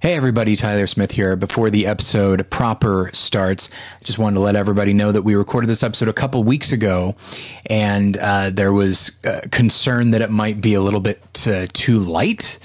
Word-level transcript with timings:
Hey 0.00 0.14
everybody, 0.14 0.56
Tyler 0.56 0.86
Smith 0.86 1.10
here. 1.10 1.36
Before 1.36 1.68
the 1.68 1.86
episode 1.86 2.48
proper 2.48 3.10
starts, 3.12 3.68
I 4.00 4.04
just 4.04 4.18
wanted 4.18 4.36
to 4.36 4.40
let 4.40 4.56
everybody 4.56 4.94
know 4.94 5.12
that 5.12 5.20
we 5.20 5.34
recorded 5.34 5.66
this 5.66 5.82
episode 5.82 6.08
a 6.08 6.14
couple 6.14 6.42
weeks 6.42 6.72
ago, 6.72 7.16
and 7.66 8.16
uh, 8.16 8.48
there 8.48 8.72
was 8.72 9.20
uh, 9.26 9.42
concern 9.50 10.12
that 10.12 10.22
it 10.22 10.30
might 10.30 10.62
be 10.62 10.72
a 10.72 10.80
little 10.80 11.00
bit 11.00 11.46
uh, 11.46 11.66
too 11.74 11.98
light, 11.98 12.58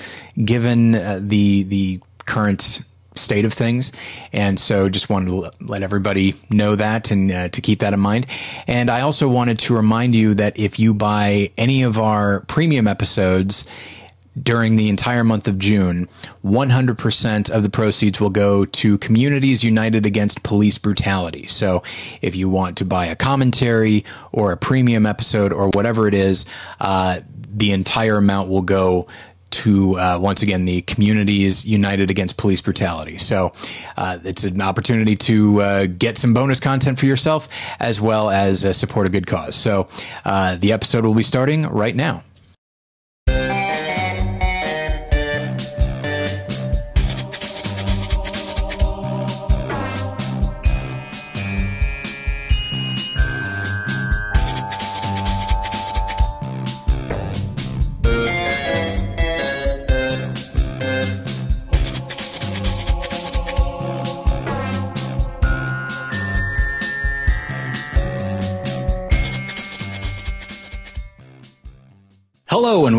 given 0.45 0.95
uh, 0.95 1.19
the 1.21 1.63
the 1.63 1.99
current 2.25 2.79
state 3.15 3.43
of 3.43 3.51
things. 3.51 3.91
And 4.31 4.57
so 4.57 4.87
just 4.87 5.09
wanted 5.09 5.27
to 5.27 5.51
let 5.59 5.83
everybody 5.83 6.35
know 6.49 6.77
that 6.77 7.11
and 7.11 7.29
uh, 7.33 7.49
to 7.49 7.59
keep 7.59 7.79
that 7.79 7.91
in 7.91 7.99
mind. 7.99 8.27
And 8.65 8.89
I 8.89 9.01
also 9.01 9.27
wanted 9.27 9.59
to 9.59 9.75
remind 9.75 10.15
you 10.15 10.35
that 10.35 10.57
if 10.57 10.79
you 10.79 10.93
buy 10.93 11.49
any 11.57 11.83
of 11.83 11.99
our 11.99 12.45
premium 12.47 12.87
episodes, 12.87 13.65
during 14.41 14.75
the 14.75 14.89
entire 14.89 15.23
month 15.23 15.47
of 15.47 15.57
June, 15.57 16.07
100% 16.43 17.49
of 17.49 17.63
the 17.63 17.69
proceeds 17.69 18.19
will 18.19 18.29
go 18.29 18.65
to 18.65 18.97
Communities 18.97 19.63
United 19.63 20.05
Against 20.05 20.43
Police 20.43 20.77
Brutality. 20.77 21.47
So 21.47 21.83
if 22.21 22.35
you 22.35 22.49
want 22.49 22.77
to 22.77 22.85
buy 22.85 23.05
a 23.05 23.15
commentary 23.15 24.05
or 24.31 24.51
a 24.51 24.57
premium 24.57 25.05
episode 25.05 25.53
or 25.53 25.69
whatever 25.69 26.07
it 26.07 26.13
is, 26.13 26.45
uh, 26.79 27.21
the 27.49 27.71
entire 27.71 28.17
amount 28.17 28.49
will 28.49 28.61
go 28.61 29.07
to 29.55 29.97
uh, 29.97 30.19
once 30.19 30.41
again 30.41 30.65
the 30.65 30.81
communities 30.81 31.65
united 31.65 32.09
against 32.09 32.35
police 32.35 32.59
brutality. 32.59 33.17
So 33.17 33.53
uh, 33.95 34.19
it's 34.25 34.43
an 34.43 34.59
opportunity 34.59 35.15
to 35.15 35.61
uh, 35.61 35.85
get 35.85 36.17
some 36.17 36.33
bonus 36.33 36.59
content 36.59 36.99
for 36.99 37.05
yourself 37.05 37.47
as 37.79 38.01
well 38.01 38.29
as 38.29 38.65
uh, 38.65 38.73
support 38.73 39.07
a 39.07 39.09
good 39.09 39.27
cause. 39.27 39.55
So 39.55 39.87
uh, 40.25 40.57
the 40.57 40.73
episode 40.73 41.05
will 41.05 41.13
be 41.13 41.23
starting 41.23 41.67
right 41.67 41.95
now. 41.95 42.24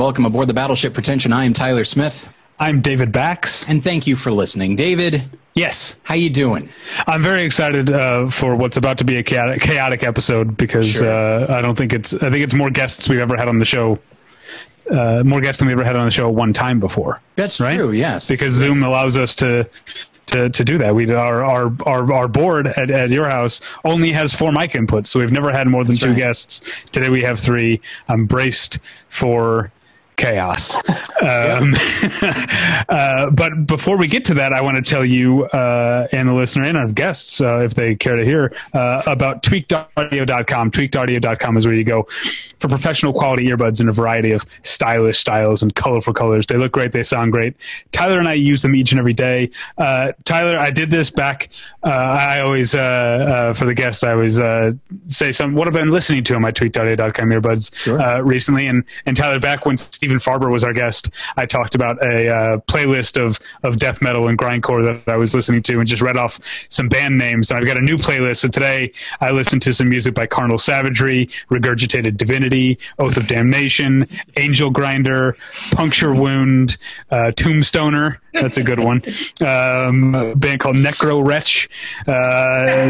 Welcome 0.07 0.25
aboard 0.25 0.47
the 0.49 0.55
Battleship 0.55 0.95
Pretension. 0.95 1.33
I 1.33 1.47
am 1.47 1.53
Tyler 1.53 1.83
Smith. 1.83 2.33
I'm 2.61 2.81
David 2.81 3.11
Bax. 3.11 3.69
And 3.69 3.83
thank 3.83 4.07
you 4.07 4.15
for 4.15 4.31
listening. 4.31 4.77
David, 4.77 5.25
Yes, 5.55 5.97
how 6.05 6.15
you 6.15 6.31
doing? 6.31 6.69
I'm 7.09 7.23
very 7.23 7.43
excited 7.43 7.91
uh, 7.91 8.29
for 8.29 8.55
what's 8.55 8.77
about 8.77 8.99
to 8.99 9.05
be 9.05 9.17
a 9.17 9.25
chaotic, 9.25 9.61
chaotic 9.63 10.05
episode 10.05 10.57
because 10.57 10.87
Sure. 10.89 11.11
uh, 11.11 11.59
I 11.59 11.61
don't 11.61 11.75
think 11.77 11.93
it's 11.93 12.15
I 12.15 12.31
think 12.31 12.37
it's 12.45 12.55
more 12.55 12.71
guests 12.71 13.09
we've 13.09 13.19
ever 13.19 13.37
had 13.37 13.49
on 13.49 13.59
the 13.59 13.65
show, 13.65 13.99
uh, 14.93 15.25
more 15.25 15.41
guests 15.41 15.59
than 15.59 15.67
we 15.67 15.73
ever 15.73 15.83
had 15.83 15.97
on 15.97 16.07
the 16.07 16.13
show 16.13 16.31
one 16.31 16.53
time 16.53 16.79
before. 16.79 17.21
That's 17.35 17.61
Right? 17.61 17.75
true, 17.77 17.91
yes. 17.91 18.29
Because 18.29 18.55
Zoom 18.55 18.85
allows 18.85 19.19
us 19.19 19.35
to. 19.37 19.69
To, 20.31 20.51
to 20.51 20.65
do 20.65 20.77
that, 20.79 20.93
we 20.93 21.09
our 21.13 21.45
our 21.45 21.73
our, 21.87 22.13
our 22.13 22.27
board 22.27 22.67
at, 22.67 22.91
at 22.91 23.11
your 23.11 23.29
house 23.29 23.61
only 23.85 24.11
has 24.11 24.35
four 24.35 24.51
mic 24.51 24.73
inputs, 24.73 25.07
so 25.07 25.21
we've 25.21 25.31
never 25.31 25.53
had 25.53 25.69
more 25.69 25.85
than 25.85 25.93
That's 25.93 26.03
two 26.03 26.09
right. 26.09 26.17
guests. 26.17 26.83
Today 26.91 27.11
we 27.11 27.23
have 27.23 27.39
three. 27.39 27.81
I'm 28.09 28.27
braced 28.27 28.81
for 29.09 29.71
chaos. 30.17 30.79
Um, 31.27 31.75
uh, 32.89 33.31
but 33.31 33.67
before 33.67 33.97
we 33.97 34.07
get 34.07 34.25
to 34.27 34.35
that, 34.35 34.53
I 34.53 34.61
want 34.61 34.77
to 34.77 34.83
tell 34.89 35.05
you 35.05 35.45
uh, 35.47 36.07
and 36.13 36.29
the 36.29 36.35
listener 36.35 36.65
and 36.65 36.77
our 36.77 36.89
guests, 36.89 37.41
uh, 37.41 37.61
if 37.61 37.75
they 37.75 37.95
care 37.97 38.17
to 38.17 38.25
hear, 38.25 38.55
uh, 38.75 39.03
about 39.07 39.43
tweakedaudio.com. 39.43 40.71
Tweakedaudio.com 40.71 41.57
is 41.57 41.67
where 41.67 41.75
you 41.75 41.85
go 41.85 42.03
for 42.61 42.69
professional 42.69 43.13
quality 43.13 43.47
earbuds 43.47 43.81
in 43.81 43.89
a 43.89 43.93
variety 43.93 44.31
of 44.33 44.45
stylish 44.63 45.19
styles 45.19 45.63
and 45.63 45.75
colorful 45.75 46.13
colors. 46.13 46.47
They 46.47 46.57
look 46.57 46.73
great. 46.73 46.93
They 46.93 47.03
sound 47.03 47.33
great. 47.33 47.57
Tyler 47.93 48.19
and 48.19 48.29
I 48.29 48.35
use 48.35 48.63
them 48.63 48.75
each 48.75 48.93
and 48.93 48.99
every 48.99 49.15
day. 49.15 49.51
Uh, 49.79 50.13
Tyler, 50.25 50.59
I 50.59 50.71
did 50.71 50.91
this 50.91 51.11
back. 51.11 51.49
Uh, 51.83 51.89
I 51.89 52.41
always, 52.41 52.75
uh, 52.75 52.79
uh, 52.81 53.53
for 53.55 53.65
the 53.65 53.75
guests, 53.75 54.05
I 54.05 54.13
always 54.13 54.39
uh, 54.39 54.73
say 55.07 55.33
some, 55.33 55.55
what 55.55 55.67
I've 55.67 55.73
been 55.75 55.91
listening 55.91 56.25
to 56.25 56.35
on 56.35 56.43
my 56.43 56.53
tweakedaudio.com 56.53 57.29
earbuds 57.31 57.75
Sure. 57.75 58.01
uh, 58.01 58.21
recently. 58.21 58.67
And, 58.67 58.85
and 59.07 59.17
Tyler, 59.17 59.41
back 59.41 59.67
when 59.67 59.77
Stephen 60.07 60.19
Farber 60.19 60.53
was 60.53 60.63
our 60.63 60.73
guest, 60.73 61.13
I 61.37 61.47
talked 61.47 61.75
about 61.75 62.01
a 62.01 62.33
uh, 62.33 62.57
playlist 62.59 63.21
of, 63.21 63.41
of 63.65 63.81
death 63.81 64.01
metal 64.01 64.29
and 64.29 64.39
grindcore 64.39 64.85
that 64.85 65.13
I 65.13 65.17
was 65.17 65.35
listening 65.35 65.65
to 65.65 65.81
and 65.81 65.89
just 65.89 66.01
read 66.01 66.17
off 66.17 66.39
some 66.71 66.89
band 66.89 67.19
names. 67.19 67.51
And 67.51 67.59
I've 67.59 67.67
got 67.67 67.77
a 67.77 67.81
new 67.81 67.97
playlist. 67.97 68.37
So 68.37 68.49
today 68.49 68.93
I 69.21 69.33
listened 69.33 69.63
to 69.63 69.75
some 69.75 69.89
music 69.89 70.15
by 70.15 70.29
Carnal 70.29 70.59
Savagery, 70.59 71.27
Regurgitated 71.51 72.17
Divinity, 72.19 72.79
Oath 73.01 73.17
of 73.17 73.27
Damnation, 73.27 74.09
Angel 74.37 74.71
Grinder, 74.71 75.37
Puncture 75.73 76.15
Wound, 76.15 76.77
uh, 77.11 77.33
Tombstoner. 77.35 78.19
That's 78.41 78.57
a 78.59 78.63
good 78.63 78.81
one. 78.81 79.03
Um, 79.41 80.15
a 80.15 80.35
band 80.37 80.61
called 80.61 80.77
Necrowretch. 80.77 81.69
Uh, 82.07 82.87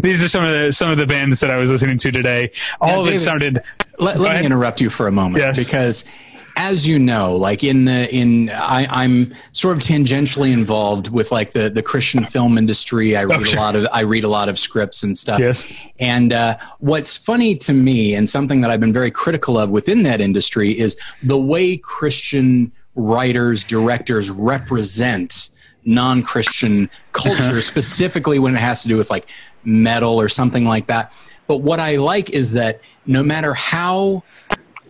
these 0.02 0.22
are 0.22 0.28
some 0.28 0.44
of 0.44 0.52
the 0.52 0.72
some 0.72 0.90
of 0.90 0.98
the 0.98 1.06
bands 1.06 1.40
that 1.40 1.50
I 1.50 1.56
was 1.56 1.70
listening 1.70 1.98
to 1.98 2.10
today. 2.10 2.50
All 2.80 2.88
Now, 2.88 3.00
of 3.00 3.06
it 3.08 3.20
sounded. 3.20 3.58
let, 3.98 4.18
let 4.18 4.20
me 4.20 4.26
ahead. 4.28 4.44
interrupt 4.44 4.80
you 4.80 4.90
for 4.90 5.06
a 5.08 5.12
moment 5.12 5.42
Yes. 5.44 5.58
because 5.58 6.04
as 6.58 6.86
you 6.88 6.98
know 6.98 7.36
like 7.36 7.62
in 7.62 7.84
the 7.84 8.08
in 8.14 8.48
I, 8.50 8.86
i'm 8.90 9.34
sort 9.52 9.76
of 9.76 9.82
tangentially 9.82 10.54
involved 10.54 11.10
with 11.10 11.30
like 11.30 11.52
the 11.52 11.68
the 11.68 11.82
christian 11.82 12.24
film 12.24 12.56
industry 12.56 13.14
i 13.14 13.24
read 13.24 13.40
Oh, 13.40 13.44
sure. 13.44 13.58
a 13.58 13.60
lot 13.60 13.76
of 13.76 13.86
i 13.92 14.00
read 14.00 14.24
a 14.24 14.28
lot 14.28 14.48
of 14.48 14.58
scripts 14.58 15.02
and 15.02 15.18
stuff 15.18 15.38
Yes. 15.38 15.70
and 16.00 16.32
uh, 16.32 16.56
what's 16.78 17.14
funny 17.18 17.56
to 17.56 17.74
me 17.74 18.14
and 18.14 18.26
something 18.26 18.62
that 18.62 18.70
i've 18.70 18.80
been 18.80 18.92
very 18.94 19.10
critical 19.10 19.58
of 19.58 19.68
within 19.68 20.02
that 20.04 20.22
industry 20.22 20.70
is 20.70 20.96
the 21.22 21.36
way 21.38 21.76
christian 21.76 22.72
writers 22.96 23.64
directors 23.64 24.30
represent 24.30 25.50
non-christian 25.84 26.90
culture 27.12 27.62
specifically 27.72 28.38
when 28.38 28.54
it 28.54 28.58
has 28.58 28.82
to 28.82 28.88
do 28.88 28.96
with 28.96 29.10
like 29.10 29.28
metal 29.64 30.20
or 30.20 30.28
something 30.28 30.64
like 30.64 30.86
that. 30.86 31.12
But 31.46 31.58
what 31.58 31.78
i 31.78 31.96
like 31.96 32.30
is 32.30 32.52
that 32.52 32.80
no 33.06 33.22
matter 33.22 33.54
how 33.54 34.24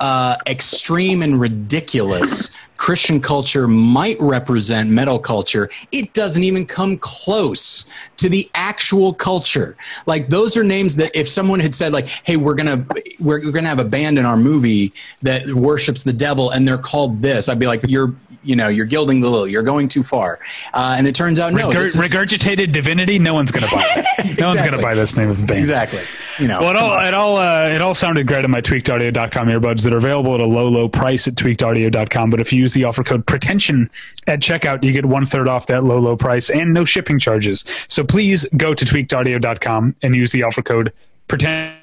uh, 0.01 0.37
extreme 0.47 1.23
and 1.23 1.41
ridiculous 1.41 2.51
Christian 2.77 3.21
culture 3.21 3.67
might 3.67 4.17
represent 4.21 4.91
metal 4.91 5.19
culture, 5.19 5.71
it 5.93 6.13
doesn't 6.13 6.45
even 6.45 6.67
come 6.67 6.99
close 6.99 7.87
to 8.19 8.29
the 8.29 8.49
actual 8.55 9.13
culture. 9.13 9.77
Like 10.07 10.29
those 10.29 10.57
are 10.57 10.65
names 10.65 10.97
that 10.97 11.15
if 11.15 11.29
someone 11.29 11.61
had 11.61 11.75
said 11.75 11.93
like, 11.93 12.09
"Hey, 12.09 12.37
we're 12.37 12.55
gonna 12.55 12.87
we're, 13.19 13.41
gonna 13.51 13.69
have 13.69 13.79
a 13.79 13.85
band 13.85 14.19
in 14.19 14.27
our 14.27 14.37
movie 14.37 14.93
that 15.23 15.47
worships 15.49 16.03
the 16.03 16.13
devil 16.13 16.51
and 16.51 16.67
they're 16.67 16.79
called 16.79 17.23
this," 17.23 17.49
I'd 17.49 17.59
be 17.59 17.67
like, 17.67 17.83
"You're." 17.89 18.15
You 18.47 18.57
know, 18.57 18.69
you're 18.69 18.87
gilding 18.87 19.21
the 19.21 19.29
lily. 19.29 19.51
You're 19.51 19.63
going 19.63 19.89
too 19.89 20.03
far, 20.03 20.39
uh, 20.73 20.95
and 20.97 21.07
it 21.07 21.15
turns 21.15 21.39
out 21.39 21.53
no. 21.53 21.69
Regur- 21.71 21.83
is- 21.83 21.97
regurgitated 21.97 22.73
divinity. 22.73 23.19
No 23.19 23.35
one's 23.35 23.51
going 23.51 23.67
to 23.69 23.75
buy 23.75 23.83
that. 23.97 24.37
No 24.41 24.49
one's 24.49 24.61
going 24.61 24.73
to 24.73 24.83
buy 24.83 24.95
this 24.95 25.17
name 25.17 25.29
of 25.31 25.41
the 25.41 25.47
band. 25.47 25.59
exactly. 25.61 26.01
You 26.39 26.49
know, 26.49 26.61
Well, 26.61 26.71
it 26.71 26.77
all 26.77 27.07
it 27.07 27.15
all 27.15 27.37
uh, 27.39 27.69
it 27.69 27.81
all 27.81 27.95
sounded 27.95 28.27
great 28.27 28.45
on 28.45 28.51
my 28.51 28.61
tweakedaudio.com 28.61 29.49
earbuds 29.49 29.83
that 29.85 29.93
are 29.93 29.97
available 29.99 30.35
at 30.35 30.41
a 30.41 30.47
low 30.47 30.69
low 30.69 30.89
price 30.89 31.27
at 31.27 31.35
tweakedaudio.com. 31.35 32.29
But 32.31 32.41
if 32.41 32.53
you 32.53 32.61
use 32.61 32.75
the 32.75 32.85
offer 32.85 33.03
code 33.03 33.27
pretension 33.27 33.91
at 34.27 34.41
checkout, 34.41 34.83
you 34.85 34.93
get 34.93 35.07
one 35.07 35.25
third 35.27 35.49
off 35.49 35.67
that 35.67 35.85
low 35.85 35.99
low 35.99 36.17
price 36.17 36.51
and 36.51 36.75
no 36.75 36.85
shipping 36.85 37.19
charges. 37.19 37.65
So 37.89 38.05
please 38.05 38.47
go 38.57 38.75
to 38.75 38.85
tweakedaudio.com 38.85 39.97
and 40.03 40.15
use 40.15 40.33
the 40.33 40.43
offer 40.43 40.63
code 40.63 40.93
pretension. 41.29 41.75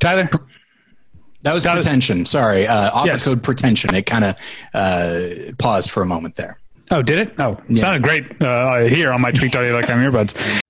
Tyler, 0.00 0.28
that 1.42 1.54
was 1.54 1.62
that 1.64 1.76
was- 1.76 1.84
pretension. 1.84 2.26
Sorry, 2.26 2.66
uh, 2.66 2.90
offer 2.92 3.08
Yes. 3.08 3.24
code 3.24 3.42
pretension. 3.42 3.94
It 3.94 4.06
kind 4.06 4.24
of 4.24 4.36
uh, 4.74 5.52
paused 5.58 5.90
for 5.90 6.02
a 6.02 6.06
moment 6.06 6.36
there. 6.36 6.58
oh, 6.90 7.02
did 7.02 7.18
it? 7.20 7.34
Oh, 7.38 7.56
sounded 7.74 8.02
great 8.02 8.40
uh, 8.42 8.82
here 8.84 9.12
on 9.12 9.20
my 9.20 9.30
tweakedaudio.com 9.32 9.98
earbuds. 10.00 10.60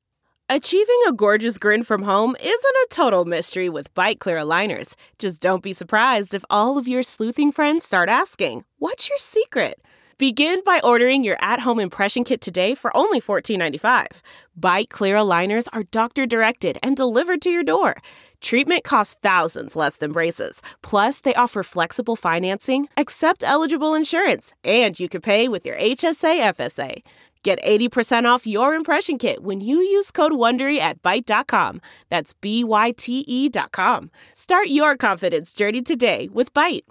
Achieving 0.48 0.98
a 1.08 1.12
gorgeous 1.12 1.56
grin 1.56 1.82
from 1.82 2.02
home 2.02 2.36
isn't 2.38 2.76
a 2.84 2.86
total 2.90 3.24
mystery 3.24 3.70
with 3.70 3.92
Byte 3.94 4.19
Clear 4.19 4.36
aligners. 4.36 4.96
Just 5.19 5.40
don't 5.40 5.62
be 5.62 5.72
surprised 5.72 6.34
if 6.34 6.44
all 6.50 6.76
of 6.76 6.86
your 6.86 7.02
sleuthing 7.02 7.52
friends 7.52 7.84
start 7.84 8.08
asking, 8.10 8.64
What's 8.78 9.08
your 9.08 9.16
secret? 9.19 9.80
Begin 10.19 10.60
by 10.64 10.78
ordering 10.84 11.24
your 11.24 11.38
at 11.40 11.60
home 11.60 11.80
impression 11.80 12.22
kit 12.22 12.40
today 12.42 12.74
for 12.74 12.94
only 12.94 13.20
$14.95. 13.20 14.20
Byte 14.60 14.90
Clear 14.90 15.16
aligners 15.16 15.69
are 15.72 15.84
doctor 15.84 16.26
directed 16.26 16.78
and 16.82 16.96
delivered 16.96 17.40
to 17.42 17.50
your 17.50 17.64
door. 17.64 17.96
Treatment 18.42 18.82
costs 18.84 19.16
thousands 19.22 19.76
less 19.76 19.96
than 19.98 20.10
braces. 20.12 20.60
Plus, 20.82 21.20
they 21.20 21.34
offer 21.36 21.62
flexible 21.62 22.16
financing, 22.16 22.88
accept 22.96 23.44
eligible 23.44 23.94
insurance, 23.94 24.52
and 24.64 24.98
you 24.98 25.08
can 25.08 25.20
pay 25.20 25.46
with 25.48 25.64
your 25.64 25.76
HSA 25.76 26.52
FSA. 26.54 27.02
Get 27.44 27.62
80% 27.62 28.24
off 28.24 28.46
your 28.46 28.74
impression 28.74 29.16
kit 29.18 29.42
when 29.44 29.60
you 29.60 29.76
use 29.78 30.10
code 30.10 30.32
WONDERY 30.32 30.78
at 30.78 31.00
Byte.com. 31.02 31.80
That's 32.08 32.34
B-Y-T-E 32.34 33.48
dot 33.48 33.72
com. 33.72 34.10
Start 34.34 34.68
your 34.68 34.96
confidence 34.96 35.52
journey 35.52 35.82
today 35.82 36.28
with 36.32 36.52
Byte. 36.54 36.82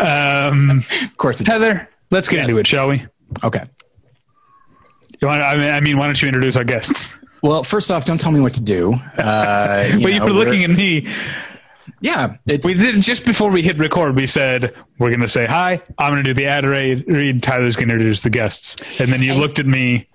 Um, 0.00 0.82
Of 1.02 1.16
course, 1.18 1.40
it 1.40 1.46
Heather, 1.46 1.88
let's 2.10 2.28
get 2.28 2.36
Yes. 2.38 2.48
into 2.48 2.60
it, 2.60 2.66
shall 2.66 2.88
we? 2.88 3.06
Okay. 3.44 3.62
You 5.20 5.28
want, 5.28 5.42
I, 5.42 5.56
mean, 5.56 5.70
I 5.70 5.80
mean, 5.80 5.96
why 5.98 6.06
don't 6.06 6.20
you 6.20 6.28
introduce 6.28 6.56
our 6.56 6.64
guests? 6.64 7.18
Well, 7.42 7.62
first 7.62 7.90
off, 7.90 8.04
don't 8.04 8.20
tell 8.20 8.32
me 8.32 8.40
what 8.40 8.54
to 8.54 8.64
do. 8.64 8.94
Uh, 9.16 9.88
you 9.92 10.02
but 10.02 10.12
you 10.12 10.22
were 10.22 10.30
looking 10.30 10.64
at 10.64 10.70
me. 10.70 11.06
Yeah, 12.00 12.36
we 12.46 12.74
did 12.74 13.00
just 13.00 13.24
before 13.24 13.50
we 13.50 13.62
hit 13.62 13.78
record. 13.78 14.16
We 14.16 14.26
said 14.26 14.74
we're 14.98 15.08
going 15.08 15.20
to 15.20 15.28
say 15.28 15.46
hi. 15.46 15.80
I'm 15.98 16.12
going 16.12 16.24
to 16.24 16.34
do 16.34 16.34
the 16.34 16.46
ad 16.46 16.66
read. 16.66 17.42
Tyler's 17.42 17.76
going 17.76 17.88
to 17.88 17.94
introduce 17.94 18.22
the 18.22 18.30
guests, 18.30 18.76
and 19.00 19.12
then 19.12 19.22
you 19.22 19.32
and, 19.32 19.40
looked 19.40 19.58
at 19.58 19.66
me. 19.66 20.08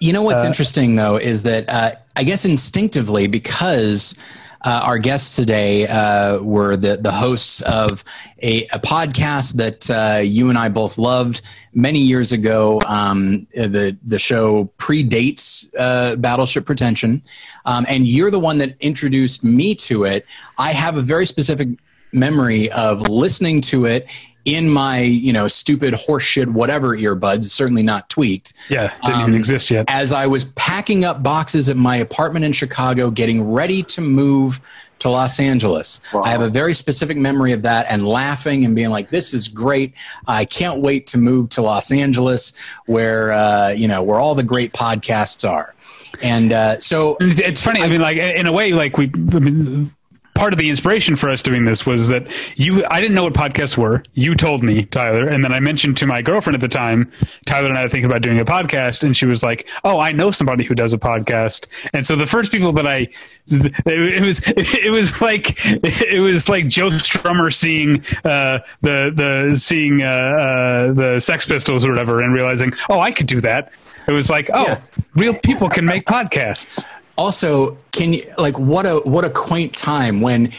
You 0.00 0.12
know 0.12 0.22
what's 0.22 0.42
uh, 0.42 0.46
interesting 0.46 0.96
though 0.96 1.16
is 1.16 1.42
that 1.42 1.68
uh, 1.68 1.92
I 2.16 2.24
guess 2.24 2.44
instinctively 2.44 3.26
because 3.26 4.16
uh, 4.64 4.82
our 4.84 4.98
guests 4.98 5.36
today 5.36 5.86
uh, 5.88 6.40
were 6.40 6.76
the, 6.76 6.96
the 6.96 7.12
hosts 7.12 7.62
of 7.62 8.04
a, 8.42 8.64
a 8.66 8.78
podcast 8.78 9.54
that 9.54 9.90
uh, 9.90 10.20
you 10.22 10.48
and 10.48 10.58
I 10.58 10.68
both 10.68 10.98
loved 10.98 11.42
many 11.74 11.98
years 11.98 12.32
ago. 12.32 12.80
Um, 12.86 13.46
the, 13.54 13.96
the 14.04 14.18
show 14.18 14.66
predates 14.78 15.68
uh, 15.78 16.16
Battleship 16.16 16.64
Pretension, 16.66 17.22
um, 17.64 17.86
and 17.88 18.06
you're 18.06 18.30
the 18.30 18.40
one 18.40 18.58
that 18.58 18.76
introduced 18.80 19.44
me 19.44 19.74
to 19.76 20.04
it. 20.04 20.26
I 20.58 20.72
have 20.72 20.96
a 20.96 21.02
very 21.02 21.26
specific 21.26 21.68
memory 22.12 22.70
of 22.72 23.08
listening 23.08 23.60
to 23.62 23.86
it 23.86 24.10
in 24.44 24.68
my 24.68 25.00
you 25.00 25.32
know 25.32 25.46
stupid 25.48 25.94
horseshit 25.94 26.52
whatever 26.52 26.96
earbuds 26.96 27.44
certainly 27.44 27.82
not 27.82 28.08
tweaked. 28.08 28.52
Yeah 28.68 28.92
didn't 29.02 29.14
um, 29.14 29.20
even 29.22 29.34
exist 29.34 29.70
yet. 29.70 29.84
as 29.88 30.12
i 30.12 30.26
was 30.26 30.46
packing 30.56 31.04
up 31.04 31.22
boxes 31.22 31.68
at 31.68 31.76
my 31.76 31.96
apartment 31.96 32.44
in 32.44 32.52
chicago 32.52 33.10
getting 33.10 33.50
ready 33.50 33.82
to 33.84 34.00
move 34.00 34.60
to 34.98 35.08
los 35.08 35.38
angeles. 35.38 36.00
Wow. 36.12 36.22
i 36.22 36.30
have 36.30 36.40
a 36.40 36.48
very 36.48 36.74
specific 36.74 37.16
memory 37.16 37.52
of 37.52 37.62
that 37.62 37.86
and 37.88 38.06
laughing 38.06 38.64
and 38.64 38.74
being 38.74 38.90
like 38.90 39.10
this 39.10 39.34
is 39.34 39.48
great. 39.48 39.94
I 40.26 40.44
can't 40.44 40.80
wait 40.80 41.06
to 41.08 41.18
move 41.18 41.50
to 41.50 41.62
los 41.62 41.92
angeles 41.92 42.54
where 42.86 43.32
uh, 43.32 43.70
you 43.70 43.88
know 43.88 44.02
where 44.02 44.18
all 44.18 44.34
the 44.34 44.42
great 44.42 44.72
podcasts 44.72 45.48
are. 45.48 45.74
And 46.22 46.52
uh, 46.52 46.78
so 46.78 47.16
it's 47.20 47.62
funny 47.62 47.80
I, 47.80 47.86
I 47.86 47.88
mean 47.88 48.00
like 48.00 48.16
in 48.16 48.46
a 48.46 48.52
way 48.52 48.72
like 48.72 48.96
we 48.96 49.10
I 49.32 49.38
mean, 49.38 49.94
part 50.34 50.52
of 50.52 50.58
the 50.58 50.70
inspiration 50.70 51.16
for 51.16 51.28
us 51.28 51.42
doing 51.42 51.64
this 51.64 51.84
was 51.84 52.08
that 52.08 52.26
you 52.56 52.84
I 52.86 53.00
didn't 53.00 53.14
know 53.14 53.24
what 53.24 53.34
podcasts 53.34 53.76
were. 53.76 54.02
You 54.14 54.34
told 54.34 54.62
me, 54.62 54.84
Tyler, 54.84 55.28
and 55.28 55.44
then 55.44 55.52
I 55.52 55.60
mentioned 55.60 55.96
to 55.98 56.06
my 56.06 56.22
girlfriend 56.22 56.54
at 56.54 56.60
the 56.60 56.68
time, 56.68 57.10
Tyler 57.46 57.68
and 57.68 57.78
I 57.78 57.82
were 57.82 57.88
thinking 57.88 58.10
about 58.10 58.22
doing 58.22 58.40
a 58.40 58.44
podcast, 58.44 59.02
and 59.02 59.16
she 59.16 59.26
was 59.26 59.42
like, 59.42 59.68
"Oh, 59.84 59.98
I 59.98 60.12
know 60.12 60.30
somebody 60.30 60.64
who 60.64 60.74
does 60.74 60.92
a 60.92 60.98
podcast." 60.98 61.66
And 61.92 62.06
so 62.06 62.16
the 62.16 62.26
first 62.26 62.50
people 62.50 62.72
that 62.72 62.86
I 62.86 63.08
it, 63.48 64.22
was 64.22 64.40
it 64.46 64.90
was 64.90 65.20
like 65.20 65.54
it 65.64 66.20
was 66.20 66.48
like 66.48 66.68
Joe 66.68 66.88
Strummer 66.90 67.52
seeing 67.52 67.98
uh, 68.24 68.60
the 68.80 69.12
the 69.14 69.56
seeing 69.56 70.02
uh, 70.02 70.06
uh, 70.06 70.92
the 70.92 71.20
Sex 71.20 71.46
Pistols 71.46 71.84
or 71.84 71.90
whatever 71.90 72.20
and 72.20 72.34
realizing, 72.34 72.72
"Oh, 72.88 73.00
I 73.00 73.12
could 73.12 73.26
do 73.26 73.40
that." 73.40 73.72
It 74.08 74.12
was 74.12 74.30
like, 74.30 74.50
"Oh, 74.52 74.66
yeah. 74.66 74.80
real 75.14 75.34
people 75.34 75.68
can 75.68 75.84
make 75.84 76.06
podcasts." 76.06 76.86
Also 77.16 77.76
can 77.92 78.12
you 78.12 78.24
like 78.38 78.58
what 78.58 78.86
a 78.86 79.00
what 79.04 79.24
a 79.24 79.30
quaint 79.30 79.74
time 79.74 80.20
when 80.20 80.50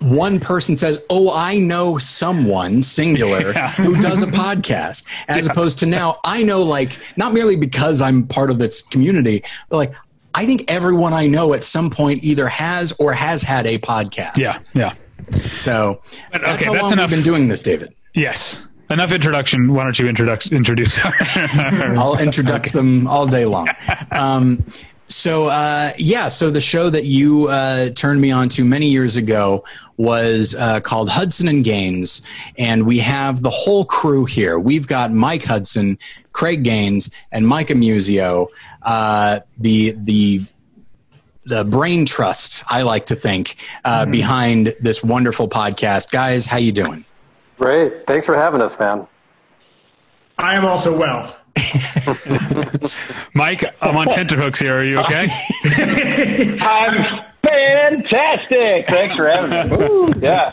one 0.00 0.38
person 0.38 0.76
says, 0.76 1.04
"Oh, 1.10 1.32
I 1.34 1.56
know 1.56 1.98
someone 1.98 2.82
singular 2.82 3.52
yeah. 3.54 3.72
who 3.72 4.00
does 4.00 4.22
a 4.22 4.26
podcast," 4.26 5.04
as 5.28 5.44
yeah. 5.44 5.52
opposed 5.52 5.78
to 5.80 5.86
now 5.86 6.16
I 6.24 6.42
know 6.42 6.62
like 6.62 6.98
not 7.16 7.32
merely 7.32 7.56
because 7.56 8.00
I'm 8.00 8.26
part 8.26 8.50
of 8.50 8.58
this 8.58 8.82
community, 8.82 9.42
but 9.68 9.76
like 9.76 9.94
I 10.34 10.46
think 10.46 10.64
everyone 10.68 11.12
I 11.12 11.26
know 11.26 11.52
at 11.54 11.64
some 11.64 11.90
point 11.90 12.22
either 12.22 12.48
has 12.48 12.92
or 12.98 13.12
has 13.12 13.42
had 13.42 13.66
a 13.66 13.78
podcast. 13.78 14.36
Yeah, 14.36 14.60
yeah. 14.74 14.94
So 15.50 16.00
but, 16.32 16.42
that's 16.42 16.62
how 16.62 16.72
that's 16.72 16.82
long 16.82 16.92
enough. 16.92 17.10
we've 17.10 17.18
been 17.18 17.24
doing 17.24 17.48
this, 17.48 17.60
David. 17.60 17.94
Yes. 18.14 18.64
Enough 18.90 19.12
introduction. 19.12 19.74
Why 19.74 19.84
don't 19.84 19.98
you 19.98 20.08
introduce 20.08 20.46
introduce? 20.52 20.98
I'll 21.04 22.18
introduce 22.18 22.54
okay. 22.54 22.70
them 22.70 23.06
all 23.06 23.26
day 23.26 23.44
long. 23.44 23.68
Um, 24.12 24.64
so 25.08 25.48
uh, 25.48 25.92
yeah, 25.98 26.28
so 26.28 26.50
the 26.50 26.60
show 26.60 26.90
that 26.90 27.04
you 27.04 27.48
uh, 27.48 27.90
turned 27.90 28.20
me 28.20 28.30
on 28.30 28.48
to 28.50 28.64
many 28.64 28.86
years 28.86 29.16
ago 29.16 29.64
was 29.96 30.54
uh, 30.54 30.80
called 30.80 31.08
Hudson 31.08 31.48
and 31.48 31.64
Gaines, 31.64 32.22
and 32.56 32.86
we 32.86 32.98
have 32.98 33.42
the 33.42 33.50
whole 33.50 33.84
crew 33.84 34.26
here. 34.26 34.58
We've 34.58 34.86
got 34.86 35.12
Mike 35.12 35.44
Hudson, 35.44 35.98
Craig 36.32 36.62
Gaines, 36.62 37.10
and 37.32 37.46
Mike 37.46 37.68
Amusio. 37.68 38.48
Uh, 38.82 39.40
the 39.56 39.94
the 39.96 40.42
the 41.46 41.64
brain 41.64 42.04
trust, 42.04 42.62
I 42.68 42.82
like 42.82 43.06
to 43.06 43.14
think, 43.14 43.56
uh, 43.84 44.02
mm-hmm. 44.02 44.10
behind 44.10 44.74
this 44.80 45.02
wonderful 45.02 45.48
podcast. 45.48 46.10
Guys, 46.10 46.44
how 46.44 46.58
you 46.58 46.72
doing? 46.72 47.04
Great. 47.58 48.06
Thanks 48.06 48.26
for 48.26 48.36
having 48.36 48.60
us, 48.60 48.78
man. 48.78 49.06
I 50.38 50.54
am 50.54 50.64
also 50.64 50.96
well. 50.96 51.34
Mike, 53.34 53.64
I'm 53.80 53.96
on 53.96 54.06
tenterhooks 54.08 54.60
here. 54.60 54.78
Are 54.78 54.84
you 54.84 54.98
okay? 55.00 55.28
I'm 56.60 57.24
fantastic. 57.42 58.88
Thanks 58.88 59.14
for 59.14 59.28
having 59.28 59.70
me. 59.70 59.86
Ooh, 59.86 60.12
yeah. 60.20 60.50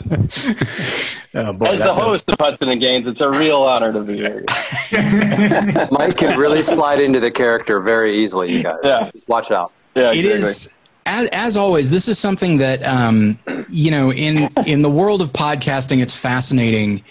Oh, 1.34 1.52
boy, 1.52 1.66
As 1.66 1.78
the 1.78 2.02
host 2.02 2.24
a... 2.28 2.32
of 2.32 2.36
Hudson 2.38 2.68
and 2.70 2.80
Gaines, 2.80 3.06
it's 3.06 3.20
a 3.20 3.30
real 3.30 3.58
honor 3.58 3.92
to 3.92 4.00
be 4.00 4.18
here. 4.18 4.44
Mike 5.90 6.16
can 6.16 6.38
really 6.38 6.62
slide 6.62 7.00
into 7.00 7.20
the 7.20 7.30
character 7.30 7.80
very 7.80 8.22
easily, 8.22 8.52
you 8.52 8.62
guys. 8.62 8.76
Yeah. 8.82 9.10
Watch 9.26 9.50
out. 9.50 9.72
Yeah, 9.94 10.08
exactly. 10.08 10.30
It 10.30 10.36
is 10.36 10.68
as, 11.06 11.28
as 11.28 11.56
always, 11.56 11.90
this 11.90 12.08
is 12.08 12.18
something 12.18 12.58
that 12.58 12.84
um, 12.84 13.38
you 13.70 13.90
know 13.90 14.12
in 14.12 14.50
in 14.66 14.82
the 14.82 14.90
world 14.90 15.22
of 15.22 15.32
podcasting. 15.32 16.02
It's 16.02 16.14
fascinating 16.14 17.02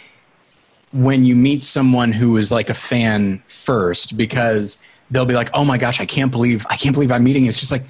when 0.95 1.25
you 1.25 1.36
meet 1.36 1.62
someone 1.62 2.12
who 2.12 2.38
is 2.38 2.51
like 2.51 2.69
a 2.69 2.74
fan 2.74 3.44
first 3.47 4.18
because 4.18 4.81
they'll 5.12 5.25
be 5.25 5.36
like, 5.36 5.50
"Oh 5.53 5.65
my 5.65 5.77
gosh, 5.77 6.00
I 6.00 6.06
can't 6.06 6.31
believe 6.31 6.65
I 6.69 6.77
can't 6.77 6.94
believe 6.94 7.12
I'm 7.12 7.24
meeting 7.24 7.44
you." 7.44 7.50
It's 7.50 7.59
just 7.59 7.71
like, 7.71 7.83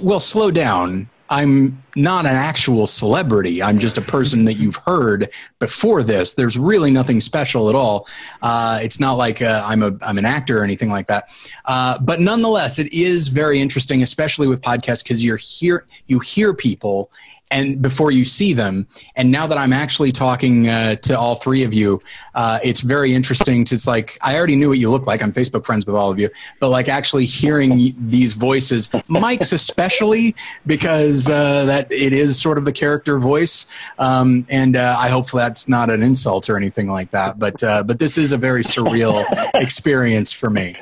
well, 0.00 0.20
slow 0.20 0.50
down. 0.50 1.08
I'm 1.30 1.82
not 1.96 2.26
an 2.26 2.34
actual 2.34 2.86
celebrity. 2.86 3.62
I'm 3.62 3.78
just 3.78 3.96
a 3.96 4.02
person 4.02 4.44
that 4.44 4.54
you've 4.54 4.76
heard 4.76 5.30
before 5.58 6.02
this. 6.02 6.34
There's 6.34 6.58
really 6.58 6.90
nothing 6.90 7.20
special 7.20 7.70
at 7.70 7.74
all. 7.74 8.06
Uh, 8.42 8.78
it's 8.82 9.00
not 9.00 9.14
like 9.14 9.40
uh, 9.40 9.62
I'm 9.66 9.82
a 9.82 9.92
I'm 10.02 10.18
an 10.18 10.26
actor 10.26 10.60
or 10.60 10.64
anything 10.64 10.90
like 10.90 11.06
that. 11.06 11.30
Uh, 11.64 11.98
but 11.98 12.20
nonetheless, 12.20 12.78
it 12.78 12.92
is 12.92 13.28
very 13.28 13.58
interesting, 13.60 14.02
especially 14.02 14.46
with 14.46 14.60
podcasts, 14.60 15.02
because 15.02 15.24
you're 15.24 15.38
here 15.38 15.86
you 16.06 16.18
hear 16.18 16.52
people 16.52 17.10
and 17.54 17.80
before 17.80 18.10
you 18.10 18.24
see 18.24 18.52
them. 18.52 18.86
And 19.14 19.30
now 19.30 19.46
that 19.46 19.56
I'm 19.56 19.72
actually 19.72 20.10
talking 20.10 20.68
uh, 20.68 20.96
to 20.96 21.16
all 21.16 21.36
three 21.36 21.62
of 21.62 21.72
you, 21.72 22.02
uh, 22.34 22.58
it's 22.64 22.80
very 22.80 23.14
interesting. 23.14 23.64
To, 23.66 23.74
it's 23.76 23.86
like 23.86 24.18
I 24.22 24.36
already 24.36 24.56
knew 24.56 24.68
what 24.68 24.78
you 24.78 24.90
look 24.90 25.06
like. 25.06 25.22
I'm 25.22 25.32
Facebook 25.32 25.64
friends 25.64 25.86
with 25.86 25.94
all 25.94 26.10
of 26.10 26.18
you, 26.18 26.28
but 26.58 26.70
like 26.70 26.88
actually 26.88 27.26
hearing 27.26 27.94
these 27.96 28.32
voices, 28.32 28.90
Mike's 29.06 29.52
especially 29.52 30.34
because 30.66 31.30
uh, 31.30 31.64
that 31.66 31.90
it 31.92 32.12
is 32.12 32.40
sort 32.40 32.58
of 32.58 32.64
the 32.64 32.72
character 32.72 33.18
voice. 33.18 33.66
Um, 34.00 34.46
and 34.50 34.76
uh, 34.76 34.96
I 34.98 35.08
hope 35.08 35.30
that's 35.30 35.68
not 35.68 35.90
an 35.90 36.02
insult 36.02 36.50
or 36.50 36.56
anything 36.56 36.88
like 36.88 37.12
that. 37.12 37.38
But 37.38 37.62
uh, 37.62 37.84
but 37.84 38.00
this 38.00 38.18
is 38.18 38.32
a 38.32 38.36
very 38.36 38.64
surreal 38.64 39.24
experience 39.54 40.32
for 40.32 40.50
me. 40.50 40.74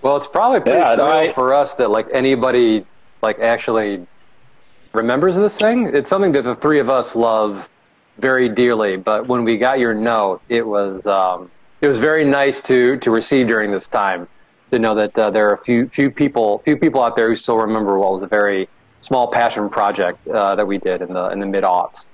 Well, 0.00 0.16
it's 0.16 0.26
probably 0.26 0.60
pretty 0.60 0.78
yeah, 0.78 0.96
surreal 0.96 1.34
for 1.34 1.52
us 1.52 1.74
that 1.74 1.90
like 1.90 2.06
anybody 2.12 2.86
like 3.20 3.40
actually 3.40 4.06
remembers 4.98 5.36
this 5.36 5.56
thing. 5.56 5.90
It's 5.94 6.10
something 6.10 6.32
that 6.32 6.42
the 6.42 6.56
three 6.56 6.80
of 6.80 6.90
us 6.90 7.16
love 7.16 7.68
very 8.18 8.48
dearly. 8.48 8.96
But 8.96 9.28
when 9.28 9.44
we 9.44 9.56
got 9.56 9.78
your 9.78 9.94
note, 9.94 10.42
it 10.48 10.66
was 10.66 11.06
um, 11.06 11.50
it 11.80 11.86
was 11.86 11.98
very 11.98 12.24
nice 12.24 12.60
to 12.62 12.98
to 12.98 13.10
receive 13.10 13.46
during 13.46 13.70
this 13.70 13.88
time 13.88 14.28
to 14.70 14.78
know 14.78 14.94
that 14.94 15.16
uh, 15.16 15.30
there 15.30 15.48
are 15.48 15.54
a 15.54 15.64
few 15.64 15.88
few 15.88 16.10
people 16.10 16.58
few 16.64 16.76
people 16.76 17.02
out 17.02 17.16
there 17.16 17.28
who 17.28 17.36
still 17.36 17.56
remember 17.56 17.98
what 17.98 18.12
was 18.12 18.22
a 18.22 18.26
very 18.26 18.68
small 19.00 19.30
passion 19.30 19.70
project 19.70 20.26
uh, 20.28 20.54
that 20.56 20.66
we 20.66 20.78
did 20.78 21.00
in 21.00 21.14
the 21.14 21.28
in 21.30 21.38
the 21.38 21.46
mid 21.46 21.64
aughts. 21.64 22.06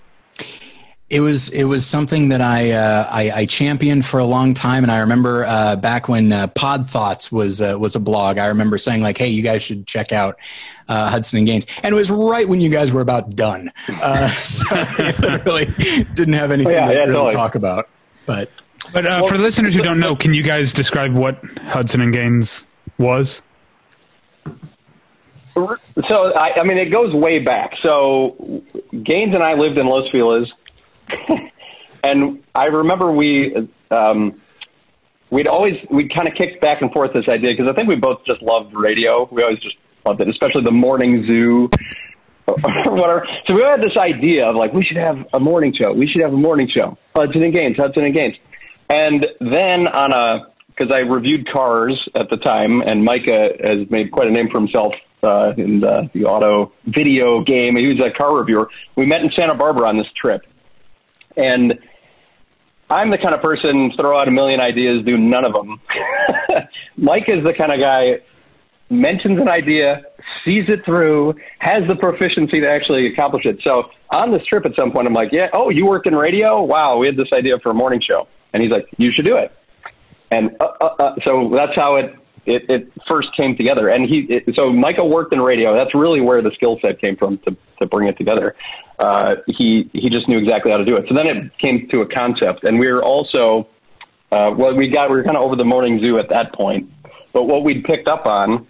It 1.10 1.20
was 1.20 1.50
it 1.50 1.64
was 1.64 1.86
something 1.86 2.30
that 2.30 2.40
I, 2.40 2.72
uh, 2.72 3.06
I, 3.10 3.30
I 3.30 3.46
championed 3.46 4.06
for 4.06 4.18
a 4.18 4.24
long 4.24 4.54
time, 4.54 4.82
and 4.82 4.90
I 4.90 5.00
remember 5.00 5.44
uh, 5.44 5.76
back 5.76 6.08
when 6.08 6.32
uh, 6.32 6.46
Pod 6.48 6.88
Thoughts 6.88 7.30
was 7.30 7.60
uh, 7.60 7.76
was 7.78 7.94
a 7.94 8.00
blog. 8.00 8.38
I 8.38 8.46
remember 8.46 8.78
saying 8.78 9.02
like, 9.02 9.18
"Hey, 9.18 9.28
you 9.28 9.42
guys 9.42 9.62
should 9.62 9.86
check 9.86 10.12
out 10.12 10.38
uh, 10.88 11.10
Hudson 11.10 11.38
and 11.38 11.46
Gaines," 11.46 11.66
and 11.82 11.94
it 11.94 11.96
was 11.96 12.10
right 12.10 12.48
when 12.48 12.60
you 12.60 12.70
guys 12.70 12.90
were 12.90 13.02
about 13.02 13.36
done. 13.36 13.70
Uh, 13.88 14.28
so 14.30 14.66
I 14.70 15.14
literally 15.18 15.66
didn't 16.14 16.34
have 16.34 16.50
anything 16.50 16.72
oh, 16.72 16.76
yeah, 16.76 16.86
to 16.86 16.92
yeah, 16.92 17.00
really 17.00 17.12
totally. 17.12 17.34
talk 17.34 17.54
about. 17.54 17.88
But 18.24 18.50
but 18.92 19.04
well, 19.04 19.28
for 19.28 19.36
the 19.36 19.42
listeners 19.42 19.74
who 19.74 19.82
don't 19.82 20.00
know, 20.00 20.16
can 20.16 20.32
you 20.32 20.42
guys 20.42 20.72
describe 20.72 21.14
what 21.14 21.36
Hudson 21.66 22.00
and 22.00 22.12
Gaines 22.12 22.66
was? 22.98 23.42
So 25.54 26.34
I, 26.34 26.60
I 26.60 26.64
mean, 26.64 26.78
it 26.78 26.90
goes 26.90 27.14
way 27.14 27.38
back. 27.38 27.74
So 27.82 28.62
Gaines 28.90 29.34
and 29.34 29.42
I 29.42 29.54
lived 29.54 29.78
in 29.78 29.86
Los 29.86 30.10
Feliz 30.10 30.50
and 32.04 32.42
I 32.54 32.66
remember 32.66 33.10
we 33.10 33.68
um, 33.90 34.40
we'd 35.30 35.48
always 35.48 35.74
we'd 35.90 36.14
kind 36.14 36.28
of 36.28 36.34
kicked 36.34 36.60
back 36.60 36.82
and 36.82 36.92
forth 36.92 37.12
this 37.14 37.28
idea 37.28 37.50
because 37.56 37.70
I 37.70 37.74
think 37.74 37.88
we 37.88 37.96
both 37.96 38.24
just 38.26 38.42
loved 38.42 38.74
radio. 38.74 39.28
We 39.30 39.42
always 39.42 39.58
just 39.58 39.76
loved 40.06 40.20
it, 40.20 40.28
especially 40.28 40.62
the 40.64 40.70
morning 40.70 41.24
zoo 41.26 41.70
or 42.46 42.56
whatever. 42.92 43.26
So 43.46 43.54
we 43.54 43.62
had 43.62 43.82
this 43.82 43.96
idea 43.96 44.46
of 44.46 44.56
like 44.56 44.72
we 44.72 44.82
should 44.82 44.98
have 44.98 45.26
a 45.32 45.40
morning 45.40 45.74
show. 45.80 45.92
We 45.92 46.06
should 46.08 46.22
have 46.22 46.32
a 46.32 46.36
morning 46.36 46.68
show. 46.74 46.96
Hudson 47.14 47.42
and 47.42 47.54
Gaines, 47.54 47.76
Hudson 47.76 48.04
and 48.04 48.14
Gaines. 48.14 48.36
And 48.90 49.26
then 49.40 49.88
on 49.88 50.12
a 50.12 50.54
because 50.68 50.92
I 50.92 51.00
reviewed 51.00 51.48
cars 51.52 51.96
at 52.14 52.30
the 52.30 52.36
time, 52.36 52.80
and 52.80 53.04
Micah 53.04 53.50
has 53.62 53.88
made 53.90 54.10
quite 54.10 54.28
a 54.28 54.32
name 54.32 54.48
for 54.50 54.58
himself 54.58 54.92
uh, 55.22 55.52
in 55.56 55.80
the, 55.80 56.10
the 56.12 56.24
auto 56.24 56.72
video 56.84 57.42
game. 57.42 57.76
He 57.76 57.86
was 57.86 58.02
a 58.02 58.10
car 58.10 58.36
reviewer. 58.36 58.68
We 58.96 59.06
met 59.06 59.20
in 59.20 59.30
Santa 59.36 59.54
Barbara 59.54 59.88
on 59.88 59.98
this 59.98 60.08
trip, 60.20 60.42
and 61.36 61.78
I'm 62.90 63.10
the 63.10 63.18
kind 63.18 63.34
of 63.34 63.42
person 63.42 63.92
throw 63.98 64.18
out 64.18 64.28
a 64.28 64.30
million 64.30 64.60
ideas, 64.60 65.04
do 65.04 65.16
none 65.16 65.44
of 65.44 65.52
them. 65.52 65.80
Mike 66.96 67.28
is 67.28 67.44
the 67.44 67.54
kind 67.54 67.72
of 67.72 67.80
guy 67.80 68.20
mentions 68.90 69.40
an 69.40 69.48
idea, 69.48 70.02
sees 70.44 70.64
it 70.68 70.84
through, 70.84 71.34
has 71.58 71.82
the 71.88 71.96
proficiency 71.96 72.60
to 72.60 72.70
actually 72.70 73.06
accomplish 73.12 73.46
it. 73.46 73.58
So 73.64 73.90
on 74.10 74.30
this 74.30 74.44
trip 74.46 74.66
at 74.66 74.72
some 74.78 74.92
point, 74.92 75.06
I'm 75.06 75.14
like, 75.14 75.30
yeah, 75.32 75.48
oh, 75.52 75.70
you 75.70 75.86
work 75.86 76.06
in 76.06 76.14
radio? 76.14 76.62
Wow, 76.62 76.98
we 76.98 77.06
had 77.06 77.16
this 77.16 77.28
idea 77.32 77.58
for 77.62 77.70
a 77.70 77.74
morning 77.74 78.00
show. 78.08 78.28
And 78.52 78.62
he's 78.62 78.70
like, 78.70 78.86
you 78.98 79.10
should 79.12 79.24
do 79.24 79.36
it. 79.36 79.52
And 80.30 80.56
uh, 80.60 80.64
uh, 80.80 80.84
uh, 80.84 81.14
so 81.26 81.50
that's 81.52 81.74
how 81.74 81.96
it, 81.96 82.14
it, 82.46 82.68
it 82.68 82.92
first 83.08 83.28
came 83.36 83.56
together. 83.56 83.88
And 83.88 84.08
he, 84.08 84.20
it, 84.28 84.54
so 84.56 84.72
Michael 84.72 85.08
worked 85.10 85.32
in 85.32 85.40
radio. 85.40 85.76
That's 85.76 85.94
really 85.94 86.20
where 86.20 86.42
the 86.42 86.50
skill 86.54 86.78
set 86.84 87.00
came 87.00 87.16
from 87.16 87.38
to, 87.38 87.56
to 87.80 87.86
bring 87.86 88.08
it 88.08 88.16
together. 88.18 88.54
Uh, 88.98 89.36
he, 89.46 89.90
he 89.92 90.10
just 90.10 90.28
knew 90.28 90.38
exactly 90.38 90.70
how 90.70 90.78
to 90.78 90.84
do 90.84 90.96
it. 90.96 91.06
So 91.08 91.14
then 91.14 91.26
it 91.28 91.58
came 91.58 91.88
to 91.88 92.00
a 92.00 92.06
concept. 92.06 92.64
And 92.64 92.78
we 92.78 92.90
were 92.90 93.02
also, 93.02 93.68
uh, 94.30 94.52
well, 94.56 94.74
we 94.74 94.88
got, 94.88 95.10
we 95.10 95.16
were 95.16 95.24
kind 95.24 95.36
of 95.36 95.42
over 95.42 95.56
the 95.56 95.64
morning 95.64 96.00
zoo 96.04 96.18
at 96.18 96.28
that 96.30 96.54
point. 96.54 96.90
But 97.32 97.44
what 97.44 97.64
we'd 97.64 97.84
picked 97.84 98.08
up 98.08 98.26
on 98.26 98.66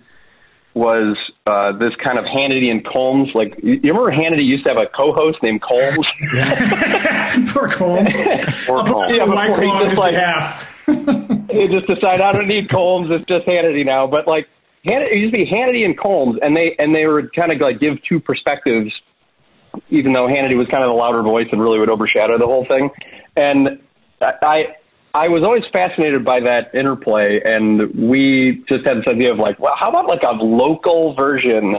was 0.75 1.17
uh, 1.47 1.73
this 1.73 1.93
kind 2.03 2.19
of 2.19 2.25
Hannity 2.25 2.71
and 2.71 2.85
Colmes. 2.85 3.29
Like, 3.35 3.55
you 3.63 3.79
remember 3.85 4.11
Hannity 4.11 4.45
used 4.45 4.65
to 4.65 4.73
have 4.73 4.81
a 4.81 4.87
co-host 4.87 5.39
named 5.43 5.63
Colmes? 5.63 6.07
Poor 7.53 7.69
Colmes. 7.69 8.17
Poor 8.67 8.85
Colmes. 8.85 9.17
Yeah, 9.17 9.25
before 9.25 9.63
he 9.63 9.87
just 9.87 9.99
like 9.99 10.15
he 11.55 11.69
just 11.69 11.87
decided 11.87 12.21
I 12.21 12.33
don't 12.33 12.49
need 12.49 12.69
Colmes. 12.71 13.15
It's 13.15 13.25
just 13.27 13.47
Hannity 13.47 13.85
now. 13.87 14.07
But 14.07 14.27
like, 14.27 14.49
Hannity, 14.85 15.13
it 15.13 15.19
used 15.19 15.35
to 15.35 15.41
be 15.41 15.51
Hannity 15.51 15.85
and 15.85 15.99
Colmes, 15.99 16.39
and 16.43 16.57
they 16.57 16.77
and 16.79 16.95
they 16.95 17.07
were 17.07 17.29
kind 17.29 17.53
of 17.53 17.61
like 17.61 17.81
give 17.81 18.03
two 18.03 18.21
perspectives, 18.21 18.93
even 19.89 20.13
though 20.13 20.27
Hannity 20.27 20.57
was 20.57 20.67
kind 20.69 20.83
of 20.83 20.91
the 20.91 20.97
louder 20.97 21.23
voice 21.23 21.49
and 21.53 21.61
really 21.61 21.79
would 21.79 21.91
overshadow 21.91 22.39
the 22.39 22.47
whole 22.47 22.67
thing. 22.67 22.91
And 23.37 23.81
I 24.21 24.77
I 25.15 25.29
was 25.29 25.45
always 25.45 25.63
fascinated 25.73 26.25
by 26.25 26.41
that 26.41 26.75
interplay, 26.75 27.41
and 27.45 28.11
we 28.11 28.65
just 28.69 28.87
had 28.87 28.99
this 28.99 29.05
idea 29.09 29.33
of 29.33 29.39
like, 29.39 29.61
well, 29.61 29.75
how 29.79 29.89
about 29.89 30.09
like 30.09 30.25
a 30.25 30.33
local 30.33 31.15
version 31.15 31.77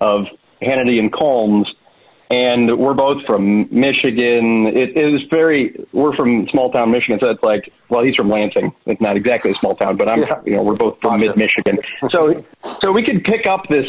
of 0.00 0.24
Hannity 0.62 0.98
and 0.98 1.12
Colmes? 1.12 1.66
And 2.30 2.78
we're 2.78 2.94
both 2.94 3.24
from 3.26 3.68
Michigan. 3.70 4.66
It, 4.66 4.96
it 4.96 5.06
was 5.06 5.22
very. 5.30 5.86
We're 5.92 6.14
from 6.14 6.46
small 6.48 6.70
town 6.70 6.90
Michigan, 6.90 7.18
so 7.22 7.30
it's 7.30 7.42
like, 7.42 7.72
well, 7.88 8.04
he's 8.04 8.14
from 8.16 8.28
Lansing. 8.28 8.72
It's 8.84 9.00
not 9.00 9.16
exactly 9.16 9.52
a 9.52 9.54
small 9.54 9.74
town, 9.74 9.96
but 9.96 10.08
I'm, 10.08 10.20
yeah. 10.20 10.40
you 10.44 10.56
know, 10.56 10.62
we're 10.62 10.76
both 10.76 10.98
from 11.00 11.20
mid 11.20 11.36
Michigan. 11.38 11.78
So, 12.10 12.44
so 12.82 12.92
we 12.92 13.02
could 13.02 13.24
pick 13.24 13.46
up 13.46 13.62
this 13.70 13.86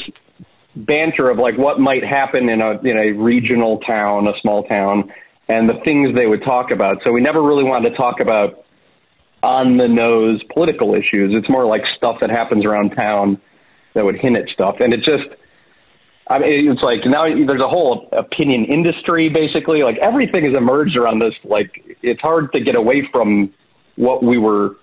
banter 0.74 1.29
of 1.29 1.38
like 1.38 1.58
what 1.58 1.81
might 1.81 2.05
happen 2.05 2.48
in 2.48 2.62
a 2.62 2.79
in 2.81 2.98
a 2.98 3.12
regional 3.12 3.79
town, 3.79 4.27
a 4.29 4.34
small 4.41 4.63
town, 4.63 5.12
and 5.50 5.69
the 5.69 5.81
things 5.84 6.15
they 6.15 6.27
would 6.27 6.43
talk 6.43 6.72
about. 6.72 7.01
So 7.05 7.12
we 7.12 7.19
never 7.19 7.41
really 7.41 7.65
wanted 7.65 7.89
to 7.89 7.96
talk 7.98 8.22
about 8.22 8.63
on 9.43 9.77
the 9.77 9.88
nose 9.88 10.41
political 10.53 10.96
issues. 10.96 11.36
It's 11.36 11.50
more 11.50 11.65
like 11.65 11.81
stuff 11.98 12.17
that 12.22 12.29
happens 12.29 12.65
around 12.65 12.91
town 12.91 13.41
that 13.93 14.05
would 14.05 14.15
hint 14.15 14.38
at 14.38 14.48
stuff. 14.50 14.77
And 14.79 14.93
it 14.93 15.03
just, 15.03 15.24
I 16.29 16.38
mean, 16.38 16.71
it's 16.71 16.83
like 16.83 17.00
now 17.05 17.24
there's 17.24 17.62
a 17.62 17.67
whole 17.67 18.07
opinion 18.12 18.65
industry 18.65 19.29
basically. 19.29 19.81
Like 19.81 19.98
everything 19.98 20.45
has 20.45 20.55
emerged 20.55 20.95
around 20.95 21.19
this. 21.19 21.33
Like 21.43 21.98
it's 22.03 22.21
hard 22.21 22.53
to 22.53 22.59
get 22.59 22.77
away 22.77 23.07
from 23.12 23.51
what 23.95 24.24
we 24.24 24.38
were 24.38 24.77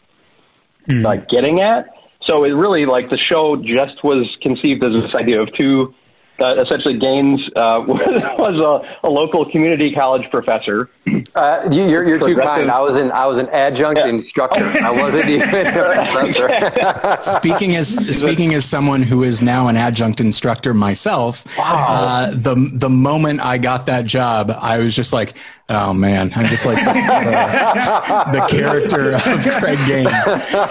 mm. 0.88 1.04
like 1.04 1.28
getting 1.28 1.60
at. 1.60 1.86
So 2.26 2.44
it 2.44 2.50
really 2.50 2.84
like 2.84 3.10
the 3.10 3.18
show 3.18 3.56
just 3.56 4.02
was 4.02 4.26
conceived 4.42 4.84
as 4.84 4.90
this 4.90 5.14
idea 5.14 5.40
of 5.40 5.48
two 5.56 5.94
uh, 6.40 6.56
essentially 6.56 6.98
Gaines 6.98 7.40
uh, 7.56 7.82
was 7.86 8.84
a, 9.02 9.06
a, 9.06 9.10
local 9.10 9.50
community 9.50 9.92
college 9.94 10.28
professor. 10.30 10.90
Uh, 11.34 11.68
you, 11.70 11.82
are 11.96 12.04
you're 12.04 12.18
too 12.18 12.36
kind. 12.36 12.70
I 12.70 12.80
was 12.80 12.96
an 12.96 13.10
I 13.12 13.26
was 13.26 13.38
an 13.38 13.48
adjunct 13.50 13.98
yeah. 13.98 14.08
instructor. 14.08 14.64
I 14.64 14.90
wasn't 14.90 15.28
even 15.28 15.48
a 15.48 15.72
professor. 15.72 17.38
speaking 17.38 17.76
as 17.76 17.88
speaking 18.18 18.54
as 18.54 18.64
someone 18.64 19.02
who 19.02 19.22
is 19.22 19.40
now 19.40 19.68
an 19.68 19.76
adjunct 19.76 20.20
instructor 20.20 20.74
myself, 20.74 21.44
wow. 21.58 21.86
Uh, 21.88 22.30
the 22.32 22.70
the 22.72 22.90
moment 22.90 23.40
I 23.40 23.58
got 23.58 23.86
that 23.86 24.04
job, 24.04 24.50
I 24.50 24.78
was 24.78 24.94
just 24.94 25.12
like, 25.12 25.36
Oh 25.68 25.92
man, 25.92 26.32
I'm 26.36 26.46
just 26.46 26.64
like 26.64 26.76
the, 26.76 28.38
the, 28.38 28.46
character 28.48 29.14
of 29.14 29.22
Craig 29.58 29.78
Gaines, 29.88 30.06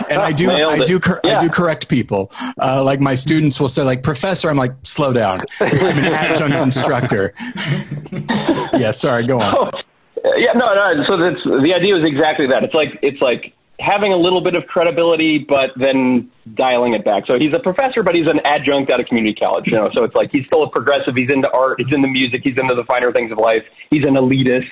and 0.10 0.22
I 0.22 0.32
do, 0.32 0.50
I 0.50 0.80
do, 0.86 1.02
yeah. 1.24 1.38
I 1.38 1.40
do 1.40 1.50
correct 1.50 1.90
people. 1.90 2.32
Uh, 2.62 2.82
like 2.82 3.02
my 3.02 3.14
students 3.16 3.60
will 3.60 3.68
say, 3.68 3.84
like 3.84 4.04
Professor, 4.04 4.50
I'm 4.50 4.56
like, 4.56 4.72
slow 4.84 5.12
down. 5.12 5.42
I'm 5.60 5.98
an 5.98 6.14
adjunct 6.14 6.62
instructor. 6.62 7.34
yeah, 8.74 8.92
sorry, 8.92 9.26
go 9.26 9.42
on. 9.42 9.54
Oh, 9.54 9.70
yeah, 10.38 10.54
no, 10.54 10.74
no. 10.74 11.04
So 11.08 11.18
that's 11.18 11.44
the 11.44 11.74
idea 11.76 11.98
is 11.98 12.06
exactly 12.06 12.48
that. 12.48 12.64
It's 12.64 12.74
like 12.74 12.98
it's 13.02 13.22
like 13.22 13.55
having 13.80 14.14
a 14.14 14.18
little 14.18 14.42
bit 14.42 14.56
of 14.56 14.66
credibility, 14.68 15.40
but 15.40 15.72
then 15.76 16.32
dialing 16.54 16.94
it 16.94 17.04
back. 17.04 17.26
So 17.28 17.38
he's 17.38 17.54
a 17.54 17.60
professor, 17.60 18.04
but 18.04 18.16
he's 18.16 18.28
an 18.28 18.40
adjunct 18.46 18.92
at 18.92 19.00
a 19.00 19.04
community 19.04 19.36
college. 19.36 19.68
You 19.68 19.74
know, 19.74 19.90
so 19.94 20.04
it's 20.04 20.16
like 20.16 20.30
he's 20.32 20.46
still 20.46 20.64
a 20.64 20.70
progressive. 20.70 21.16
He's 21.16 21.32
into 21.32 21.52
art. 21.52 21.82
He's 21.82 21.94
into 21.94 22.08
music. 22.08 22.42
He's 22.44 22.58
into 22.58 22.76
the 22.76 22.86
finer 22.86 23.12
things 23.12 23.32
of 23.32 23.38
life. 23.38 23.64
He's 23.90 24.06
an 24.06 24.14
elitist, 24.16 24.70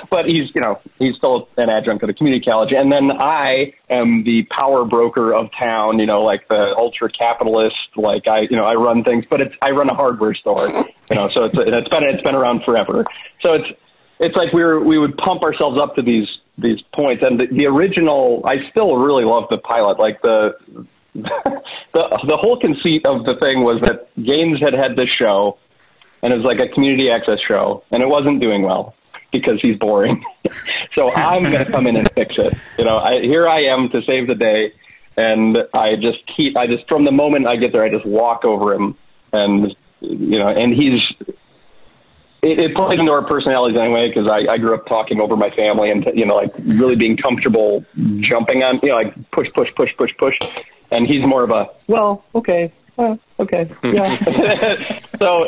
but 0.10 0.26
he's 0.26 0.54
you 0.54 0.60
know 0.60 0.80
he's 0.98 1.16
still 1.16 1.48
an 1.56 1.70
adjunct 1.70 2.02
at 2.02 2.10
a 2.10 2.14
community 2.14 2.44
college. 2.44 2.72
And 2.72 2.90
then 2.90 3.12
I 3.12 3.74
am 3.88 4.24
the 4.24 4.46
power 4.50 4.84
broker 4.84 5.32
of 5.34 5.50
town. 5.58 5.98
You 5.98 6.06
know, 6.06 6.22
like 6.22 6.48
the 6.48 6.74
ultra 6.76 7.10
capitalist. 7.10 7.76
Like 7.96 8.26
I 8.26 8.40
you 8.50 8.56
know 8.56 8.64
I 8.64 8.74
run 8.74 9.04
things, 9.04 9.24
but 9.30 9.40
it's 9.40 9.54
I 9.62 9.70
run 9.70 9.88
a 9.88 9.94
hardware 9.94 10.34
store. 10.34 10.68
You 10.68 11.16
know, 11.16 11.28
so 11.28 11.44
it's 11.44 11.54
it's 11.56 11.88
been 11.88 12.04
it's 12.04 12.22
been 12.22 12.34
around 12.34 12.64
forever. 12.64 13.04
So 13.42 13.54
it's 13.54 13.68
it's 14.18 14.36
like 14.36 14.52
we 14.52 14.64
were 14.64 14.82
we 14.82 14.98
would 14.98 15.16
pump 15.16 15.42
ourselves 15.42 15.80
up 15.80 15.94
to 15.96 16.02
these 16.02 16.26
these 16.58 16.80
points. 16.94 17.24
And 17.24 17.40
the, 17.40 17.46
the 17.46 17.66
original, 17.66 18.42
I 18.44 18.68
still 18.70 18.96
really 18.96 19.24
love 19.24 19.44
the 19.50 19.58
pilot. 19.58 19.98
Like 19.98 20.20
the 20.22 20.54
the 21.14 21.28
the 21.94 22.36
whole 22.36 22.58
conceit 22.58 23.06
of 23.06 23.24
the 23.24 23.36
thing 23.40 23.62
was 23.62 23.80
that 23.82 24.08
Gaines 24.16 24.60
had 24.60 24.74
had 24.74 24.96
this 24.96 25.08
show, 25.18 25.58
and 26.22 26.32
it 26.32 26.36
was 26.36 26.44
like 26.44 26.60
a 26.60 26.68
community 26.68 27.10
access 27.10 27.38
show, 27.46 27.84
and 27.90 28.02
it 28.02 28.08
wasn't 28.08 28.42
doing 28.42 28.62
well 28.62 28.94
because 29.32 29.58
he's 29.62 29.76
boring. 29.76 30.24
so 30.96 31.10
I'm 31.12 31.42
going 31.44 31.64
to 31.64 31.70
come 31.70 31.86
in 31.86 31.96
and 31.96 32.10
fix 32.12 32.38
it. 32.38 32.54
You 32.78 32.84
know, 32.84 32.96
I, 32.96 33.20
here 33.22 33.48
I 33.48 33.64
am 33.72 33.88
to 33.90 34.02
save 34.06 34.28
the 34.28 34.34
day, 34.34 34.72
and 35.16 35.58
I 35.74 35.96
just 35.96 36.18
keep. 36.36 36.56
I 36.56 36.66
just 36.66 36.88
from 36.88 37.04
the 37.04 37.12
moment 37.12 37.46
I 37.46 37.56
get 37.56 37.72
there, 37.72 37.82
I 37.82 37.88
just 37.88 38.06
walk 38.06 38.44
over 38.44 38.74
him, 38.74 38.96
and 39.32 39.74
you 40.00 40.38
know, 40.38 40.48
and 40.48 40.72
he's 40.72 41.00
it, 42.42 42.60
it 42.60 42.76
plays 42.76 42.98
into 42.98 43.12
our 43.12 43.26
personalities 43.26 43.78
anyway 43.78 44.08
because 44.08 44.28
I, 44.28 44.52
I 44.52 44.58
grew 44.58 44.74
up 44.74 44.86
talking 44.86 45.20
over 45.20 45.36
my 45.36 45.50
family 45.50 45.90
and 45.90 46.08
you 46.14 46.26
know 46.26 46.36
like 46.36 46.54
really 46.58 46.96
being 46.96 47.16
comfortable 47.16 47.84
jumping 48.20 48.62
on 48.62 48.80
you 48.82 48.90
know 48.90 48.96
like 48.96 49.30
push 49.30 49.48
push 49.54 49.68
push 49.76 49.90
push 49.96 50.10
push. 50.18 50.34
And 50.90 51.06
he's 51.06 51.24
more 51.26 51.44
of 51.44 51.50
a 51.50 51.68
well 51.86 52.24
okay 52.34 52.72
well, 52.98 53.18
okay. 53.38 53.70
Yeah. 53.82 54.98
So 55.18 55.46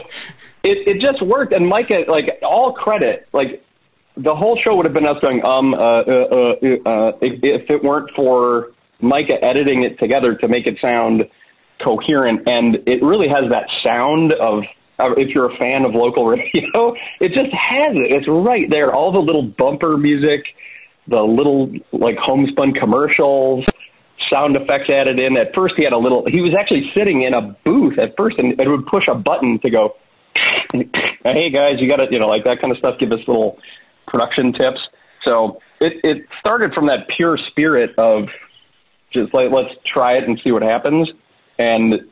it 0.65 0.89
it 0.89 1.01
just 1.01 1.23
worked. 1.23 1.53
And 1.53 1.69
Micah 1.69 2.05
like 2.09 2.41
all 2.43 2.73
credit 2.73 3.29
like 3.33 3.65
the 4.17 4.35
whole 4.35 4.59
show 4.65 4.75
would 4.75 4.87
have 4.87 4.95
been 4.95 5.07
us 5.07 5.21
going 5.21 5.45
um 5.45 5.75
uh, 5.75 5.79
uh, 5.79 6.57
uh, 6.61 6.89
uh 6.89 7.13
if, 7.21 7.41
if 7.43 7.71
it 7.71 7.85
weren't 7.85 8.11
for 8.17 8.73
Micah 9.01 9.45
editing 9.45 9.85
it 9.85 9.99
together 10.01 10.35
to 10.35 10.49
make 10.49 10.67
it 10.67 10.79
sound 10.81 11.29
coherent. 11.85 12.49
And 12.49 12.77
it 12.87 13.03
really 13.03 13.29
has 13.29 13.51
that 13.51 13.69
sound 13.85 14.33
of 14.33 14.65
Uh, 15.01 15.15
if 15.17 15.35
you're 15.35 15.51
a 15.53 15.57
fan 15.57 15.85
of 15.85 15.95
local 15.95 16.27
radio, 16.27 16.95
it 17.21 17.33
just 17.33 17.53
has 17.53 17.97
it. 17.97 18.15
It's 18.15 18.29
right 18.29 18.69
there. 18.71 18.93
All 18.93 19.13
the 19.13 19.21
little 19.21 19.43
bumper 19.43 19.97
music, 19.97 20.45
the 21.09 21.23
little 21.23 21.73
like 21.93 22.17
homespun 22.19 22.75
commercials, 22.75 23.65
sound 24.31 24.57
effects 24.57 24.91
added 24.91 25.19
in. 25.19 25.39
At 25.39 25.55
first, 25.55 25.75
he 25.77 25.85
had 25.85 25.93
a 25.93 25.99
little. 25.99 26.25
He 26.27 26.41
was 26.41 26.55
actually 26.55 26.91
sitting 26.97 27.23
in 27.23 27.35
a 27.35 27.57
booth 27.65 27.99
at 27.99 28.17
first, 28.17 28.39
and 28.39 28.61
it 28.61 28.69
would 28.69 28.87
push 28.87 29.09
a 29.09 29.15
button 29.15 29.59
to 29.61 29.71
go. 29.71 29.97
Hey 31.23 31.51
guys, 31.51 31.75
you 31.81 31.87
got 31.87 31.97
to 31.97 32.09
you 32.11 32.19
know 32.19 32.29
like 32.29 32.45
that 32.45 32.63
kind 32.63 32.73
of 32.73 32.79
stuff. 32.79 32.99
Give 32.99 33.13
us 33.13 33.19
little 33.29 33.59
production 34.07 34.55
tips. 34.55 34.81
So 35.23 35.61
it 35.81 36.01
it 36.03 36.27
started 36.39 36.73
from 36.73 36.87
that 36.87 37.09
pure 37.15 37.37
spirit 37.51 37.99
of 37.99 38.29
just 39.13 39.35
like 39.35 39.51
let's 39.51 39.75
try 39.85 40.17
it 40.17 40.25
and 40.25 40.41
see 40.43 40.51
what 40.51 40.63
happens. 40.63 41.11
And 41.59 42.09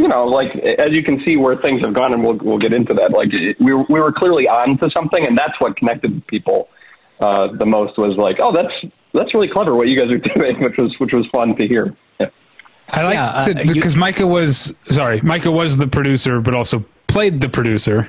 you 0.00 0.08
know, 0.08 0.24
like 0.24 0.54
as 0.56 0.90
you 0.92 1.02
can 1.02 1.22
see 1.24 1.36
where 1.36 1.56
things 1.56 1.82
have 1.84 1.92
gone, 1.92 2.14
and 2.14 2.24
we'll 2.24 2.38
we'll 2.38 2.58
get 2.58 2.72
into 2.72 2.94
that. 2.94 3.10
Like 3.12 3.30
we 3.60 3.74
were, 3.74 3.84
we 3.88 4.00
were 4.00 4.12
clearly 4.12 4.48
on 4.48 4.78
to 4.78 4.90
something, 4.96 5.26
and 5.26 5.36
that's 5.36 5.58
what 5.58 5.76
connected 5.76 6.26
people 6.26 6.68
uh, 7.20 7.48
the 7.52 7.66
most. 7.66 7.98
Was 7.98 8.16
like, 8.16 8.38
oh, 8.40 8.50
that's 8.50 8.72
that's 9.12 9.34
really 9.34 9.48
clever 9.48 9.74
what 9.74 9.88
you 9.88 9.96
guys 9.96 10.10
are 10.10 10.18
doing, 10.34 10.58
which 10.60 10.78
was 10.78 10.98
which 10.98 11.12
was 11.12 11.26
fun 11.26 11.54
to 11.56 11.68
hear. 11.68 11.94
Yeah. 12.18 12.30
I 12.88 13.02
like 13.02 13.14
yeah, 13.14 13.26
uh, 13.26 13.72
because 13.72 13.94
Micah 13.94 14.26
was 14.26 14.74
sorry, 14.90 15.20
Micah 15.20 15.50
was 15.50 15.76
the 15.76 15.86
producer, 15.86 16.40
but 16.40 16.54
also 16.54 16.84
played 17.06 17.40
the 17.42 17.48
producer. 17.48 18.08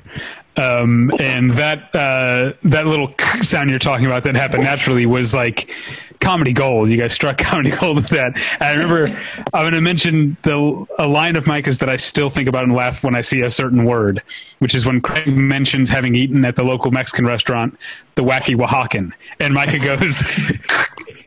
Um, 0.58 1.12
and 1.20 1.52
that 1.52 1.96
uh, 1.96 2.54
that 2.64 2.86
little 2.86 3.14
sound 3.42 3.70
you're 3.70 3.80
talking 3.80 4.06
about 4.06 4.24
that 4.24 4.36
happened 4.36 4.64
naturally 4.64 5.06
was 5.06 5.34
like 5.34 5.72
comedy 6.20 6.54
gold. 6.54 6.90
You 6.90 6.98
guys 6.98 7.14
struck 7.14 7.38
comedy 7.40 7.72
gold 7.72 7.98
with 7.98 8.10
that. 8.10 8.38
And 8.60 8.64
I 8.64 8.74
remember 8.74 9.08
I'm 9.54 9.64
going 9.64 9.74
to 9.74 9.82
mention 9.82 10.38
the 10.44 10.86
a 10.98 11.08
line 11.08 11.36
of 11.36 11.48
Micah's 11.48 11.80
that 11.80 11.90
I 11.90 11.98
still 11.98 12.30
think 12.30 12.48
about 12.48 12.64
and 12.64 12.74
laugh 12.74 13.04
when 13.04 13.16
I 13.16 13.22
see 13.22 13.42
a 13.42 13.52
certain 13.52 13.84
word, 13.86 14.22
which 14.60 14.76
is 14.76 14.86
when 14.86 15.02
Craig 15.02 15.36
mentions 15.36 15.90
having 15.90 16.16
eaten 16.16 16.46
at 16.46 16.56
the 16.56 16.64
local 16.64 16.92
Mexican 16.92 17.26
restaurant 17.26 17.78
the 18.16 18.24
wacky 18.24 18.56
Oaxacan, 18.56 19.12
and 19.40 19.54
Micah 19.54 19.80
goes, 19.80 20.24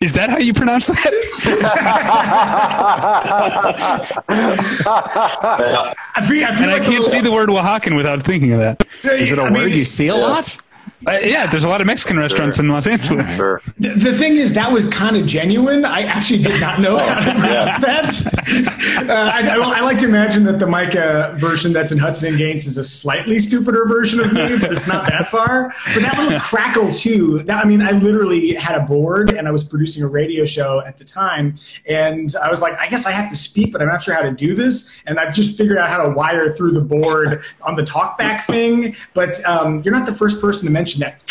"Is 0.00 0.14
that 0.14 0.31
how 0.31 0.38
you 0.38 0.55
pronounce 0.55 0.87
that?" 0.88 1.12
I 6.17 6.26
feel, 6.26 6.45
I 6.45 6.47
feel 6.47 6.47
and 6.47 6.67
like 6.73 6.83
I 6.83 6.85
can't 6.85 7.05
the, 7.05 7.11
see 7.11 7.21
the 7.21 7.33
word 7.33 7.49
Oaxacan 7.49 7.97
without 7.97 8.23
thinking 8.23 8.53
of 8.53 8.61
that. 8.61 8.87
Is 9.05 9.33
it 9.33 9.38
a 9.38 9.43
I 9.43 9.50
word 9.50 9.71
mean, 9.71 9.79
you 9.79 9.85
see 9.85 10.09
a 10.09 10.17
lot? 10.17 10.57
Uh, 11.06 11.18
yeah, 11.23 11.46
there's 11.46 11.64
a 11.64 11.68
lot 11.68 11.80
of 11.80 11.87
Mexican 11.87 12.18
restaurants 12.18 12.58
in 12.58 12.68
Los 12.68 12.87
Angeles. 12.87 13.37
Sure. 13.37 13.61
The, 13.78 13.90
the 13.90 14.16
thing 14.16 14.37
is, 14.37 14.52
that 14.54 14.70
was 14.70 14.88
kind 14.88 15.16
of 15.16 15.26
genuine. 15.26 15.84
I 15.84 16.02
actually 16.02 16.42
did 16.42 16.61
not 16.61 16.80
know 16.80 16.96
how 16.96 17.20
to 17.20 17.40
pronounce 17.40 17.78
that. 17.80 19.08
Uh, 19.08 19.12
I, 19.12 19.49
I, 19.49 19.78
I 19.78 19.80
like 19.80 19.99
to 19.99 20.06
imagine 20.06 20.44
that 20.44 20.58
the 20.58 20.66
Micah 20.66 21.37
version 21.38 21.73
that's 21.73 21.92
in 21.92 21.99
Hudson 21.99 22.28
and 22.28 22.38
Gaines 22.38 22.66
is 22.66 22.78
a 22.78 22.84
slightly 22.84 23.38
stupider 23.38 23.87
version 23.87 24.20
of 24.20 24.32
me, 24.32 24.58
but 24.58 24.73
it's 24.73 24.87
not 24.87 25.08
that 25.08 25.28
far. 25.28 25.75
But 25.92 26.02
that 26.02 26.18
little 26.18 26.40
crackle 26.40 26.92
too. 26.94 27.42
That, 27.44 27.64
I 27.64 27.68
mean, 27.68 27.82
I 27.82 27.92
literally 27.92 28.54
had 28.54 28.76
a 28.76 28.84
board 28.84 29.34
and 29.34 29.46
I 29.46 29.50
was 29.50 29.64
producing 29.64 30.02
a 30.02 30.08
radio 30.08 30.44
show 30.44 30.80
at 30.87 30.99
the 30.99 31.04
time, 31.04 31.54
and 31.88 32.34
I 32.42 32.50
was 32.50 32.61
like, 32.61 32.75
I 32.78 32.88
guess 32.88 33.06
I 33.06 33.11
have 33.11 33.30
to 33.30 33.37
speak, 33.37 33.73
but 33.73 33.82
I'm 33.82 33.88
not 33.88 34.02
sure 34.02 34.14
how 34.14 34.23
to 34.23 34.30
do 34.30 34.54
this. 34.54 35.00
And 35.06 35.18
I've 35.18 35.34
just 35.34 35.56
figured 35.58 35.78
out 35.78 35.88
how 35.88 36.02
to 36.02 36.11
wire 36.11 36.50
through 36.50 36.73
the 36.73 36.80
board 36.80 37.44
on 37.62 37.76
the 37.76 37.82
talkback 37.82 38.44
thing. 38.44 38.94
But 39.12 39.44
um, 39.46 39.82
you're 39.82 39.94
not 39.94 40.06
the 40.06 40.14
first 40.14 40.40
person 40.40 40.66
to 40.66 40.73
mention 40.73 40.94
that. 41.01 41.23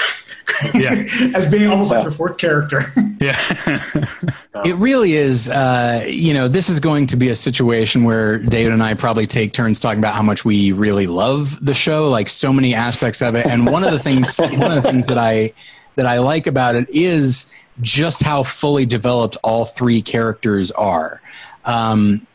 Yeah. 0.74 1.08
as 1.36 1.48
being 1.48 1.67
almost 1.67 1.91
like 1.91 2.05
the 2.05 2.12
fourth 2.12 2.38
character. 2.38 2.91
Yeah. 3.20 4.08
It 4.65 4.75
really 4.75 5.13
is. 5.13 5.50
Uh, 5.50 6.05
you 6.08 6.34
know, 6.34 6.48
this 6.48 6.70
is 6.70 6.79
going 6.79 7.08
to 7.08 7.17
be 7.17 7.29
a 7.29 7.36
situation 7.36 8.05
where 8.05 8.38
David 8.38 8.72
and 8.72 8.82
I 8.82 8.93
probably 8.93 9.27
take 9.27 9.51
turns 9.51 9.79
talking 9.79 10.00
about 10.00 10.15
how 10.15 10.22
much 10.22 10.46
we 10.46 10.72
really 10.72 11.05
love 11.05 11.63
the 11.65 11.74
show, 11.74 12.08
like 12.08 12.29
so 12.29 12.53
many 12.53 12.74
aspects 12.74 13.22
of 13.22 13.36
it. 13.36 13.46
And 13.46 13.65
one 13.65 13.84
of 13.84 13.91
the 13.91 14.00
things, 14.00 14.38
one 14.39 14.72
of 14.72 14.82
the 14.82 14.84
things 14.84 15.08
that 15.08 15.17
I 15.17 15.51
that 15.96 16.05
I 16.05 16.20
like 16.20 16.48
about 16.48 16.75
it 16.75 16.88
is 16.89 17.48
just 17.82 18.24
how 18.24 18.43
fully 18.43 18.86
developed 18.86 19.38
all 19.43 19.65
three 19.65 20.01
characters 20.01 20.72
are. 20.72 21.22
Um, 21.65 22.25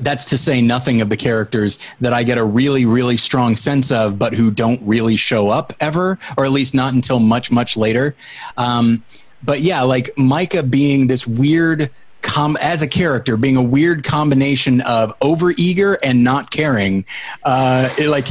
that's 0.00 0.24
to 0.26 0.38
say 0.38 0.60
nothing 0.60 1.00
of 1.00 1.08
the 1.08 1.16
characters 1.16 1.78
that 2.00 2.12
I 2.12 2.22
get 2.22 2.38
a 2.38 2.44
really, 2.44 2.86
really 2.86 3.16
strong 3.16 3.56
sense 3.56 3.90
of, 3.90 4.18
but 4.18 4.34
who 4.34 4.50
don't 4.50 4.80
really 4.82 5.16
show 5.16 5.48
up 5.48 5.72
ever, 5.80 6.18
or 6.36 6.44
at 6.44 6.52
least 6.52 6.74
not 6.74 6.94
until 6.94 7.20
much, 7.20 7.50
much 7.50 7.76
later. 7.76 8.14
Um, 8.56 9.04
but 9.42 9.60
yeah, 9.60 9.82
like 9.82 10.10
Micah 10.16 10.62
being 10.62 11.06
this 11.06 11.26
weird 11.26 11.90
com 12.24 12.56
as 12.60 12.82
a 12.82 12.88
character 12.88 13.36
being 13.36 13.56
a 13.56 13.62
weird 13.62 14.02
combination 14.02 14.80
of 14.80 15.16
overeager 15.20 15.96
and 16.02 16.24
not 16.24 16.50
caring 16.50 17.04
uh 17.44 17.88
it, 17.98 18.08
like 18.08 18.28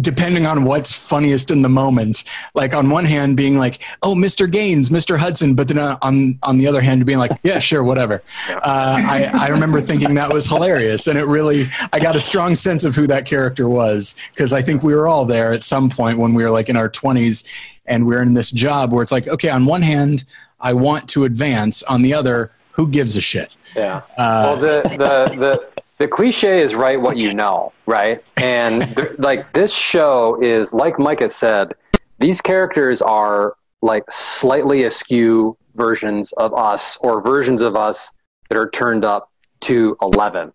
depending 0.00 0.46
on 0.46 0.64
what's 0.64 0.92
funniest 0.92 1.50
in 1.50 1.62
the 1.62 1.68
moment. 1.68 2.24
Like 2.54 2.74
on 2.74 2.88
one 2.88 3.04
hand 3.04 3.36
being 3.36 3.58
like 3.58 3.82
oh 4.02 4.14
mr 4.14 4.50
gaines 4.50 4.88
mr 4.88 5.18
hudson 5.18 5.54
but 5.54 5.68
then 5.68 5.78
uh, 5.78 5.98
on 6.00 6.38
on 6.42 6.58
the 6.58 6.66
other 6.66 6.80
hand 6.80 7.04
being 7.04 7.18
like 7.18 7.32
yeah 7.42 7.58
sure 7.58 7.82
whatever. 7.84 8.22
Uh 8.48 9.02
i 9.06 9.30
i 9.34 9.48
remember 9.48 9.80
thinking 9.80 10.14
that 10.14 10.32
was 10.32 10.46
hilarious 10.46 11.06
and 11.06 11.18
it 11.18 11.26
really 11.26 11.66
i 11.92 11.98
got 11.98 12.16
a 12.16 12.20
strong 12.20 12.54
sense 12.54 12.84
of 12.84 12.94
who 12.94 13.06
that 13.06 13.26
character 13.26 13.68
was 13.68 14.14
because 14.34 14.52
i 14.52 14.62
think 14.62 14.82
we 14.82 14.94
were 14.94 15.08
all 15.08 15.24
there 15.24 15.52
at 15.52 15.64
some 15.64 15.90
point 15.90 16.18
when 16.18 16.34
we 16.34 16.42
were 16.44 16.50
like 16.50 16.68
in 16.68 16.76
our 16.76 16.88
20s 16.88 17.46
and 17.86 18.06
we're 18.06 18.22
in 18.22 18.34
this 18.34 18.50
job 18.50 18.92
where 18.92 19.02
it's 19.02 19.12
like 19.12 19.26
okay 19.28 19.48
on 19.48 19.64
one 19.64 19.82
hand 19.82 20.24
i 20.60 20.72
want 20.72 21.08
to 21.08 21.24
advance. 21.24 21.82
On 21.84 22.02
the 22.02 22.14
other 22.14 22.52
who 22.78 22.86
gives 22.86 23.16
a 23.16 23.20
shit? 23.20 23.56
Yeah. 23.76 24.02
Uh, 24.16 24.56
well, 24.56 24.56
the, 24.56 24.82
the, 24.88 25.36
the, 25.36 25.82
the 25.98 26.08
cliche 26.08 26.62
is 26.62 26.76
write 26.76 27.00
what 27.00 27.16
you 27.16 27.34
know, 27.34 27.72
right? 27.86 28.24
And 28.36 28.96
like 29.18 29.52
this 29.52 29.74
show 29.74 30.40
is, 30.40 30.72
like 30.72 30.98
Micah 30.98 31.28
said, 31.28 31.74
these 32.20 32.40
characters 32.40 33.02
are 33.02 33.56
like 33.82 34.04
slightly 34.10 34.84
askew 34.84 35.56
versions 35.74 36.32
of 36.32 36.54
us 36.54 36.96
or 37.00 37.20
versions 37.20 37.62
of 37.62 37.74
us 37.74 38.12
that 38.48 38.56
are 38.56 38.70
turned 38.70 39.04
up 39.04 39.30
to 39.62 39.96
11. 40.00 40.52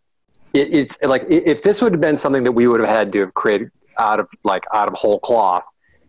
It, 0.54 0.74
it's 0.74 0.98
like 1.02 1.26
if 1.30 1.62
this 1.62 1.82
would 1.82 1.92
have 1.92 2.02
been 2.02 2.18
something 2.18 2.46
that 2.46 2.54
we 2.54 2.68
would 2.68 2.80
have 2.80 2.90
had 2.90 3.12
to 3.12 3.20
have 3.20 3.34
created 3.34 3.70
out 4.00 4.22
of 4.22 4.30
like 4.46 4.64
out 4.74 4.88
of 4.88 4.94
whole 4.94 5.20
cloth, 5.20 5.66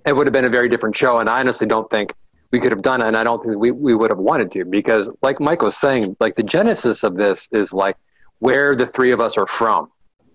it 0.06 0.14
would 0.14 0.28
have 0.28 0.32
been 0.32 0.44
a 0.44 0.50
very 0.50 0.68
different 0.68 0.94
show. 0.94 1.18
And 1.18 1.28
I 1.28 1.40
honestly 1.40 1.66
don't 1.66 1.90
think 1.90 2.14
we 2.54 2.60
could 2.60 2.70
have 2.70 2.82
done 2.82 3.02
and 3.02 3.16
i 3.16 3.24
don't 3.24 3.42
think 3.42 3.56
we, 3.56 3.70
we 3.72 3.94
would 3.94 4.10
have 4.10 4.18
wanted 4.30 4.48
to 4.52 4.64
because 4.64 5.08
like 5.22 5.40
mike 5.40 5.60
was 5.60 5.76
saying 5.76 6.16
like 6.20 6.36
the 6.36 6.42
genesis 6.42 7.02
of 7.02 7.16
this 7.16 7.48
is 7.52 7.72
like 7.72 7.96
where 8.44 8.76
the 8.76 8.86
three 8.86 9.10
of 9.10 9.20
us 9.20 9.38
are 9.38 9.46
from. 9.46 9.90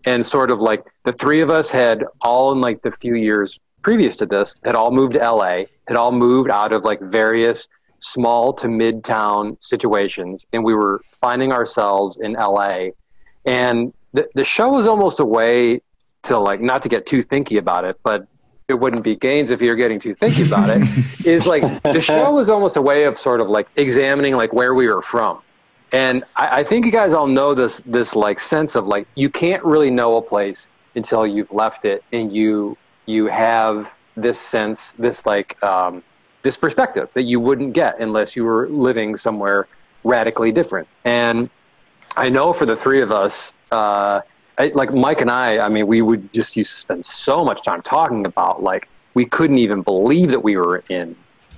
And 0.06 0.26
sort 0.26 0.50
of 0.50 0.60
like 0.60 0.84
the 1.04 1.14
three 1.14 1.42
of 1.42 1.52
us 1.52 1.70
had 1.70 2.04
all 2.22 2.52
in 2.52 2.60
like 2.60 2.82
the 2.82 2.92
few 2.92 3.14
years 3.14 3.60
previous 3.84 4.16
to 4.18 4.26
this 4.26 4.56
had 4.64 4.76
all 4.76 4.92
moved 4.92 5.14
to 5.14 5.32
la 5.32 5.62
had 5.88 5.96
all 5.96 6.12
moved 6.12 6.50
out 6.50 6.74
of 6.74 6.84
like 6.84 7.00
various 7.02 7.68
small 8.00 8.52
to 8.54 8.68
midtown 8.68 9.62
situations 9.64 10.46
and 10.52 10.64
we 10.64 10.74
were 10.74 11.02
finding 11.22 11.52
ourselves 11.52 12.18
in 12.22 12.34
la 12.34 12.88
and 13.46 13.94
the, 14.14 14.28
the 14.36 14.44
show 14.44 14.70
was 14.70 14.88
almost 14.88 15.20
a 15.20 15.26
way 15.26 15.82
to 16.24 16.38
like 16.38 16.60
not 16.60 16.82
to 16.82 16.90
get 16.90 17.06
too 17.06 17.24
thinky 17.24 17.58
about 17.58 17.86
it 17.86 17.98
but 18.04 18.28
it 18.70 18.80
wouldn't 18.80 19.04
be 19.04 19.16
Gaines 19.16 19.50
if 19.50 19.62
you're 19.62 19.76
getting 19.76 20.00
too 20.00 20.16
thinky 20.16 20.46
about 20.48 20.70
it 20.70 20.82
is 21.26 21.46
like 21.46 21.84
the 21.84 22.02
show 22.02 22.32
was 22.32 22.50
almost 22.50 22.78
a 22.78 22.82
way 22.82 23.06
of 23.06 23.20
sort 23.20 23.42
of 23.42 23.50
like 23.50 23.68
examining 23.76 24.36
like 24.36 24.54
where 24.54 24.74
we 24.74 24.88
were 24.88 25.02
from. 25.02 25.42
And 25.92 26.24
I, 26.36 26.60
I, 26.60 26.64
think 26.64 26.86
you 26.86 26.92
guys 26.92 27.14
all 27.14 27.28
know 27.28 27.56
this 27.56 27.82
this 27.86 28.16
like 28.16 28.40
sense 28.40 28.76
of 28.76 28.86
like 28.86 29.08
you 29.16 29.30
can't 29.30 29.64
really 29.64 29.90
know 29.90 30.18
a 30.18 30.22
place 30.22 30.68
until 30.96 31.26
you've 31.26 31.52
left 31.52 31.86
it 31.86 32.04
and 32.12 32.32
you 32.36 32.78
you 33.06 33.26
have 33.28 33.96
this 34.16 34.40
sense 34.40 34.94
this 34.94 35.26
like 35.26 35.62
um, 35.64 36.04
this 36.44 36.58
perspective 36.58 37.10
that 37.16 37.24
you 37.24 37.40
wouldn't 37.40 37.74
get 37.74 38.00
unless 38.00 38.36
you 38.36 38.44
were 38.44 38.70
living 38.70 39.18
somewhere 39.18 39.68
radically 40.04 40.52
different. 40.52 40.88
And 41.04 41.50
i 42.18 42.28
know 42.28 42.54
for 42.54 42.66
the 42.66 42.76
three 42.76 43.02
of 43.02 43.12
us 43.12 43.54
uh, 43.72 44.22
I, 44.60 44.72
like 44.76 44.94
Mike 44.94 45.22
and 45.22 45.32
I, 45.32 45.60
I 45.60 45.70
mean, 45.70 45.88
we 45.88 46.02
would 46.02 46.32
just 46.34 46.58
used 46.58 46.74
to 46.74 46.78
spend 46.80 47.06
so 47.06 47.46
much 47.46 47.64
time 47.64 47.82
talking 47.82 48.26
about 48.26 48.62
like 48.62 48.88
we 49.14 49.26
couldn't 49.26 49.58
even 49.58 49.82
believe 49.82 50.30
that 50.32 50.42
we 50.42 50.58
were 50.58 50.84
in 50.90 51.16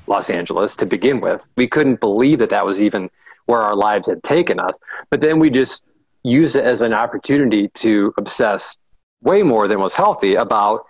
Los 0.08 0.30
Angeles 0.30 0.76
to 0.78 0.86
begin 0.86 1.20
with. 1.20 1.48
We 1.58 1.68
couldn't 1.68 2.00
believe 2.00 2.40
that 2.40 2.52
that 2.52 2.66
was 2.66 2.82
even 2.82 3.10
where 3.48 3.60
our 3.60 3.76
lives 3.76 4.08
had 4.08 4.24
taken 4.24 4.60
us. 4.60 4.74
But 5.10 5.22
then 5.22 5.40
we 5.40 5.50
just 5.50 5.84
used 6.24 6.56
it 6.56 6.64
as 6.64 6.82
an 6.82 6.94
opportunity 6.94 7.70
to 7.70 8.14
obsess 8.18 8.78
way 9.22 9.42
more 9.42 9.68
than 9.68 9.80
was 9.80 9.94
healthy 9.94 10.36
about 10.36 10.86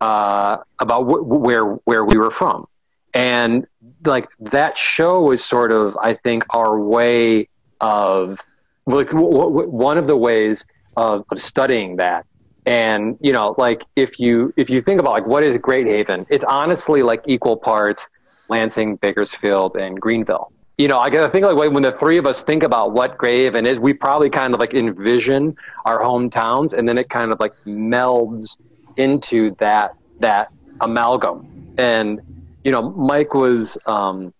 uh, 0.00 0.58
about 0.78 1.04
wh- 1.04 1.26
where 1.26 1.64
where 1.64 2.04
we 2.04 2.18
were 2.18 2.30
from, 2.30 2.66
and 3.14 3.66
like 4.04 4.28
that 4.38 4.76
show 4.76 5.22
was 5.22 5.42
sort 5.42 5.72
of 5.72 5.96
I 6.00 6.14
think 6.14 6.44
our 6.50 6.78
way 6.78 7.48
of 7.80 8.40
like 8.86 9.08
w- 9.08 9.30
w- 9.30 9.70
one 9.70 9.96
of 9.96 10.06
the 10.06 10.16
ways 10.16 10.64
of, 10.96 11.24
of 11.30 11.40
studying 11.40 11.96
that. 11.96 12.26
And 12.66 13.18
you 13.20 13.32
know, 13.32 13.54
like 13.58 13.84
if 13.94 14.18
you 14.18 14.54
if 14.56 14.70
you 14.70 14.80
think 14.80 15.00
about 15.00 15.12
like 15.12 15.26
what 15.26 15.44
is 15.44 15.56
Great 15.58 15.86
Haven, 15.86 16.26
it's 16.30 16.44
honestly 16.44 17.02
like 17.02 17.22
equal 17.26 17.56
parts 17.56 18.08
Lansing, 18.48 18.96
Bakersfield, 18.96 19.76
and 19.76 20.00
Greenville. 20.00 20.52
You 20.76 20.88
know, 20.88 20.98
I 20.98 21.08
gotta 21.08 21.28
think 21.28 21.46
like 21.46 21.70
when 21.70 21.82
the 21.82 21.92
three 21.92 22.18
of 22.18 22.26
us 22.26 22.42
think 22.42 22.62
about 22.62 22.92
what 22.92 23.16
Great 23.16 23.40
Haven 23.40 23.64
is, 23.66 23.78
we 23.78 23.92
probably 23.92 24.28
kind 24.28 24.54
of 24.54 24.60
like 24.60 24.74
envision 24.74 25.56
our 25.84 26.00
hometowns, 26.00 26.72
and 26.72 26.88
then 26.88 26.98
it 26.98 27.08
kind 27.08 27.32
of 27.32 27.38
like 27.38 27.52
melds 27.64 28.56
into 28.96 29.54
that 29.56 29.94
that 30.20 30.48
amalgam. 30.80 31.74
And 31.78 32.20
you 32.64 32.72
know, 32.72 32.90
Mike 32.90 33.34
was 33.34 33.78
um, 33.86 34.34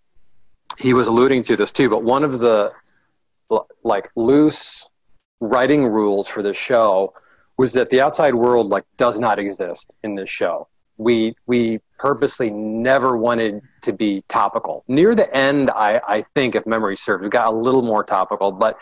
he 0.79 0.93
was 0.93 1.07
alluding 1.07 1.45
to 1.45 1.57
this 1.57 1.71
too, 1.71 1.89
but 1.89 2.03
one 2.03 2.25
of 2.25 2.41
the 2.41 2.73
like 3.85 4.11
loose 4.17 4.89
writing 5.49 5.87
rules 5.87 6.29
for 6.29 6.43
the 6.43 6.55
show 6.55 7.15
was 7.57 7.73
that 7.75 7.91
the 7.91 8.01
outside 8.01 8.35
world 8.35 8.69
like 8.69 8.85
does 8.97 9.19
not 9.19 9.39
exist 9.39 9.95
in 10.03 10.15
this 10.15 10.31
show. 10.31 10.69
We 10.97 11.35
we 11.47 11.81
purposely 11.99 12.51
never 12.51 13.17
wanted 13.17 13.63
to 13.83 13.93
be 13.93 14.23
topical. 14.29 14.85
Near 14.89 15.15
the 15.15 15.35
end, 15.35 15.71
I, 15.71 16.01
I 16.07 16.25
think, 16.35 16.55
if 16.55 16.67
memory 16.67 16.97
serves, 16.97 17.23
we 17.23 17.29
got 17.29 17.53
a 17.53 17.57
little 17.57 17.83
more 17.83 18.05
topical, 18.05 18.53
but 18.53 18.77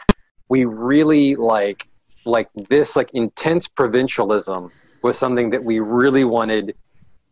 we 0.48 0.64
really 0.64 1.36
like 1.36 1.86
like 2.24 2.48
this 2.68 2.96
like 2.96 3.10
intense 3.14 3.68
provincialism 3.68 4.70
was 5.02 5.18
something 5.18 5.50
that 5.50 5.64
we 5.64 5.80
really 5.80 6.24
wanted 6.24 6.74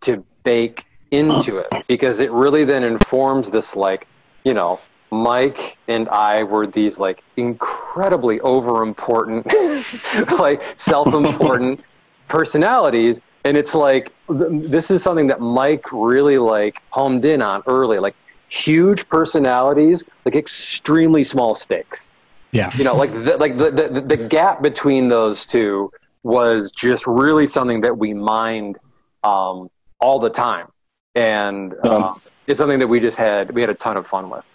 to 0.00 0.24
bake 0.42 0.84
into 1.10 1.58
it 1.58 1.68
because 1.88 2.20
it 2.20 2.30
really 2.32 2.64
then 2.64 2.82
informs 2.82 3.50
this 3.50 3.76
like 3.76 4.06
you 4.44 4.54
know 4.54 4.80
Mike 5.10 5.76
and 5.88 6.08
I 6.08 6.44
were 6.44 6.66
these 6.66 6.98
like 6.98 7.22
incredibly 7.36 8.40
over 8.40 8.82
important, 8.82 9.46
like 10.38 10.62
self 10.76 11.12
important 11.12 11.80
personalities. 12.28 13.18
And 13.44 13.56
it's 13.56 13.74
like 13.74 14.12
this 14.28 14.90
is 14.90 15.02
something 15.02 15.28
that 15.28 15.40
Mike 15.40 15.90
really 15.92 16.38
like 16.38 16.76
homed 16.90 17.24
in 17.24 17.42
on 17.42 17.62
early, 17.66 17.98
like 17.98 18.14
huge 18.48 19.08
personalities, 19.08 20.04
like 20.24 20.36
extremely 20.36 21.24
small 21.24 21.54
stakes. 21.54 22.12
Yeah, 22.52 22.70
you 22.76 22.84
know, 22.84 22.96
like 22.96 23.12
the, 23.12 23.36
like 23.36 23.56
the, 23.56 23.70
the 23.70 24.00
the 24.00 24.16
gap 24.16 24.60
between 24.60 25.08
those 25.08 25.46
two 25.46 25.92
was 26.22 26.72
just 26.72 27.06
really 27.06 27.46
something 27.46 27.80
that 27.82 27.96
we 27.96 28.12
mined 28.12 28.76
um, 29.22 29.70
all 30.00 30.18
the 30.18 30.30
time, 30.30 30.66
and 31.14 31.74
um, 31.84 32.20
it's 32.46 32.58
something 32.58 32.80
that 32.80 32.88
we 32.88 32.98
just 32.98 33.16
had 33.16 33.52
we 33.52 33.60
had 33.60 33.70
a 33.70 33.74
ton 33.74 33.96
of 33.96 34.06
fun 34.06 34.30
with. 34.30 34.49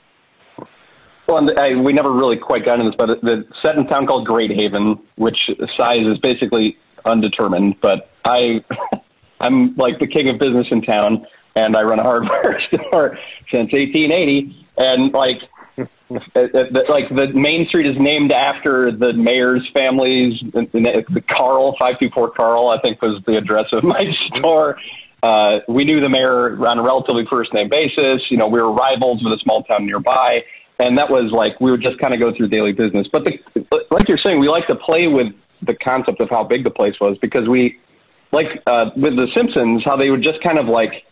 Well, 1.27 1.49
I, 1.59 1.75
we 1.75 1.91
never 1.93 2.11
really 2.11 2.37
quite 2.37 2.65
got 2.65 2.79
into 2.79 2.91
this, 2.91 2.95
but 2.97 3.21
the 3.21 3.45
set 3.63 3.75
in 3.75 3.85
a 3.85 3.89
town 3.89 4.05
called 4.05 4.27
Great 4.27 4.51
Haven, 4.51 4.99
which 5.15 5.37
size 5.77 6.05
is 6.05 6.19
basically 6.19 6.77
undetermined. 7.03 7.77
But 7.81 8.11
I, 8.23 8.63
I'm 9.39 9.75
like 9.75 9.99
the 9.99 10.07
king 10.07 10.29
of 10.29 10.39
business 10.39 10.67
in 10.69 10.83
town, 10.83 11.25
and 11.55 11.75
I 11.75 11.81
run 11.81 11.99
a 11.99 12.03
hardware 12.03 12.61
store 12.67 13.17
since 13.51 13.71
1880, 13.73 14.67
and 14.77 15.13
like. 15.13 15.37
like 16.07 17.09
the 17.09 17.31
main 17.33 17.65
street 17.67 17.87
is 17.87 17.95
named 17.99 18.31
after 18.31 18.91
the 18.91 19.11
mayor's 19.11 19.67
families. 19.73 20.39
The 20.53 21.23
Carl 21.27 21.75
five 21.79 21.99
two 21.99 22.09
four 22.13 22.29
Carl, 22.29 22.69
I 22.69 22.79
think, 22.79 23.01
was 23.01 23.23
the 23.25 23.37
address 23.37 23.65
of 23.73 23.83
my 23.83 24.03
store. 24.27 24.77
Uh, 25.23 25.61
we 25.67 25.83
knew 25.83 25.99
the 25.99 26.07
mayor 26.07 26.55
on 26.67 26.79
a 26.79 26.83
relatively 26.83 27.25
first 27.29 27.53
name 27.55 27.69
basis. 27.69 28.21
You 28.29 28.37
know, 28.37 28.47
we 28.47 28.61
were 28.61 28.71
rivals 28.71 29.23
with 29.23 29.33
a 29.33 29.39
small 29.43 29.63
town 29.63 29.87
nearby 29.87 30.43
and 30.79 30.97
that 30.97 31.09
was 31.09 31.31
like 31.31 31.59
we 31.61 31.71
would 31.71 31.81
just 31.81 31.99
kind 31.99 32.13
of 32.13 32.19
go 32.19 32.35
through 32.35 32.49
daily 32.49 32.73
business. 32.73 33.07
But 33.11 33.25
the, 33.25 33.61
like 33.91 34.07
you're 34.07 34.19
saying, 34.23 34.39
we 34.39 34.47
like 34.47 34.67
to 34.67 34.75
play 34.75 35.07
with 35.07 35.27
the 35.61 35.73
concept 35.75 36.21
of 36.21 36.29
how 36.29 36.43
big 36.43 36.63
the 36.63 36.69
place 36.69 36.95
was 36.99 37.17
because 37.21 37.47
we 37.47 37.79
like 38.31 38.47
uh, 38.67 38.91
with 38.95 39.15
the 39.15 39.27
Simpsons 39.35 39.83
how 39.85 39.95
they 39.95 40.09
would 40.09 40.23
just 40.23 40.43
kind 40.43 40.59
of 40.59 40.67
like 40.67 41.05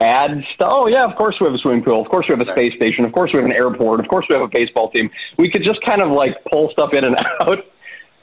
add 0.00 0.42
stuff. 0.54 0.68
Oh 0.70 0.88
yeah, 0.88 1.04
of 1.04 1.16
course 1.16 1.36
we 1.40 1.46
have 1.46 1.54
a 1.54 1.58
swimming 1.58 1.84
pool. 1.84 2.00
Of 2.00 2.08
course 2.08 2.26
we 2.28 2.34
have 2.34 2.46
a 2.46 2.50
space 2.52 2.74
station. 2.76 3.04
Of 3.04 3.12
course 3.12 3.30
we 3.32 3.38
have 3.38 3.46
an 3.46 3.56
airport. 3.56 4.00
Of 4.00 4.08
course 4.08 4.26
we 4.28 4.34
have 4.34 4.42
a 4.42 4.48
baseball 4.48 4.90
team. 4.90 5.10
We 5.36 5.50
could 5.50 5.64
just 5.64 5.80
kind 5.84 6.02
of 6.02 6.10
like 6.10 6.36
pull 6.50 6.70
stuff 6.70 6.94
in 6.94 7.04
and 7.04 7.16
out 7.42 7.58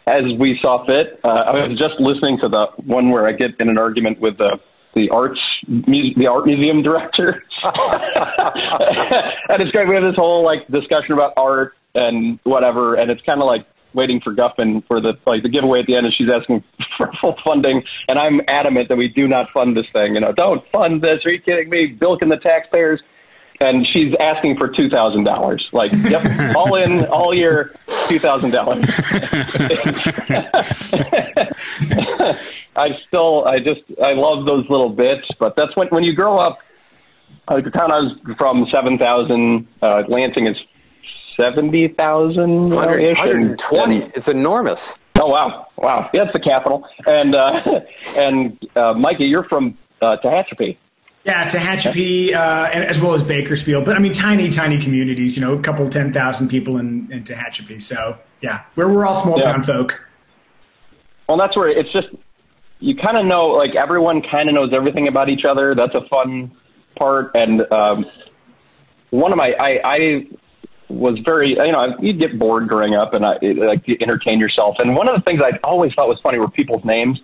as 0.08 0.24
we 0.40 0.58
saw 0.62 0.86
fit. 0.86 1.20
Uh, 1.24 1.28
I 1.28 1.68
was 1.68 1.78
just 1.78 2.00
listening 2.00 2.40
to 2.42 2.50
the 2.50 2.68
one 2.86 3.10
where 3.10 3.28
I 3.28 3.34
get 3.34 3.60
in 3.60 3.70
an 3.70 3.78
argument 3.78 4.20
with 4.20 4.38
the 4.38 4.60
the 4.96 5.10
arts 5.10 5.40
the 5.68 6.28
art 6.28 6.46
museum 6.46 6.82
director, 6.84 7.44
and 7.64 7.74
it's 9.62 9.72
great. 9.72 9.88
We 9.88 9.96
have 9.96 10.04
this 10.04 10.16
whole 10.16 10.44
like 10.44 10.68
discussion 10.68 11.14
about 11.14 11.34
art 11.38 11.76
and 11.94 12.40
whatever, 12.44 12.96
and 12.96 13.12
it's 13.12 13.22
kind 13.24 13.42
of 13.42 13.48
like 13.48 13.66
waiting 13.94 14.22
for 14.22 14.34
Guffman 14.34 14.86
for 14.88 15.02
the 15.02 15.14
like 15.26 15.44
the 15.44 15.50
giveaway 15.50 15.80
at 15.80 15.88
the 15.88 15.96
end, 15.96 16.06
and 16.06 16.16
she's 16.16 16.30
asking 16.30 16.64
for 16.98 17.12
full 17.22 17.36
funding, 17.44 17.84
and 18.08 18.18
I'm 18.18 18.42
adamant 18.48 18.90
that 18.90 18.98
we 18.98 19.08
do 19.08 19.28
not 19.28 19.50
fund 19.54 19.76
this 19.76 19.88
thing. 19.94 20.16
You 20.16 20.22
know, 20.22 20.32
don't 20.32 20.64
fund 20.72 21.02
this. 21.02 21.26
Are 21.26 21.32
you 21.32 21.42
kidding 21.42 21.70
me? 21.70 21.88
Bilking 21.88 22.30
the 22.30 22.38
taxpayers 22.38 23.02
and 23.60 23.86
she's 23.88 24.14
asking 24.20 24.58
for 24.58 24.68
two 24.70 24.90
thousand 24.90 25.24
dollars. 25.24 25.68
Like, 25.72 25.92
yep, 25.92 26.56
all 26.56 26.76
in, 26.76 27.06
all 27.06 27.34
year, 27.34 27.76
two 28.08 28.20
thousand 28.20 28.52
dollars. 28.52 28.86
I 32.76 32.90
still, 33.08 33.46
I 33.46 33.60
just, 33.60 33.82
I 34.02 34.14
love 34.14 34.46
those 34.46 34.70
little 34.70 34.90
bits, 34.90 35.28
but 35.40 35.56
that's 35.56 35.76
when 35.76 35.88
when 35.90 36.04
you 36.04 36.14
grow 36.14 36.38
up. 36.38 36.60
Like 37.50 37.64
the 37.64 37.72
town 37.72 37.92
I 37.92 38.00
was 38.00 38.18
from, 38.38 38.68
seven 38.72 38.98
thousand. 38.98 39.68
Uh, 39.82 40.04
Lansing 40.08 40.48
is 40.48 40.58
seventy 41.38 41.88
thousand. 41.88 42.70
120. 42.70 44.12
It's 44.16 44.28
enormous. 44.28 44.96
Oh 45.20 45.28
wow, 45.28 45.68
wow! 45.78 46.10
Yeah, 46.14 46.24
it's 46.24 46.34
the 46.34 46.40
capital. 46.40 46.86
And 47.06 47.36
uh, 47.36 47.62
and 48.18 48.60
uh, 48.76 48.94
Mikey, 48.94 49.26
you're 49.26 49.46
from 49.46 49.78
uh, 50.02 50.18
Tehachapi. 50.24 50.78
Yeah, 51.28 51.50
Tehachapi, 51.50 52.34
uh, 52.34 52.70
as 52.72 53.02
well 53.02 53.14
as 53.14 53.22
Bakersfield. 53.22 53.84
But 53.84 53.98
I 53.98 54.00
mean, 54.00 54.14
tiny, 54.14 54.50
tiny 54.50 54.80
communities. 54.80 55.36
You 55.36 55.42
know, 55.42 55.54
a 55.56 55.62
couple 55.62 55.90
ten 55.90 56.14
thousand 56.14 56.48
people 56.48 56.78
in, 56.78 57.12
in 57.12 57.24
Tehachapi. 57.24 57.82
So 57.82 58.18
yeah, 58.42 58.64
we're 58.78 58.88
we're 58.88 59.06
all 59.06 59.14
small 59.14 59.38
town 59.38 59.62
folk. 59.64 60.02
Well, 61.28 61.38
that's 61.38 61.54
where 61.58 61.68
it's 61.68 61.92
just 61.92 62.08
you 62.80 62.96
kind 62.96 63.18
of 63.18 63.26
know, 63.26 63.48
like 63.48 63.76
everyone 63.76 64.22
kind 64.22 64.48
of 64.48 64.56
knows 64.56 64.72
everything 64.74 65.10
about 65.10 65.30
each 65.30 65.44
other. 65.44 65.76
That's 65.76 65.96
a 65.96 66.08
fun 66.08 66.56
part. 66.96 67.36
And 67.36 67.70
um, 67.74 68.06
one 69.10 69.32
of 69.34 69.38
my, 69.38 69.54
I, 69.60 69.80
I 69.84 70.28
was 70.88 71.20
very, 71.26 71.50
you 71.50 71.72
know, 71.72 71.96
you'd 72.00 72.20
get 72.20 72.38
bored 72.38 72.68
growing 72.68 72.94
up, 72.94 73.14
and 73.14 73.26
I 73.26 73.38
like 73.42 73.84
to 73.86 74.02
entertain 74.02 74.40
yourself. 74.40 74.78
And 74.80 74.96
one 74.96 75.10
of 75.10 75.16
the 75.16 75.22
things 75.22 75.42
I 75.44 75.60
always 75.64 75.94
thought 75.94 76.08
was 76.08 76.20
funny 76.22 76.40
were 76.40 76.50
people's 76.50 76.86
names 76.86 77.20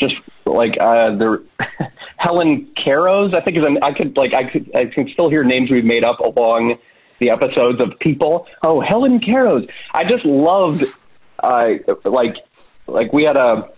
just 0.00 0.14
like 0.44 0.76
uh 0.80 1.14
the 1.14 1.44
Helen 2.24 2.68
Caros, 2.74 3.34
I 3.34 3.42
think 3.42 3.58
is 3.58 3.66
an 3.66 3.78
I 3.82 3.92
could 3.92 4.16
like 4.16 4.34
I 4.34 4.44
could 4.50 4.70
I 4.74 4.86
can 4.86 5.08
still 5.10 5.28
hear 5.28 5.44
names 5.44 5.70
we've 5.70 5.84
made 5.84 6.04
up 6.04 6.20
along 6.20 6.78
the 7.18 7.30
episodes 7.30 7.82
of 7.82 7.98
people. 8.00 8.46
Oh, 8.62 8.80
Helen 8.80 9.20
Caros. 9.20 9.68
I 9.92 10.04
just 10.04 10.24
loved 10.24 10.84
uh 11.42 11.74
like 12.04 12.36
like 12.86 13.12
we 13.12 13.24
had 13.24 13.36
a 13.36 13.68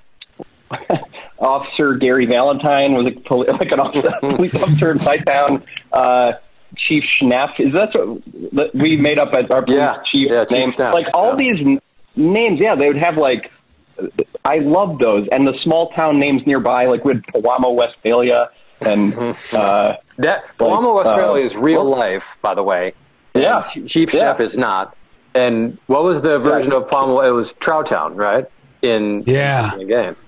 officer 1.41 1.95
Gary 1.95 2.27
Valentine 2.27 2.95
was 2.95 3.09
a 3.09 3.21
poli- 3.21 3.49
like 3.61 3.73
an 3.73 3.81
officer, 3.81 4.13
police 4.21 4.55
officer 4.55 4.93
in 4.93 4.99
my 4.99 5.19
town. 5.19 5.65
Uh 5.93 6.33
Chief 6.77 7.03
Schneff 7.21 7.59
is 7.59 7.73
that 7.73 7.95
what 8.53 8.75
we 8.75 8.97
made 8.97 9.19
up 9.19 9.33
as 9.35 9.51
our 9.51 9.63
police 9.63 9.79
yeah, 9.79 9.97
chief 10.13 10.31
yeah, 10.31 10.45
name? 10.51 10.67
Chief 10.67 10.79
like 10.79 11.09
all 11.15 11.41
yeah. 11.41 11.53
these 11.55 11.81
names, 12.15 12.61
yeah, 12.61 12.77
they 12.77 12.87
would 12.87 12.99
have 12.99 13.17
like 13.17 13.51
I 14.45 14.59
love 14.59 14.99
those, 14.99 15.29
and 15.31 15.47
the 15.47 15.55
small 15.63 15.91
town 15.91 16.19
names 16.19 16.43
nearby, 16.47 16.87
like 16.87 17.05
with 17.05 17.23
Pewamo, 17.23 17.75
Westphalia, 17.75 18.51
and 18.81 19.15
uh, 19.53 19.97
that 20.19 20.45
Pewamo, 20.59 20.97
Westphalia 20.97 21.43
uh, 21.43 21.47
is 21.47 21.57
real 21.57 21.85
life, 21.85 22.37
by 22.43 22.55
the 22.55 22.63
way. 22.63 22.95
Yeah, 23.35 23.63
Chief 23.87 24.11
Chef 24.11 24.41
is 24.41 24.57
not. 24.57 24.97
And 25.35 25.79
what 25.87 26.03
was 26.03 26.23
the 26.23 26.39
version 26.39 26.73
yeah. 26.73 26.79
of 26.79 26.89
Pewamo? 26.89 27.27
It 27.27 27.33
was 27.33 27.53
Trout 27.55 27.87
Town, 27.87 28.17
right? 28.17 28.47
In 28.83 29.25
yeah 29.27 29.75
in 29.77 29.89
Gaines. 29.89 30.23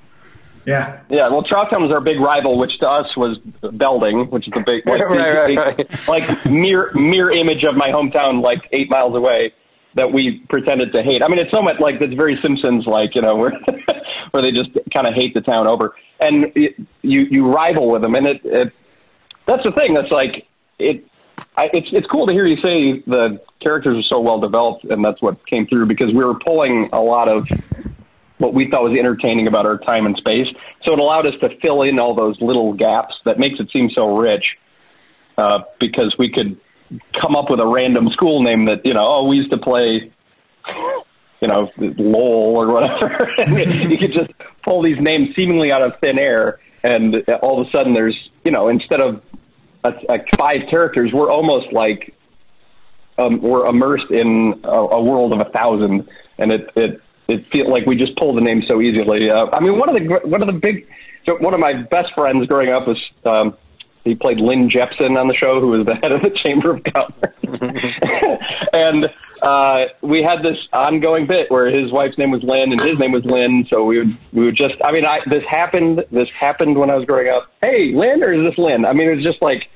Yeah. 0.66 1.00
Yeah. 1.08 1.30
Well, 1.30 1.42
Trout 1.44 1.70
Town 1.70 1.82
was 1.82 1.92
our 1.92 2.00
big 2.00 2.20
rival, 2.20 2.58
which 2.58 2.78
to 2.80 2.88
us 2.88 3.16
was 3.16 3.38
Belding, 3.72 4.30
which 4.30 4.46
is 4.46 4.52
the 4.52 4.60
big, 4.60 4.86
like, 4.86 5.00
right, 5.08 5.46
big, 5.46 5.58
right, 5.58 5.76
big, 5.76 5.88
right. 5.88 6.08
like 6.08 6.46
mirror 6.46 6.92
mirror 6.94 7.30
image 7.30 7.64
of 7.64 7.74
my 7.74 7.88
hometown, 7.88 8.42
like 8.42 8.68
eight 8.72 8.90
miles 8.90 9.14
away 9.16 9.54
that 9.98 10.12
we 10.12 10.38
pretended 10.48 10.92
to 10.92 11.02
hate. 11.02 11.22
I 11.22 11.28
mean, 11.28 11.38
it's 11.38 11.50
so 11.50 11.60
much 11.60 11.80
like 11.80 12.00
it's 12.00 12.14
very 12.14 12.38
Simpsons 12.42 12.86
like, 12.86 13.14
you 13.14 13.22
know, 13.22 13.36
where 13.36 13.52
where 14.30 14.42
they 14.42 14.52
just 14.52 14.70
kind 14.94 15.06
of 15.06 15.14
hate 15.14 15.34
the 15.34 15.40
town 15.40 15.66
over, 15.66 15.94
and 16.20 16.52
it, 16.54 16.76
you 17.02 17.22
you 17.30 17.46
rival 17.50 17.90
with 17.90 18.02
them, 18.02 18.14
and 18.14 18.26
it, 18.26 18.40
it 18.44 18.72
that's 19.46 19.64
the 19.64 19.72
thing. 19.72 19.94
That's 19.94 20.10
like 20.10 20.46
it. 20.78 21.04
I, 21.56 21.70
it's 21.72 21.88
it's 21.92 22.06
cool 22.06 22.26
to 22.26 22.32
hear 22.32 22.46
you 22.46 22.56
say 22.56 23.02
the 23.06 23.40
characters 23.60 23.98
are 23.98 24.08
so 24.08 24.20
well 24.20 24.40
developed, 24.40 24.84
and 24.84 25.04
that's 25.04 25.20
what 25.20 25.46
came 25.46 25.66
through 25.66 25.86
because 25.86 26.12
we 26.12 26.24
were 26.24 26.38
pulling 26.38 26.90
a 26.92 27.00
lot 27.00 27.28
of 27.28 27.48
what 28.38 28.54
we 28.54 28.70
thought 28.70 28.84
was 28.84 28.96
entertaining 28.96 29.48
about 29.48 29.66
our 29.66 29.78
time 29.78 30.06
and 30.06 30.16
space. 30.16 30.46
So 30.84 30.92
it 30.92 31.00
allowed 31.00 31.26
us 31.26 31.34
to 31.40 31.58
fill 31.58 31.82
in 31.82 31.98
all 31.98 32.14
those 32.14 32.40
little 32.40 32.72
gaps 32.72 33.14
that 33.24 33.38
makes 33.38 33.58
it 33.58 33.68
seem 33.72 33.90
so 33.90 34.16
rich. 34.16 34.44
Uh, 35.36 35.62
because 35.78 36.16
we 36.18 36.28
could 36.28 36.58
come 37.20 37.36
up 37.36 37.50
with 37.50 37.60
a 37.60 37.66
random 37.66 38.08
school 38.10 38.42
name 38.42 38.66
that 38.66 38.84
you 38.84 38.94
know 38.94 39.04
oh 39.04 39.24
we 39.24 39.36
used 39.36 39.50
to 39.50 39.58
play 39.58 40.10
you 41.40 41.48
know 41.48 41.70
Lowell 41.76 42.56
or 42.56 42.68
whatever. 42.68 43.30
You 43.38 43.98
could 43.98 44.12
just 44.12 44.30
pull 44.64 44.82
these 44.82 44.98
names 44.98 45.34
seemingly 45.36 45.72
out 45.72 45.82
of 45.82 45.92
thin 46.00 46.18
air 46.18 46.60
and 46.82 47.16
all 47.42 47.60
of 47.60 47.66
a 47.66 47.70
sudden 47.70 47.94
there's 47.94 48.16
you 48.44 48.50
know 48.50 48.68
instead 48.68 49.00
of 49.00 49.22
a, 49.84 49.92
a 50.08 50.18
five 50.36 50.62
characters 50.70 51.10
we're 51.12 51.30
almost 51.30 51.72
like 51.72 52.14
um, 53.18 53.40
we're 53.40 53.66
immersed 53.66 54.10
in 54.10 54.60
a, 54.64 54.68
a 54.68 55.02
world 55.02 55.32
of 55.32 55.40
a 55.40 55.50
thousand 55.50 56.08
and 56.38 56.52
it 56.52 56.70
it 56.76 57.02
it 57.28 57.46
feels 57.52 57.68
like 57.68 57.84
we 57.86 57.94
just 57.94 58.16
pull 58.16 58.34
the 58.34 58.40
name 58.40 58.62
so 58.66 58.80
easily. 58.80 59.30
Uh, 59.30 59.46
I 59.52 59.60
mean 59.60 59.78
one 59.78 59.88
of 59.88 59.94
the 59.94 60.20
one 60.24 60.40
of 60.40 60.48
the 60.48 60.54
big 60.54 60.88
so 61.26 61.36
one 61.36 61.52
of 61.52 61.60
my 61.60 61.74
best 61.74 62.08
friends 62.14 62.46
growing 62.46 62.70
up 62.70 62.86
was 62.86 62.98
um, 63.26 63.56
he 64.04 64.14
played 64.14 64.38
Lynn 64.40 64.70
Jepson 64.70 65.16
on 65.16 65.28
the 65.28 65.34
show, 65.34 65.60
who 65.60 65.68
was 65.68 65.86
the 65.86 65.94
head 65.94 66.12
of 66.12 66.22
the 66.22 66.30
Chamber 66.30 66.76
of 66.76 66.82
Commerce. 66.84 67.34
and 68.72 69.10
uh, 69.42 69.84
we 70.02 70.22
had 70.22 70.42
this 70.42 70.56
ongoing 70.72 71.26
bit 71.26 71.50
where 71.50 71.66
his 71.66 71.92
wife's 71.92 72.18
name 72.18 72.30
was 72.30 72.42
Lynn 72.42 72.72
and 72.72 72.80
his 72.80 72.98
name 72.98 73.12
was 73.12 73.24
Lynn. 73.24 73.66
So 73.70 73.84
we 73.84 73.98
would 73.98 74.16
we 74.32 74.44
would 74.46 74.56
just 74.56 74.74
I 74.84 74.92
mean 74.92 75.04
I 75.04 75.18
this 75.26 75.44
happened 75.48 76.04
this 76.10 76.30
happened 76.34 76.76
when 76.76 76.90
I 76.90 76.96
was 76.96 77.06
growing 77.06 77.28
up. 77.28 77.52
Hey, 77.62 77.92
Lynn 77.94 78.22
or 78.22 78.32
is 78.32 78.48
this 78.48 78.58
Lynn? 78.58 78.84
I 78.84 78.92
mean 78.92 79.08
it 79.08 79.16
was 79.16 79.24
just 79.24 79.42
like 79.42 79.68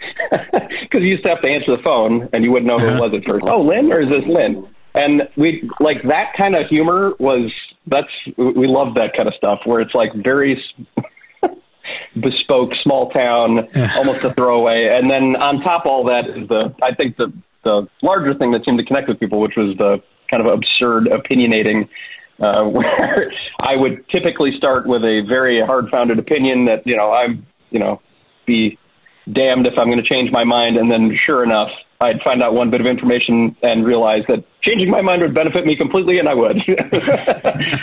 because 0.30 1.00
you 1.00 1.08
used 1.08 1.24
to 1.24 1.30
have 1.30 1.42
to 1.42 1.50
answer 1.50 1.74
the 1.74 1.82
phone 1.82 2.28
and 2.32 2.44
you 2.44 2.52
wouldn't 2.52 2.68
know 2.68 2.78
who 2.78 2.94
it 2.94 3.00
was 3.00 3.14
at 3.14 3.24
first. 3.24 3.44
Oh, 3.46 3.62
Lynn 3.62 3.92
or 3.92 4.00
is 4.00 4.10
this 4.10 4.24
Lynn? 4.26 4.68
And 4.94 5.28
we 5.36 5.68
like 5.78 6.02
that 6.04 6.34
kind 6.36 6.54
of 6.56 6.66
humor 6.68 7.14
was 7.18 7.52
that's 7.86 8.10
we 8.36 8.66
love 8.66 8.94
that 8.94 9.16
kind 9.16 9.28
of 9.28 9.34
stuff 9.34 9.60
where 9.64 9.80
it's 9.80 9.94
like 9.94 10.12
very 10.14 10.62
bespoke 12.18 12.70
small 12.82 13.10
town, 13.10 13.68
almost 13.96 14.24
a 14.24 14.34
throwaway. 14.34 14.88
And 14.90 15.10
then 15.10 15.36
on 15.36 15.60
top 15.62 15.86
of 15.86 15.90
all 15.90 16.04
that 16.04 16.28
is 16.28 16.48
the 16.48 16.74
I 16.82 16.94
think 16.94 17.16
the 17.16 17.32
the 17.62 17.86
larger 18.02 18.34
thing 18.34 18.52
that 18.52 18.64
seemed 18.64 18.78
to 18.78 18.84
connect 18.84 19.08
with 19.08 19.20
people, 19.20 19.40
which 19.40 19.56
was 19.56 19.76
the 19.76 20.02
kind 20.30 20.46
of 20.46 20.52
absurd 20.52 21.08
opinionating 21.08 21.88
uh, 22.40 22.64
where 22.68 23.32
I 23.60 23.76
would 23.76 24.08
typically 24.08 24.56
start 24.56 24.86
with 24.86 25.02
a 25.02 25.24
very 25.28 25.60
hard-founded 25.60 26.18
opinion 26.18 26.66
that 26.66 26.86
you 26.86 26.96
know 26.96 27.12
I'm 27.12 27.46
you 27.70 27.80
know 27.80 28.00
be 28.46 28.78
damned 29.30 29.66
if 29.66 29.74
I'm 29.78 29.86
going 29.86 30.02
to 30.02 30.08
change 30.08 30.30
my 30.32 30.44
mind, 30.44 30.76
and 30.76 30.90
then 30.90 31.16
sure 31.16 31.44
enough, 31.44 31.70
I'd 32.00 32.22
find 32.22 32.42
out 32.42 32.54
one 32.54 32.70
bit 32.70 32.80
of 32.80 32.86
information 32.86 33.56
and 33.62 33.84
realize 33.84 34.22
that 34.28 34.44
changing 34.62 34.90
my 34.90 35.00
mind 35.00 35.22
would 35.22 35.34
benefit 35.34 35.66
me 35.66 35.76
completely, 35.76 36.18
and 36.18 36.28
I 36.28 36.34
would, 36.34 36.56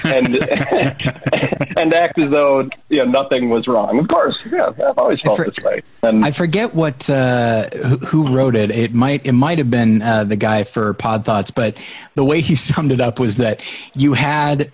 and 0.03 0.35
and 1.77 1.93
act 1.93 2.19
as 2.19 2.29
though 2.29 2.69
you 2.89 2.97
know 2.97 3.05
nothing 3.05 3.49
was 3.49 3.67
wrong. 3.67 3.99
Of 3.99 4.07
course, 4.07 4.37
yeah, 4.51 4.69
I've 4.85 4.97
always 4.97 5.19
felt 5.21 5.37
for, 5.37 5.45
this 5.45 5.63
way. 5.63 5.81
And 6.03 6.25
I 6.25 6.31
forget 6.31 6.73
what 6.73 7.09
uh, 7.09 7.69
who, 7.69 8.27
wrote 8.33 8.55
it. 8.55 8.71
It 8.71 8.93
might 8.93 9.25
it 9.25 9.33
might 9.33 9.57
have 9.57 9.71
been 9.71 10.01
uh, 10.01 10.23
the 10.23 10.35
guy 10.35 10.63
for 10.63 10.93
Pod 10.93 11.25
Thoughts, 11.25 11.51
but 11.51 11.77
the 12.15 12.23
way 12.23 12.41
he 12.41 12.55
summed 12.67 12.91
it 12.91 13.01
up 13.01 13.19
was 13.19 13.37
that 13.37 13.61
you 13.95 14.13
had 14.13 14.71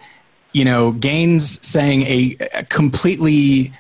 you 0.53 0.65
know 0.65 0.91
Gaines 0.91 1.65
saying 1.65 2.03
a, 2.03 2.35
a 2.53 2.63
completely 2.63 3.73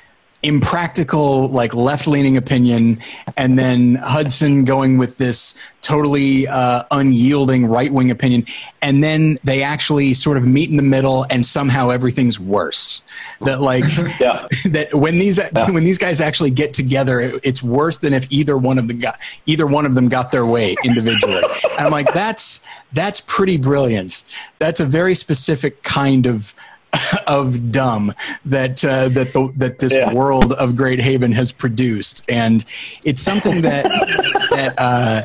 impractical, 0.43 1.47
like 1.47 1.73
left 1.73 2.07
leaning 2.07 2.37
opinion, 2.37 2.99
and 3.37 3.57
then 3.57 3.95
Hudson 3.95 4.65
going 4.65 4.97
with 4.97 5.17
this 5.17 5.55
totally 5.81 6.47
uh, 6.47 6.83
unyielding 6.91 7.65
right 7.65 7.91
wing 7.91 8.11
opinion, 8.11 8.45
and 8.81 9.03
then 9.03 9.39
they 9.43 9.63
actually 9.63 10.13
sort 10.13 10.37
of 10.37 10.45
meet 10.45 10.69
in 10.69 10.77
the 10.77 10.83
middle, 10.83 11.25
and 11.29 11.45
somehow 11.45 11.89
everything's 11.89 12.39
worse. 12.39 13.01
That 13.41 13.61
like 13.61 13.85
yeah. 14.19 14.47
that 14.65 14.93
when 14.93 15.17
these 15.17 15.39
yeah. 15.55 15.71
when 15.71 15.83
these 15.83 15.97
guys 15.97 16.21
actually 16.21 16.51
get 16.51 16.73
together, 16.73 17.19
it, 17.19 17.39
it's 17.43 17.63
worse 17.63 17.97
than 17.99 18.13
if 18.13 18.27
either 18.29 18.57
one 18.57 18.77
of 18.77 18.87
the 18.87 18.93
got 18.93 19.19
either 19.45 19.65
one 19.65 19.85
of 19.85 19.95
them 19.95 20.09
got 20.09 20.31
their 20.31 20.45
way 20.45 20.75
individually. 20.83 21.43
and 21.71 21.79
I'm 21.79 21.91
like, 21.91 22.13
that's 22.13 22.61
that's 22.91 23.21
pretty 23.21 23.57
brilliant. 23.57 24.23
That's 24.59 24.79
a 24.79 24.85
very 24.85 25.15
specific 25.15 25.83
kind 25.83 26.25
of 26.25 26.53
of 27.27 27.71
dumb 27.71 28.13
that 28.45 28.83
uh, 28.85 29.09
that 29.09 29.33
the, 29.33 29.51
that 29.57 29.79
this 29.79 29.93
yeah. 29.93 30.13
world 30.13 30.53
of 30.53 30.75
Great 30.75 30.99
Haven 30.99 31.31
has 31.31 31.51
produced, 31.51 32.29
and 32.29 32.65
it's 33.03 33.21
something 33.21 33.61
that 33.61 33.85
that 34.51 34.73
uh, 34.77 35.21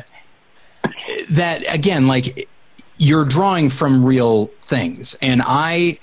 that 1.29 1.63
again, 1.73 2.07
like 2.07 2.49
you're 2.97 3.25
drawing 3.25 3.69
from 3.69 4.03
real 4.03 4.47
things, 4.61 5.15
and 5.21 5.41
I. 5.45 5.99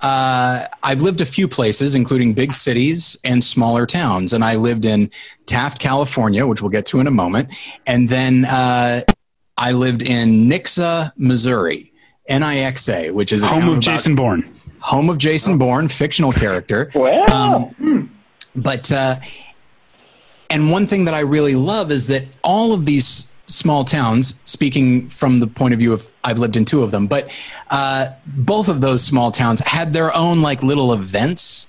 Uh, 0.00 0.66
I've 0.82 1.00
lived 1.00 1.20
a 1.20 1.26
few 1.26 1.46
places, 1.46 1.94
including 1.94 2.32
big 2.32 2.52
cities 2.52 3.16
and 3.22 3.44
smaller 3.44 3.86
towns. 3.86 4.32
And 4.32 4.42
I 4.42 4.56
lived 4.56 4.84
in 4.84 5.12
Taft, 5.46 5.78
California, 5.78 6.44
which 6.44 6.60
we'll 6.60 6.72
get 6.72 6.86
to 6.86 6.98
in 6.98 7.06
a 7.06 7.12
moment. 7.12 7.54
And 7.86 8.08
then 8.08 8.44
uh, 8.44 9.02
I 9.56 9.70
lived 9.70 10.02
in 10.02 10.50
Nixa, 10.50 11.12
Missouri, 11.16 11.92
N 12.26 12.42
I 12.42 12.58
X 12.58 12.88
A, 12.88 13.12
which 13.12 13.32
is 13.32 13.44
a 13.44 13.46
home 13.46 13.68
of 13.68 13.78
Jason 13.78 14.16
Bourne 14.16 14.42
home 14.82 15.08
of 15.08 15.18
Jason 15.18 15.58
Bourne, 15.58 15.88
fictional 15.88 16.32
character. 16.32 16.90
Wow. 17.02 17.24
Um, 17.32 18.10
but 18.54 18.92
uh, 18.92 19.16
and 20.50 20.70
one 20.70 20.86
thing 20.86 21.06
that 21.06 21.14
I 21.14 21.20
really 21.20 21.54
love 21.54 21.90
is 21.90 22.06
that 22.08 22.26
all 22.44 22.72
of 22.72 22.84
these 22.84 23.32
small 23.46 23.84
towns, 23.84 24.38
speaking 24.44 25.08
from 25.08 25.40
the 25.40 25.46
point 25.46 25.74
of 25.74 25.80
view 25.80 25.92
of 25.92 26.08
I've 26.24 26.38
lived 26.38 26.56
in 26.56 26.64
two 26.64 26.82
of 26.82 26.90
them, 26.90 27.06
but 27.06 27.34
uh, 27.70 28.08
both 28.26 28.68
of 28.68 28.80
those 28.80 29.02
small 29.02 29.32
towns 29.32 29.60
had 29.60 29.92
their 29.92 30.14
own 30.14 30.42
like 30.42 30.62
little 30.62 30.92
events 30.92 31.66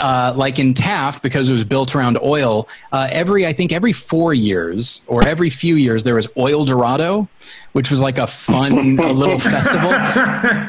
uh, 0.00 0.32
like 0.36 0.58
in 0.58 0.74
Taft, 0.74 1.22
because 1.22 1.48
it 1.48 1.52
was 1.52 1.64
built 1.64 1.94
around 1.94 2.18
oil, 2.22 2.68
uh, 2.92 3.08
every 3.10 3.46
I 3.46 3.52
think 3.52 3.72
every 3.72 3.92
four 3.92 4.34
years 4.34 5.02
or 5.06 5.26
every 5.26 5.50
few 5.50 5.74
years 5.74 6.04
there 6.04 6.14
was 6.14 6.26
Oildorado, 6.28 7.28
which 7.72 7.90
was 7.90 8.02
like 8.02 8.18
a 8.18 8.26
fun 8.26 8.98
a 8.98 9.12
little 9.12 9.38
festival. 9.38 9.90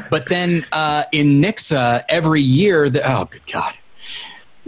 But 0.10 0.28
then 0.30 0.66
uh, 0.72 1.04
in 1.12 1.42
Nixa, 1.42 2.02
every 2.10 2.42
year, 2.42 2.90
the, 2.90 3.02
oh 3.12 3.26
good 3.26 3.46
god, 3.52 3.76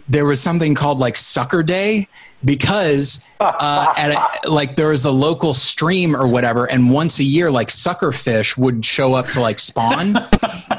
there 0.08 0.26
was 0.26 0.42
something 0.42 0.76
called 0.76 1.00
like 1.00 1.18
Sucker 1.18 1.64
Day 1.64 2.08
because 2.44 3.24
uh, 3.40 3.94
at 3.98 4.12
a, 4.12 4.50
like 4.50 4.76
there 4.76 4.90
was 4.90 5.06
a 5.06 5.12
local 5.12 5.54
stream 5.54 6.16
or 6.16 6.28
whatever, 6.28 6.70
and 6.70 6.92
once 6.92 7.20
a 7.20 7.24
year, 7.24 7.52
like 7.52 7.70
sucker 7.70 8.12
fish 8.12 8.58
would 8.58 8.86
show 8.86 9.14
up 9.14 9.28
to 9.28 9.42
like 9.42 9.60
spawn, 9.60 10.18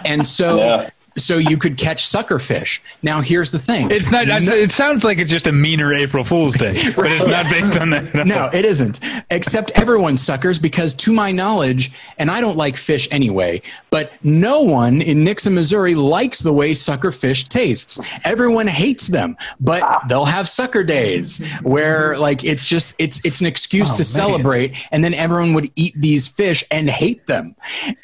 and 0.04 0.26
so. 0.26 0.58
Yeah 0.58 0.90
so 1.16 1.36
you 1.36 1.56
could 1.56 1.76
catch 1.76 2.04
suckerfish. 2.04 2.80
Now, 3.02 3.20
here's 3.20 3.50
the 3.50 3.58
thing: 3.58 3.90
it's 3.90 4.10
not. 4.10 4.26
No, 4.26 4.36
it 4.36 4.70
sounds 4.70 5.04
like 5.04 5.18
it's 5.18 5.30
just 5.30 5.46
a 5.46 5.52
meaner 5.52 5.94
April 5.94 6.24
Fool's 6.24 6.54
Day, 6.54 6.72
but 6.96 7.10
it's 7.10 7.26
not 7.26 7.50
based 7.50 7.76
on 7.76 7.90
that. 7.90 8.14
No. 8.14 8.22
no, 8.22 8.50
it 8.52 8.64
isn't. 8.64 9.00
Except 9.30 9.72
everyone 9.74 10.16
suckers, 10.16 10.58
because 10.58 10.94
to 10.94 11.12
my 11.12 11.32
knowledge, 11.32 11.92
and 12.18 12.30
I 12.30 12.40
don't 12.40 12.56
like 12.56 12.76
fish 12.76 13.08
anyway, 13.10 13.60
but 13.90 14.12
no 14.22 14.60
one 14.60 15.02
in 15.02 15.24
Nixa, 15.24 15.52
Missouri, 15.52 15.94
likes 15.94 16.40
the 16.40 16.52
way 16.52 16.72
suckerfish 16.72 17.48
tastes. 17.48 18.00
Everyone 18.24 18.66
hates 18.66 19.08
them, 19.08 19.36
but 19.60 20.02
they'll 20.08 20.24
have 20.24 20.48
sucker 20.48 20.84
days 20.84 21.44
where, 21.62 22.18
like, 22.18 22.44
it's 22.44 22.66
just 22.66 22.94
it's 22.98 23.20
it's 23.24 23.40
an 23.40 23.46
excuse 23.46 23.90
oh, 23.90 23.94
to 23.94 24.00
man. 24.00 24.04
celebrate, 24.04 24.88
and 24.92 25.04
then 25.04 25.14
everyone 25.14 25.54
would 25.54 25.70
eat 25.76 25.94
these 25.96 26.28
fish 26.28 26.64
and 26.70 26.88
hate 26.88 27.26
them, 27.26 27.54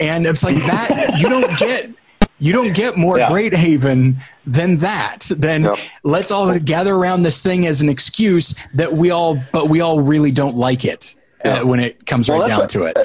and 0.00 0.26
it's 0.26 0.44
like 0.44 0.56
that. 0.66 1.18
You 1.18 1.28
don't 1.28 1.58
get 1.58 1.90
you 2.38 2.52
don't 2.52 2.74
get 2.74 2.96
more 2.96 3.18
yeah. 3.18 3.28
Great 3.28 3.54
Haven 3.54 4.16
than 4.46 4.76
that. 4.78 5.26
Then 5.36 5.64
yep. 5.64 5.78
let's 6.04 6.30
all 6.30 6.58
gather 6.58 6.94
around 6.94 7.22
this 7.22 7.40
thing 7.40 7.66
as 7.66 7.80
an 7.80 7.88
excuse 7.88 8.54
that 8.74 8.92
we 8.92 9.10
all, 9.10 9.38
but 9.52 9.68
we 9.68 9.80
all 9.80 10.00
really 10.00 10.30
don't 10.30 10.56
like 10.56 10.84
it 10.84 11.14
uh, 11.44 11.62
when 11.62 11.80
it 11.80 12.06
comes 12.06 12.28
well, 12.28 12.40
right 12.40 12.48
down 12.48 12.68
to 12.68 12.84
it. 12.84 12.96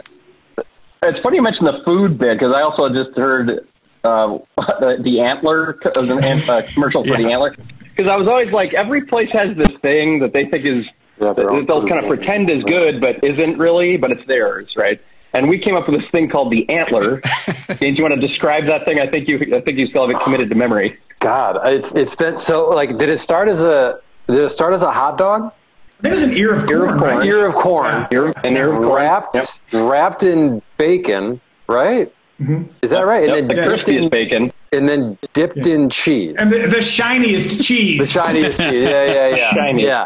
It's 1.04 1.20
funny 1.20 1.38
you 1.38 1.42
mentioned 1.42 1.68
the 1.68 1.82
food 1.84 2.18
bit 2.18 2.40
because 2.40 2.54
I 2.54 2.62
also 2.62 2.90
just 2.90 3.18
heard 3.18 3.68
uh, 4.04 4.38
the, 4.58 4.98
the 5.04 5.20
antler, 5.20 5.78
the 5.84 6.44
uh, 6.48 6.62
commercial 6.74 7.04
for 7.04 7.10
yeah. 7.12 7.18
the 7.18 7.32
antler. 7.32 7.56
Because 7.80 8.08
I 8.08 8.16
was 8.16 8.28
always 8.28 8.52
like, 8.52 8.74
every 8.74 9.06
place 9.06 9.30
has 9.34 9.56
this 9.56 9.70
thing 9.82 10.20
that 10.20 10.34
they 10.34 10.46
think 10.46 10.66
is 10.66 10.88
yeah, 11.22 11.34
they'll 11.34 11.86
kind 11.86 12.04
of 12.04 12.08
pretend 12.08 12.50
is 12.50 12.64
good, 12.64 13.00
but 13.00 13.24
isn't 13.24 13.58
really, 13.58 13.98
but 13.98 14.12
it's 14.12 14.26
theirs, 14.28 14.74
right? 14.76 15.00
And 15.34 15.50
we 15.50 15.60
came 15.60 15.76
up 15.76 15.88
with 15.88 16.00
this 16.00 16.10
thing 16.12 16.30
called 16.30 16.52
the 16.52 16.70
antler. 16.70 17.22
Do 17.80 17.88
you 17.88 18.02
want 18.02 18.14
to 18.14 18.28
describe 18.28 18.68
that 18.68 18.86
thing? 18.86 19.00
I 19.00 19.08
think 19.08 19.28
you, 19.28 19.38
I 19.56 19.62
think 19.62 19.80
you 19.80 19.88
still 19.88 20.08
have 20.08 20.16
it 20.16 20.24
committed 20.24 20.50
to 20.50 20.56
memory. 20.56 21.00
God, 21.20 21.60
it's 21.68 21.94
it's 21.96 22.16
been 22.16 22.38
so 22.38 22.70
like. 22.70 22.98
Did 22.98 23.10
it 23.10 23.18
start 23.18 23.48
as 23.48 23.62
a 23.62 24.00
did 24.28 24.38
it 24.38 24.50
start 24.50 24.74
as 24.74 24.82
a 24.82 24.92
hot 24.92 25.18
dog? 25.18 25.52
There's 26.00 26.22
an 26.22 26.34
ear 26.34 26.54
of 26.54 26.66
corn. 26.66 26.70
Ear 26.76 26.86
of 26.86 27.00
corn. 27.00 27.18
Right? 27.18 27.28
Ear 27.28 27.48
of 27.48 27.56
corn. 27.56 27.86
Yeah. 27.86 28.08
Ear, 28.12 28.34
an 28.44 28.58
ear 28.58 28.74
of 28.74 28.84
corn. 28.84 29.02
Wrapped, 29.02 29.36
yep. 29.36 29.48
wrapped 29.72 30.24
in 30.24 30.62
bacon, 30.78 31.40
right? 31.68 32.14
Mm-hmm. 32.42 32.64
Is 32.82 32.90
that 32.90 33.02
right? 33.02 33.28
Yep. 33.28 33.38
And 33.38 33.50
then 33.50 33.58
the 33.58 33.64
crispiest 33.64 34.12
bacon. 34.12 34.52
And 34.74 34.90
then 34.90 35.18
dipped 35.32 35.66
yeah. 35.66 35.76
in 35.76 35.90
cheese. 35.90 36.36
And 36.38 36.52
the, 36.52 36.68
the 36.68 36.82
shiniest 36.82 37.64
cheese. 37.64 38.00
The 38.00 38.06
shiniest 38.06 38.60
cheese. 38.60 38.74
Yeah, 38.74 39.06
yeah, 39.06 39.30
yeah. 39.30 39.56
yeah. 39.56 39.78
Yeah, 39.78 40.06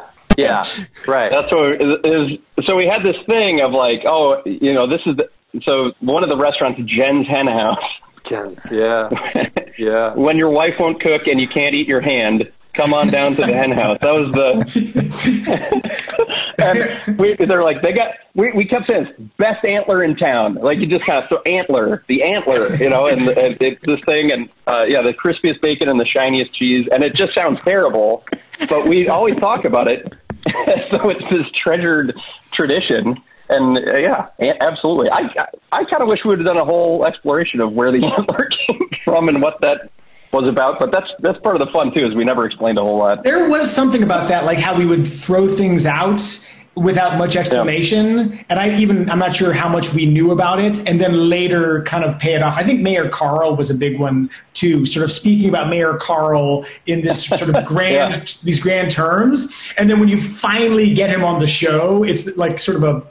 right. 1.07 1.31
That's 1.31 1.51
what 1.51 1.81
it 1.81 2.05
is. 2.05 2.39
So 2.65 2.75
we 2.75 2.85
had 2.85 3.03
this 3.03 3.17
thing 3.25 3.61
of 3.61 3.71
like, 3.71 4.03
oh, 4.05 4.41
you 4.45 4.73
know, 4.73 4.87
this 4.87 5.01
is 5.05 5.17
the, 5.17 5.29
so 5.63 5.91
one 5.99 6.23
of 6.23 6.29
the 6.29 6.37
restaurants, 6.37 6.79
Jen's 6.85 7.27
Hen 7.27 7.47
House. 7.47 7.83
Jen's, 8.23 8.61
yeah, 8.71 9.09
yeah. 9.77 10.13
when 10.13 10.37
your 10.37 10.49
wife 10.49 10.75
won't 10.79 11.01
cook 11.01 11.27
and 11.27 11.39
you 11.41 11.47
can't 11.47 11.73
eat 11.73 11.87
your 11.87 12.01
hand, 12.01 12.51
come 12.77 12.93
on 12.93 13.07
down 13.07 13.35
to 13.35 13.41
the 13.41 13.53
hen 13.53 13.71
house. 13.71 13.97
That 14.01 14.13
was 14.13 14.31
the. 14.33 14.63
and 17.07 17.17
we, 17.17 17.35
they're 17.35 17.63
like, 17.63 17.81
they 17.81 17.93
got. 17.93 18.11
We, 18.35 18.51
we 18.51 18.65
kept 18.65 18.87
saying 18.87 19.31
best 19.37 19.65
antler 19.65 20.03
in 20.03 20.15
town. 20.15 20.55
Like 20.55 20.77
you 20.79 20.85
just 20.85 21.07
kind 21.07 21.23
of 21.23 21.27
throw 21.27 21.41
antler, 21.41 22.03
the 22.07 22.23
antler, 22.23 22.75
you 22.75 22.89
know, 22.89 23.07
and, 23.07 23.21
and 23.21 23.57
it's 23.59 23.83
this 23.83 23.99
thing, 24.05 24.31
and 24.31 24.49
uh, 24.67 24.85
yeah, 24.87 25.01
the 25.01 25.13
crispiest 25.13 25.59
bacon 25.61 25.89
and 25.89 25.99
the 25.99 26.05
shiniest 26.05 26.53
cheese, 26.53 26.87
and 26.91 27.03
it 27.03 27.15
just 27.15 27.33
sounds 27.33 27.59
terrible, 27.61 28.23
but 28.69 28.87
we 28.87 29.09
always 29.09 29.35
talk 29.37 29.65
about 29.65 29.87
it. 29.87 30.13
so 30.91 31.09
it's 31.09 31.23
this 31.29 31.45
treasured 31.63 32.15
tradition. 32.51 33.21
And 33.49 33.77
uh, 33.77 33.97
yeah, 33.97 34.27
absolutely. 34.61 35.09
I 35.11 35.47
I 35.71 35.85
kind 35.85 36.03
of 36.03 36.09
wish 36.09 36.19
we 36.23 36.29
would 36.29 36.39
have 36.39 36.47
done 36.47 36.57
a 36.57 36.65
whole 36.65 37.05
exploration 37.05 37.61
of 37.61 37.71
where 37.71 37.91
the 37.91 38.05
antler 38.17 38.49
came 38.67 38.89
from 39.05 39.29
and 39.29 39.41
what 39.41 39.61
that 39.61 39.89
was 40.33 40.49
about. 40.49 40.79
But 40.79 40.91
that's 40.91 41.09
that's 41.19 41.39
part 41.39 41.55
of 41.55 41.65
the 41.65 41.71
fun 41.71 41.93
too, 41.93 42.05
is 42.05 42.13
we 42.13 42.25
never 42.25 42.45
explained 42.45 42.77
a 42.77 42.81
whole 42.81 42.97
lot. 42.97 43.23
There 43.23 43.49
was 43.49 43.73
something 43.73 44.03
about 44.03 44.27
that, 44.27 44.45
like 44.45 44.59
how 44.59 44.77
we 44.77 44.85
would 44.85 45.07
throw 45.07 45.47
things 45.47 45.85
out 45.85 46.21
without 46.77 47.17
much 47.17 47.35
explanation. 47.35 48.31
Yeah. 48.31 48.43
And 48.49 48.59
I 48.59 48.77
even 48.77 49.09
I'm 49.09 49.19
not 49.19 49.35
sure 49.35 49.53
how 49.53 49.67
much 49.67 49.93
we 49.93 50.05
knew 50.05 50.31
about 50.31 50.59
it, 50.59 50.87
and 50.87 51.01
then 51.01 51.29
later 51.29 51.83
kind 51.83 52.03
of 52.03 52.17
pay 52.19 52.33
it 52.33 52.43
off. 52.43 52.57
I 52.57 52.63
think 52.63 52.81
Mayor 52.81 53.09
Carl 53.09 53.55
was 53.55 53.69
a 53.69 53.75
big 53.75 53.99
one 53.99 54.29
too, 54.53 54.85
sort 54.85 55.03
of 55.03 55.11
speaking 55.11 55.49
about 55.49 55.69
Mayor 55.69 55.95
Carl 55.95 56.65
in 56.85 57.01
this 57.01 57.25
sort 57.25 57.49
of 57.53 57.65
grand 57.65 58.13
yeah. 58.15 58.25
these 58.43 58.59
grand 58.61 58.91
terms. 58.91 59.67
And 59.77 59.89
then 59.89 59.99
when 59.99 60.09
you 60.09 60.21
finally 60.21 60.93
get 60.93 61.09
him 61.09 61.23
on 61.23 61.39
the 61.39 61.47
show, 61.47 62.03
it's 62.03 62.27
like 62.37 62.59
sort 62.59 62.77
of 62.77 62.83
a 62.83 63.03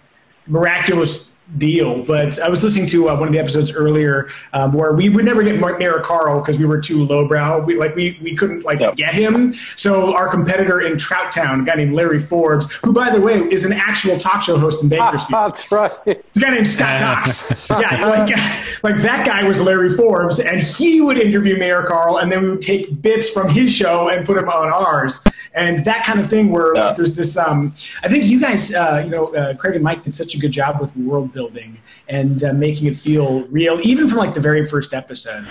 miraculous 0.47 1.33
deal. 1.59 2.03
But 2.03 2.41
I 2.41 2.49
was 2.49 2.63
listening 2.63 2.87
to 2.89 3.09
uh, 3.09 3.19
one 3.19 3.29
of 3.29 3.33
the 3.33 3.39
episodes 3.39 3.73
earlier 3.73 4.29
um, 4.53 4.73
where 4.73 4.93
we 4.93 5.09
would 5.09 5.25
never 5.25 5.43
get 5.43 5.59
Mayor 5.59 6.01
Carl 6.01 6.41
because 6.41 6.59
we 6.59 6.65
were 6.65 6.81
too 6.81 7.05
lowbrow. 7.05 7.65
We 7.65 7.77
like 7.77 7.95
we 7.95 8.19
we 8.23 8.35
couldn't 8.35 8.65
like 8.65 8.81
yep. 8.81 8.97
get 8.97 9.15
him. 9.15 9.53
So 9.77 10.15
our 10.15 10.29
competitor 10.29 10.81
in 10.81 10.99
Trout 10.99 11.33
Town, 11.33 11.61
a 11.61 11.65
guy 11.65 11.75
named 11.75 11.95
Larry 11.95 12.19
Forbes, 12.19 12.73
who 12.73 12.93
by 12.93 13.11
the 13.11 13.21
way 13.21 13.41
is 13.41 13.65
an 13.65 13.73
actual 13.73 14.19
talk 14.19 14.43
show 14.43 14.59
host 14.59 14.83
in 14.83 14.89
Bakersfield. 14.89 15.31
That's 15.47 15.73
right. 15.73 15.93
It's 16.07 16.37
a 16.37 16.41
guy 16.41 16.51
named 16.51 16.69
Scott 16.69 17.01
Knox. 17.01 17.69
yeah, 17.71 18.05
like 18.07 18.29
like 18.83 18.97
that 19.03 19.25
guy 19.25 19.45
was 19.45 19.61
Larry 19.61 19.91
Forbes, 19.91 20.41
and 20.41 20.61
he 20.61 21.01
would 21.01 21.19
interview 21.19 21.57
Mayor 21.57 21.85
Carl, 21.85 22.19
and 22.19 22.31
then 22.31 22.43
we 22.43 22.51
would 22.51 22.63
take 22.63 23.01
bits 23.03 23.31
from 23.31 23.49
his 23.49 23.73
show 23.73 24.09
and 24.09 24.27
put 24.27 24.39
them 24.39 24.49
on 24.49 24.73
ours, 24.73 25.23
and 25.55 25.85
that 25.85 26.05
kind 26.05 26.19
of 26.19 26.29
thing. 26.29 26.51
Where 26.51 26.75
yeah. 26.75 26.93
there's 26.95 27.15
this. 27.15 27.37
Um, 27.37 27.73
I 28.03 28.09
think 28.09 28.25
you 28.25 28.41
guys, 28.41 28.75
uh, 28.75 29.03
you 29.05 29.11
know, 29.11 29.35
uh, 29.35 29.55
Craig 29.55 29.75
and 29.75 29.85
Mike 29.85 30.03
did 30.03 30.15
such 30.15 30.35
a 30.35 30.39
good 30.39 30.51
job 30.51 30.81
with 30.81 30.95
world 30.97 31.36
building 31.37 31.79
and 32.09 32.43
uh, 32.43 32.53
making 32.55 32.89
it 32.89 32.97
feel 32.97 33.43
real, 33.49 33.79
even 33.83 34.09
from 34.09 34.19
like 34.19 34.35
the 34.35 34.41
very 34.41 34.67
first 34.67 34.95
episode. 34.95 35.47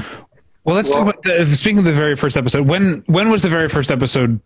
Well, 0.64 0.76
let's 0.76 0.90
well, 0.90 1.06
talk 1.06 1.16
about 1.16 1.24
the, 1.24 1.56
speaking 1.56 1.78
of 1.78 1.86
the 1.86 1.94
very 1.94 2.16
first 2.16 2.36
episode. 2.36 2.68
When 2.68 3.04
when 3.06 3.30
was 3.30 3.44
the 3.44 3.50
very 3.50 3.70
first 3.70 3.92
episode 3.92 4.42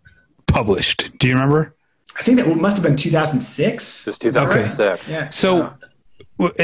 published? 0.47 1.09
Do 1.17 1.27
you 1.29 1.33
remember? 1.33 1.73
I 2.19 2.23
think 2.23 2.37
that 2.37 2.47
must 2.57 2.75
have 2.75 2.83
been 2.83 2.97
2006. 2.97 4.07
It's 4.07 4.17
2006. 4.17 4.79
Okay. 4.79 5.11
Yeah. 5.11 5.29
So 5.29 5.73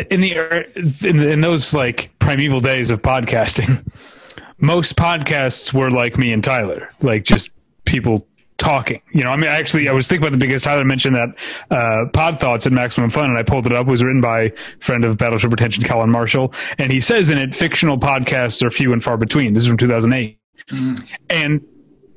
in 0.10 0.22
the 0.22 1.08
in, 1.08 1.22
in 1.22 1.42
those 1.42 1.74
like 1.74 2.12
primeval 2.20 2.60
days 2.60 2.92
of 2.92 3.02
podcasting, 3.02 3.88
most 4.58 4.98
podcasts 4.98 5.74
were 5.74 5.90
like 5.90 6.18
me 6.18 6.34
and 6.34 6.44
Tyler, 6.44 6.90
like 7.02 7.24
just 7.24 7.52
people 7.86 8.28
talking. 8.58 9.02
You 9.12 9.24
know, 9.24 9.32
I 9.32 9.36
mean, 9.36 9.50
actually, 9.50 9.90
I 9.90 9.92
was 9.92 10.08
thinking 10.08 10.28
about 10.28 10.36
it 10.36 10.40
because 10.40 10.64
Tyler 10.64 10.86
mentioned 10.86 11.16
that 11.16 11.30
uh, 11.72 12.06
Pod 12.14 12.40
Thoughts 12.40 12.66
and 12.66 12.76
Maximum 12.76 13.10
Fun, 13.10 13.30
and 13.30 13.38
I 13.38 13.44
pulled 13.44 13.66
it 13.66 13.74
up. 13.74 13.88
It 13.88 13.92
was 13.92 14.04
written 14.04 14.22
by 14.22 14.52
friend 14.80 15.06
of 15.06 15.18
Battleship 15.18 15.50
Pretension, 15.50 15.84
Colin 15.84 16.10
Marshall, 16.10 16.54
and 16.78 16.92
he 16.92 17.00
says 17.00 17.30
in 17.30 17.38
it, 17.38 17.54
fictional 17.54 17.98
podcasts 17.98 18.62
are 18.62 18.70
few 18.70 18.94
and 18.94 19.04
far 19.04 19.18
between. 19.18 19.54
This 19.54 19.64
is 19.64 19.68
from 19.68 19.78
2008, 19.78 20.40
mm. 20.68 21.08
and 21.30 21.62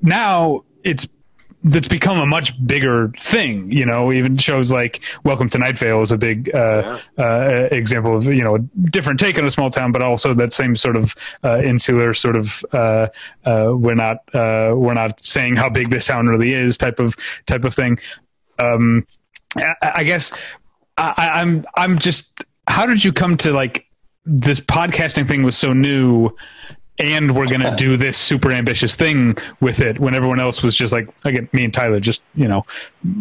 now 0.03 0.65
it's 0.85 1.09
that's 1.69 1.89
become 1.89 2.19
a 2.19 2.27
much 2.27 2.55
bigger 2.67 3.09
thing. 3.19 3.71
You 3.71 3.85
know, 3.85 4.13
even 4.13 4.37
shows 4.37 4.73
like 4.73 5.03
Welcome 5.25 5.49
to 5.51 5.59
Night 5.59 5.79
Vale 5.79 6.03
is 6.03 6.13
a 6.13 6.19
big 6.19 6.55
uh, 6.55 7.01
yeah. 7.19 7.25
uh, 7.25 7.69
example 7.71 8.17
of 8.17 8.27
you 8.27 8.43
know 8.43 8.57
a 8.57 8.59
different 8.91 9.21
take 9.21 9.39
on 9.39 9.45
a 9.45 9.51
small 9.51 9.71
town, 9.71 9.93
but 9.93 10.03
also 10.03 10.35
that 10.35 10.53
same 10.53 10.77
sort 10.77 10.97
of 10.97 11.15
uh, 11.45 11.61
insular 11.63 12.15
sort 12.15 12.37
of 12.37 12.65
uh, 12.73 13.09
uh, 13.45 13.73
we're 13.75 13.95
not 13.95 14.19
uh, 14.35 14.73
we're 14.75 14.95
not 14.95 15.25
saying 15.25 15.57
how 15.57 15.69
big 15.69 15.91
this 15.91 16.07
town 16.07 16.27
really 16.27 16.53
is 16.53 16.77
type 16.77 16.99
of 16.99 17.15
type 17.47 17.65
of 17.65 17.75
thing. 17.75 17.99
Um, 18.59 19.07
I, 19.57 19.75
I 19.83 20.05
guess 20.05 20.33
I, 20.97 21.31
I'm 21.35 21.65
I'm 21.77 21.99
just 21.99 22.45
how 22.67 22.87
did 22.87 23.05
you 23.05 23.13
come 23.13 23.37
to 23.39 23.53
like 23.53 23.87
this 24.25 24.61
podcasting 24.61 25.27
thing 25.27 25.43
was 25.43 25.57
so 25.57 25.73
new 25.73 26.31
and 26.99 27.35
we're 27.37 27.47
going 27.47 27.61
to 27.61 27.75
do 27.77 27.97
this 27.97 28.17
super 28.17 28.51
ambitious 28.51 28.97
thing 28.97 29.37
with 29.61 29.81
it 29.81 29.99
when 29.99 30.15
everyone 30.15 30.41
else 30.41 30.63
was 30.63 30.75
just 30.75 30.93
like 30.93 31.09
again 31.25 31.49
me 31.53 31.65
and 31.65 31.73
tyler 31.73 32.01
just 32.01 32.23
you 32.35 32.49
know 32.49 32.65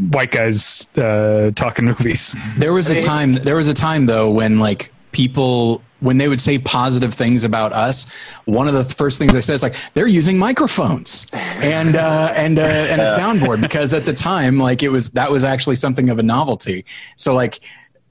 white 0.10 0.32
guys 0.32 0.88
uh, 0.98 1.52
talking 1.56 1.86
movies. 1.98 2.36
There 2.58 2.74
was 2.74 2.90
a 2.90 2.96
time 2.96 3.36
there 3.36 3.56
was 3.56 3.68
a 3.68 3.74
time 3.74 4.06
though 4.06 4.32
when 4.32 4.60
like 4.60 4.92
people 5.12 5.82
when 6.00 6.18
they 6.18 6.28
would 6.28 6.42
say 6.42 6.60
positive 6.60 7.14
things 7.14 7.44
about 7.44 7.74
us, 7.74 8.06
one 8.46 8.68
of 8.68 8.76
the 8.76 8.86
first 8.86 9.18
things 9.18 9.36
I 9.36 9.40
said 9.40 9.56
is 9.56 9.64
like 9.64 9.76
they're 9.94 10.08
using 10.08 10.38
microphones. 10.38 11.26
And 11.34 11.96
uh, 11.96 12.32
and 12.36 12.60
uh, 12.60 12.62
and 12.62 13.02
a 13.02 13.08
soundboard 13.08 13.62
because 13.62 13.94
at 13.94 14.06
the 14.06 14.14
time 14.14 14.60
like 14.60 14.84
it 14.84 14.90
was 14.90 15.10
that 15.12 15.32
was 15.32 15.44
actually 15.44 15.76
something 15.76 16.10
of 16.10 16.20
a 16.20 16.24
novelty. 16.24 16.86
So 17.16 17.34
like 17.34 17.60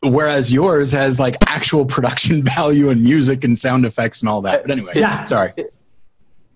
whereas 0.03 0.53
yours 0.53 0.93
has 0.93 1.19
like 1.19 1.37
actual 1.47 1.87
production 1.87 2.43
value 2.57 2.91
and 2.91 3.03
music 3.03 3.45
and 3.45 3.59
sound 3.59 3.85
effects 3.85 4.23
and 4.23 4.29
all 4.29 4.43
that. 4.43 4.63
But 4.63 4.71
anyway, 4.71 4.93
yeah, 4.95 5.23
sorry. 5.23 5.53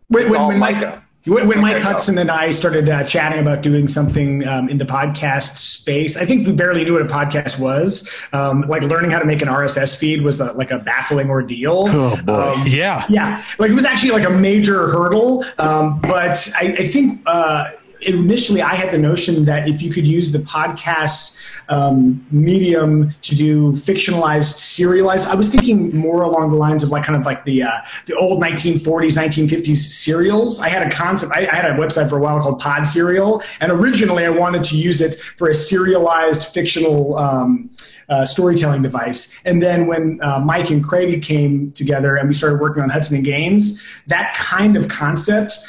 When, 0.08 0.30
when, 0.30 0.46
when 0.48 0.58
Mike, 0.58 1.02
when 1.26 1.60
Mike 1.60 1.78
Hudson 1.78 2.18
and 2.18 2.30
I 2.30 2.50
started 2.50 2.88
uh, 2.88 3.04
chatting 3.04 3.38
about 3.38 3.62
doing 3.62 3.86
something 3.86 4.46
um, 4.48 4.68
in 4.68 4.78
the 4.78 4.84
podcast 4.84 5.56
space, 5.56 6.16
I 6.16 6.24
think 6.24 6.46
we 6.46 6.52
barely 6.52 6.82
knew 6.82 6.94
what 6.94 7.02
a 7.02 7.06
podcast 7.06 7.58
was. 7.58 8.10
Um, 8.32 8.62
like 8.62 8.82
learning 8.82 9.10
how 9.10 9.18
to 9.18 9.26
make 9.26 9.42
an 9.42 9.48
RSS 9.48 9.96
feed 9.96 10.22
was 10.22 10.38
the, 10.38 10.52
like 10.54 10.70
a 10.70 10.78
baffling 10.78 11.30
ordeal. 11.30 11.84
Oh 11.88 12.16
boy! 12.24 12.32
Um, 12.32 12.66
yeah, 12.66 13.04
yeah. 13.08 13.44
Like 13.58 13.70
it 13.70 13.74
was 13.74 13.84
actually 13.84 14.12
like 14.12 14.26
a 14.26 14.30
major 14.30 14.88
hurdle. 14.88 15.44
Um, 15.58 16.00
but 16.00 16.50
I, 16.58 16.74
I 16.78 16.88
think 16.88 17.20
uh, 17.26 17.70
initially 18.02 18.62
I 18.62 18.74
had 18.74 18.90
the 18.90 18.98
notion 18.98 19.44
that 19.44 19.68
if 19.68 19.82
you 19.82 19.92
could 19.92 20.06
use 20.06 20.32
the 20.32 20.38
podcast 20.38 21.38
um, 21.70 22.24
medium 22.32 23.14
to 23.22 23.36
do 23.36 23.72
fictionalized, 23.72 24.58
serialized, 24.58 25.28
I 25.28 25.36
was 25.36 25.48
thinking 25.48 25.96
more 25.96 26.22
along 26.22 26.48
the 26.48 26.56
lines 26.56 26.82
of 26.82 26.90
like 26.90 27.04
kind 27.04 27.18
of 27.18 27.24
like 27.24 27.44
the 27.44 27.62
uh, 27.62 27.80
the 28.06 28.16
old 28.16 28.42
1940s, 28.42 29.16
1950s 29.16 29.76
serials. 29.76 30.60
I 30.60 30.68
had 30.68 30.86
a 30.86 30.90
concept. 30.90 31.32
I, 31.32 31.46
I, 31.46 31.54
had 31.54 31.66
a 31.66 31.74
website 31.74 32.10
for 32.10 32.18
a 32.18 32.20
while 32.20 32.40
called 32.40 32.58
Pod 32.58 32.86
Serial, 32.86 33.42
and 33.60 33.70
originally 33.70 34.26
I 34.26 34.30
wanted 34.30 34.64
to 34.64 34.76
use 34.76 35.00
it 35.00 35.20
for 35.38 35.48
a 35.48 35.54
serialized 35.54 36.48
fictional. 36.48 37.16
Um, 37.16 37.70
uh, 38.08 38.26
storytelling 38.26 38.82
device. 38.82 39.40
And 39.44 39.62
then 39.62 39.86
when 39.86 40.18
uh, 40.20 40.40
Mike 40.40 40.70
and 40.70 40.82
Craig 40.82 41.22
came 41.22 41.70
together 41.70 42.16
and 42.16 42.26
we 42.26 42.34
started 42.34 42.60
working 42.60 42.82
on 42.82 42.88
Hudson 42.88 43.14
and 43.14 43.24
Gaines, 43.24 43.86
that 44.08 44.34
kind 44.34 44.76
of 44.76 44.88
concept 44.88 45.60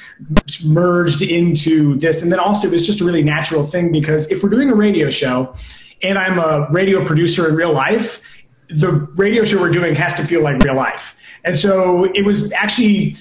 merged 0.65 1.21
into 1.21 1.99
this. 1.99 2.23
And 2.23 2.31
then 2.31 2.39
also 2.39 2.67
it 2.67 2.71
was 2.71 2.83
just 2.83 2.99
a 2.99 3.05
really 3.05 3.21
natural 3.21 3.63
thing 3.63 3.91
because 3.91 4.27
if 4.31 4.41
we're 4.41 4.49
doing 4.49 4.71
a 4.71 4.75
radio 4.75 5.11
show 5.11 5.53
and 6.03 6.17
I'm 6.17 6.39
a 6.39 6.67
radio 6.71 7.05
producer 7.05 7.47
in 7.49 7.55
real 7.55 7.73
life, 7.73 8.21
the 8.69 8.91
radio 9.15 9.43
show 9.43 9.59
we're 9.59 9.71
doing 9.71 9.95
has 9.95 10.13
to 10.15 10.23
feel 10.23 10.41
like 10.41 10.63
real 10.63 10.75
life. 10.75 11.15
And 11.43 11.57
so 11.57 12.05
it 12.13 12.23
was 12.23 12.51
actually 12.53 13.15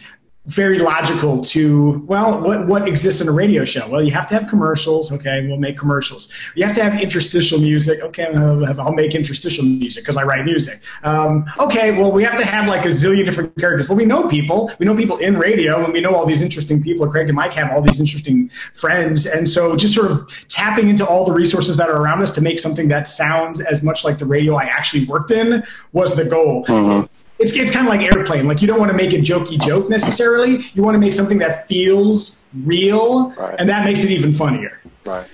very 0.46 0.79
logical 0.79 1.44
to 1.44 2.03
well 2.07 2.40
what 2.40 2.66
what 2.66 2.88
exists 2.88 3.20
in 3.20 3.29
a 3.29 3.33
radio 3.33 3.62
show? 3.62 3.87
Well 3.88 4.03
you 4.03 4.11
have 4.12 4.26
to 4.29 4.35
have 4.35 4.48
commercials. 4.48 5.12
Okay 5.12 5.46
we'll 5.46 5.59
make 5.59 5.76
commercials. 5.76 6.33
You 6.55 6.64
have 6.64 6.74
to 6.76 6.83
have 6.83 7.00
interstitial 7.00 7.59
music. 7.61 8.00
Okay 8.00 8.24
i'll, 8.24 8.92
make 8.92 9.14
interstitial 9.14 9.64
music 9.64 10.03
because 10.03 10.16
i 10.16 10.22
write 10.22 10.46
music. 10.46 10.81
Um, 11.03 11.44
okay 11.59 11.96
well 11.96 12.11
we 12.11 12.24
have 12.24 12.38
to 12.38 12.44
have 12.44 12.66
like 12.66 12.87
a 12.87 12.88
zillion 12.88 13.26
different 13.26 13.55
characters. 13.59 13.88
Well 13.88 13.98
we 13.98 14.07
know 14.07 14.29
people. 14.29 14.72
We 14.79 14.87
know 14.87 14.96
people 14.96 15.18
in 15.18 15.37
radio 15.37 15.85
and 15.85 15.92
we 15.92 16.00
know 16.00 16.14
all 16.14 16.24
these 16.24 16.40
interesting 16.40 16.83
people. 16.83 17.07
Craig 17.07 17.29
and 17.29 17.37
mike 17.37 17.53
have 17.53 17.70
all 17.70 17.83
these 17.83 18.00
interesting 18.00 18.50
friends. 18.74 19.26
And 19.26 19.46
so 19.46 19.76
just 19.76 19.94
sort 19.94 20.11
of 20.11 20.33
tapping 20.48 20.88
into 20.88 21.07
all 21.07 21.26
the 21.26 21.33
resources 21.33 21.76
that 21.76 21.90
are 21.90 22.00
around 22.00 22.22
us 22.22 22.31
to 22.33 22.40
make 22.40 22.59
something 22.59 22.88
that 22.88 23.07
sounds 23.07 23.61
as 23.61 23.83
much 23.83 24.05
like 24.05 24.16
the 24.16 24.26
radio 24.26 24.55
i 24.55 24.64
actually 24.64 25.05
worked 25.05 25.33
in 25.33 25.62
was 25.92 26.16
the 26.16 26.24
goal. 26.24 26.64
Mm-hmm 26.64 27.14
it's, 27.40 27.55
it's 27.55 27.70
kind 27.70 27.87
of 27.87 27.90
like 27.90 28.03
airplane. 28.03 28.46
Like 28.46 28.61
you 28.61 28.68
don't 28.68 28.79
want 28.79 28.90
to 28.90 28.96
make 28.96 29.12
a 29.12 29.16
jokey 29.16 29.61
joke 29.61 29.88
necessarily. 29.88 30.59
You 30.74 30.83
want 30.83 30.94
to 30.94 30.98
make 30.98 31.14
something 31.14 31.38
that 31.38 31.66
feels 31.66 32.46
real, 32.64 33.31
right. 33.31 33.57
and 33.59 33.68
that 33.68 33.85
makes 33.85 34.05
it 34.05 34.11
even 34.11 34.33
funnier. 34.35 34.81
Right. 35.07 35.26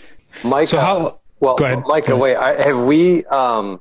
Mike. 0.45 0.69
So 0.69 0.79
how? 0.79 1.19
Well. 1.41 1.57
Mike. 1.59 2.07
Wait. 2.09 2.37
I, 2.37 2.63
have 2.63 2.85
we 2.85 3.25
um, 3.27 3.81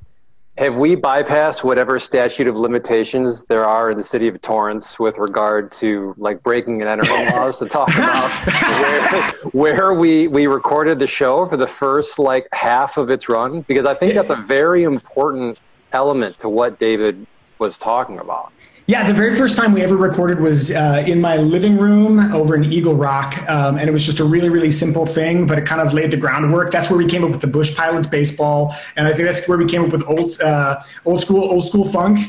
have 0.58 0.76
we 0.76 0.96
bypassed 0.96 1.64
whatever 1.64 2.00
statute 2.00 2.48
of 2.48 2.56
limitations 2.56 3.44
there 3.44 3.66
are 3.66 3.92
in 3.92 3.98
the 3.98 4.04
city 4.04 4.28
of 4.28 4.42
Torrance 4.42 4.98
with 4.98 5.20
regard 5.20 5.72
to 5.74 6.16
like 6.18 6.42
breaking 6.42 6.82
and 6.82 6.90
entering 6.90 7.30
laws 7.36 7.60
to 7.60 7.68
talk 7.68 7.90
about 7.90 8.32
where, 8.74 9.34
where 9.52 9.94
we 9.94 10.28
we 10.28 10.48
recorded 10.48 10.98
the 10.98 11.08
show 11.08 11.46
for 11.46 11.58
the 11.58 11.68
first 11.68 12.18
like 12.18 12.48
half 12.54 12.98
of 12.98 13.12
its 13.12 13.30
run? 13.30 13.62
Because 13.62 13.86
I 13.86 13.94
think 13.94 14.16
that's 14.16 14.32
a 14.32 14.42
very 14.48 14.82
important 14.82 15.60
element 15.94 16.40
to 16.40 16.50
what 16.50 16.80
David 16.80 17.28
was 17.60 17.78
talking 17.78 18.20
about. 18.20 18.52
Yeah, 18.88 19.08
the 19.08 19.16
very 19.16 19.36
first 19.36 19.58
time 19.58 19.74
we 19.74 19.82
ever 19.82 19.98
recorded 19.98 20.40
was 20.40 20.70
uh, 20.70 21.04
in 21.08 21.20
my 21.20 21.38
living 21.38 21.76
room 21.76 22.32
over 22.32 22.56
in 22.56 22.66
Eagle 22.66 22.94
Rock, 22.94 23.36
um, 23.50 23.80
and 23.80 23.90
it 23.90 23.92
was 23.92 24.06
just 24.06 24.20
a 24.20 24.24
really, 24.24 24.50
really 24.50 24.70
simple 24.70 25.08
thing, 25.08 25.48
but 25.48 25.58
it 25.58 25.66
kind 25.66 25.82
of 25.82 25.92
laid 25.92 26.12
the 26.12 26.18
groundwork. 26.18 26.72
That's 26.72 26.92
where 26.92 26.98
we 26.98 27.08
came 27.08 27.24
up 27.24 27.32
with 27.32 27.42
the 27.42 27.48
Bush 27.48 27.76
Pilots 27.76 28.06
baseball, 28.06 28.76
and 28.96 29.08
I 29.08 29.14
think 29.14 29.26
that's 29.28 29.48
where 29.50 29.58
we 29.58 29.66
came 29.66 29.84
up 29.84 29.92
with 29.92 30.04
old, 30.08 30.40
uh, 30.40 30.84
old 31.06 31.20
school, 31.20 31.44
old 31.44 31.66
school 31.66 31.90
funk 31.92 32.20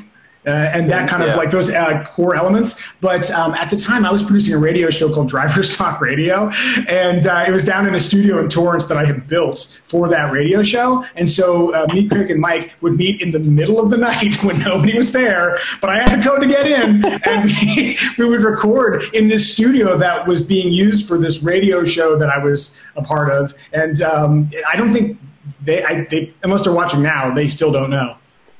uh, 0.46 0.70
and 0.72 0.90
that 0.90 1.08
kind 1.08 1.22
of 1.22 1.36
like 1.36 1.50
those 1.50 1.70
uh, 1.70 2.04
core 2.04 2.36
elements. 2.36 2.80
But 3.00 3.30
um, 3.32 3.54
at 3.54 3.68
the 3.68 3.76
time, 3.76 4.04
I 4.06 4.12
was 4.12 4.22
producing 4.22 4.54
a 4.54 4.58
radio 4.58 4.90
show 4.90 5.12
called 5.12 5.28
Drivers 5.28 5.76
Talk 5.76 6.00
Radio, 6.00 6.50
and 6.88 7.26
uh, 7.26 7.44
it 7.46 7.52
was 7.52 7.64
down 7.64 7.86
in 7.86 7.94
a 7.94 8.00
studio 8.00 8.38
in 8.38 8.48
Torrance 8.48 8.86
that 8.86 8.96
I 8.96 9.04
had 9.04 9.26
built 9.26 9.80
for 9.84 10.08
that 10.08 10.32
radio 10.32 10.62
show. 10.62 11.04
And 11.16 11.28
so 11.28 11.74
uh, 11.74 11.86
me, 11.92 12.08
Craig, 12.08 12.30
and 12.30 12.40
Mike 12.40 12.72
would 12.80 12.96
meet 12.96 13.20
in 13.20 13.30
the 13.30 13.40
middle 13.40 13.80
of 13.80 13.90
the 13.90 13.96
night 14.06 14.42
when 14.44 14.58
nobody 14.60 14.96
was 14.96 15.12
there, 15.12 15.58
but 15.80 15.90
I 15.90 15.98
had 15.98 16.18
the 16.18 16.22
code 16.22 16.42
to 16.42 16.48
get 16.48 16.66
in, 16.66 17.04
and 17.04 17.44
we, 17.62 17.98
we 18.18 18.24
would 18.24 18.42
record 18.42 19.02
in 19.12 19.28
this 19.28 19.52
studio 19.52 19.96
that 19.98 20.26
was 20.26 20.40
being 20.40 20.72
used 20.72 21.08
for 21.08 21.18
this 21.18 21.42
radio 21.42 21.84
show 21.84 22.16
that 22.18 22.30
I 22.30 22.38
was 22.38 22.80
a 22.94 23.02
part 23.02 23.32
of. 23.32 23.54
And 23.72 24.00
um, 24.02 24.50
I 24.68 24.76
don't 24.76 24.92
think 24.92 25.18
they, 25.62 25.82
I, 25.82 26.06
they, 26.08 26.32
unless 26.42 26.64
they're 26.64 26.72
watching 26.72 27.02
now, 27.02 27.34
they 27.34 27.48
still 27.48 27.72
don't 27.72 27.90
know. 27.90 28.16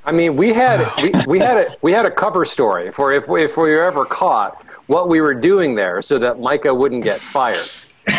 I 0.07 0.13
mean, 0.13 0.37
we 0.37 0.53
had 0.53 0.89
we, 1.03 1.13
we 1.27 1.39
had 1.41 1.59
a 1.59 1.77
we 1.83 1.93
had 1.93 2.07
a 2.07 2.11
cover 2.11 2.45
story 2.45 2.93
for 2.93 3.13
if 3.13 3.25
if 3.29 3.57
we 3.57 3.71
were 3.73 3.83
ever 3.83 4.05
caught 4.07 4.57
what 4.87 5.09
we 5.09 5.21
were 5.21 5.35
doing 5.35 5.75
there, 5.75 6.01
so 6.01 6.19
that 6.21 6.39
Micah 6.39 6.73
wouldn't 6.73 7.03
get 7.05 7.21
fired. 7.21 7.69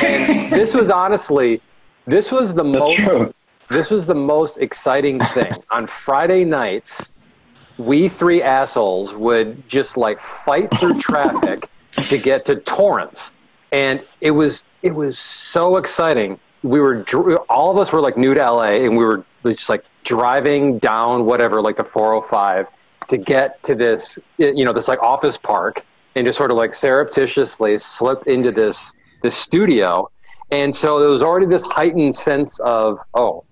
And 0.03 0.51
this 0.51 0.73
was 0.73 0.89
honestly, 0.89 1.61
this 2.05 2.29
was 2.31 2.53
the 2.53 2.63
That's 2.63 2.77
most 2.79 2.97
true. 2.99 3.33
this 3.69 3.89
was 3.89 4.05
the 4.05 4.15
most 4.15 4.57
exciting 4.57 5.19
thing 5.33 5.63
on 5.71 5.87
Friday 5.87 6.43
nights. 6.43 7.09
we 7.77 8.09
three 8.09 8.41
assholes 8.43 9.13
would 9.15 9.67
just 9.69 9.97
like 9.97 10.19
fight 10.19 10.69
through 10.79 10.99
traffic 10.99 11.69
to 12.09 12.17
get 12.17 12.45
to 12.45 12.57
Torrance, 12.57 13.33
and 13.71 14.03
it 14.19 14.31
was 14.31 14.63
it 14.81 14.93
was 14.93 15.17
so 15.17 15.77
exciting. 15.77 16.39
We 16.63 16.81
were 16.81 17.05
all 17.49 17.71
of 17.71 17.77
us 17.77 17.93
were 17.93 18.01
like 18.01 18.17
new 18.17 18.33
to 18.33 18.51
LA, 18.51 18.83
and 18.83 18.97
we 18.97 19.05
were 19.05 19.25
just 19.45 19.69
like 19.69 19.85
driving 20.07 20.79
down 20.79 21.25
whatever 21.25 21.61
like 21.61 21.75
the 21.75 21.83
405 21.83 22.67
to 23.09 23.17
get 23.17 23.61
to 23.63 23.75
this 23.75 24.17
you 24.37 24.63
know 24.63 24.71
this 24.71 24.87
like 24.87 25.03
office 25.03 25.37
park 25.37 25.83
and 26.15 26.25
just 26.25 26.37
sort 26.37 26.49
of 26.49 26.55
like 26.55 26.73
surreptitiously 26.73 27.77
slip 27.77 28.25
into 28.25 28.51
this 28.51 28.93
this 29.21 29.35
studio. 29.35 30.09
And 30.49 30.73
so 30.73 30.99
there 30.99 31.09
was 31.09 31.21
already 31.21 31.45
this 31.45 31.63
heightened 31.65 32.15
sense 32.15 32.57
of 32.59 32.99
oh 33.13 33.43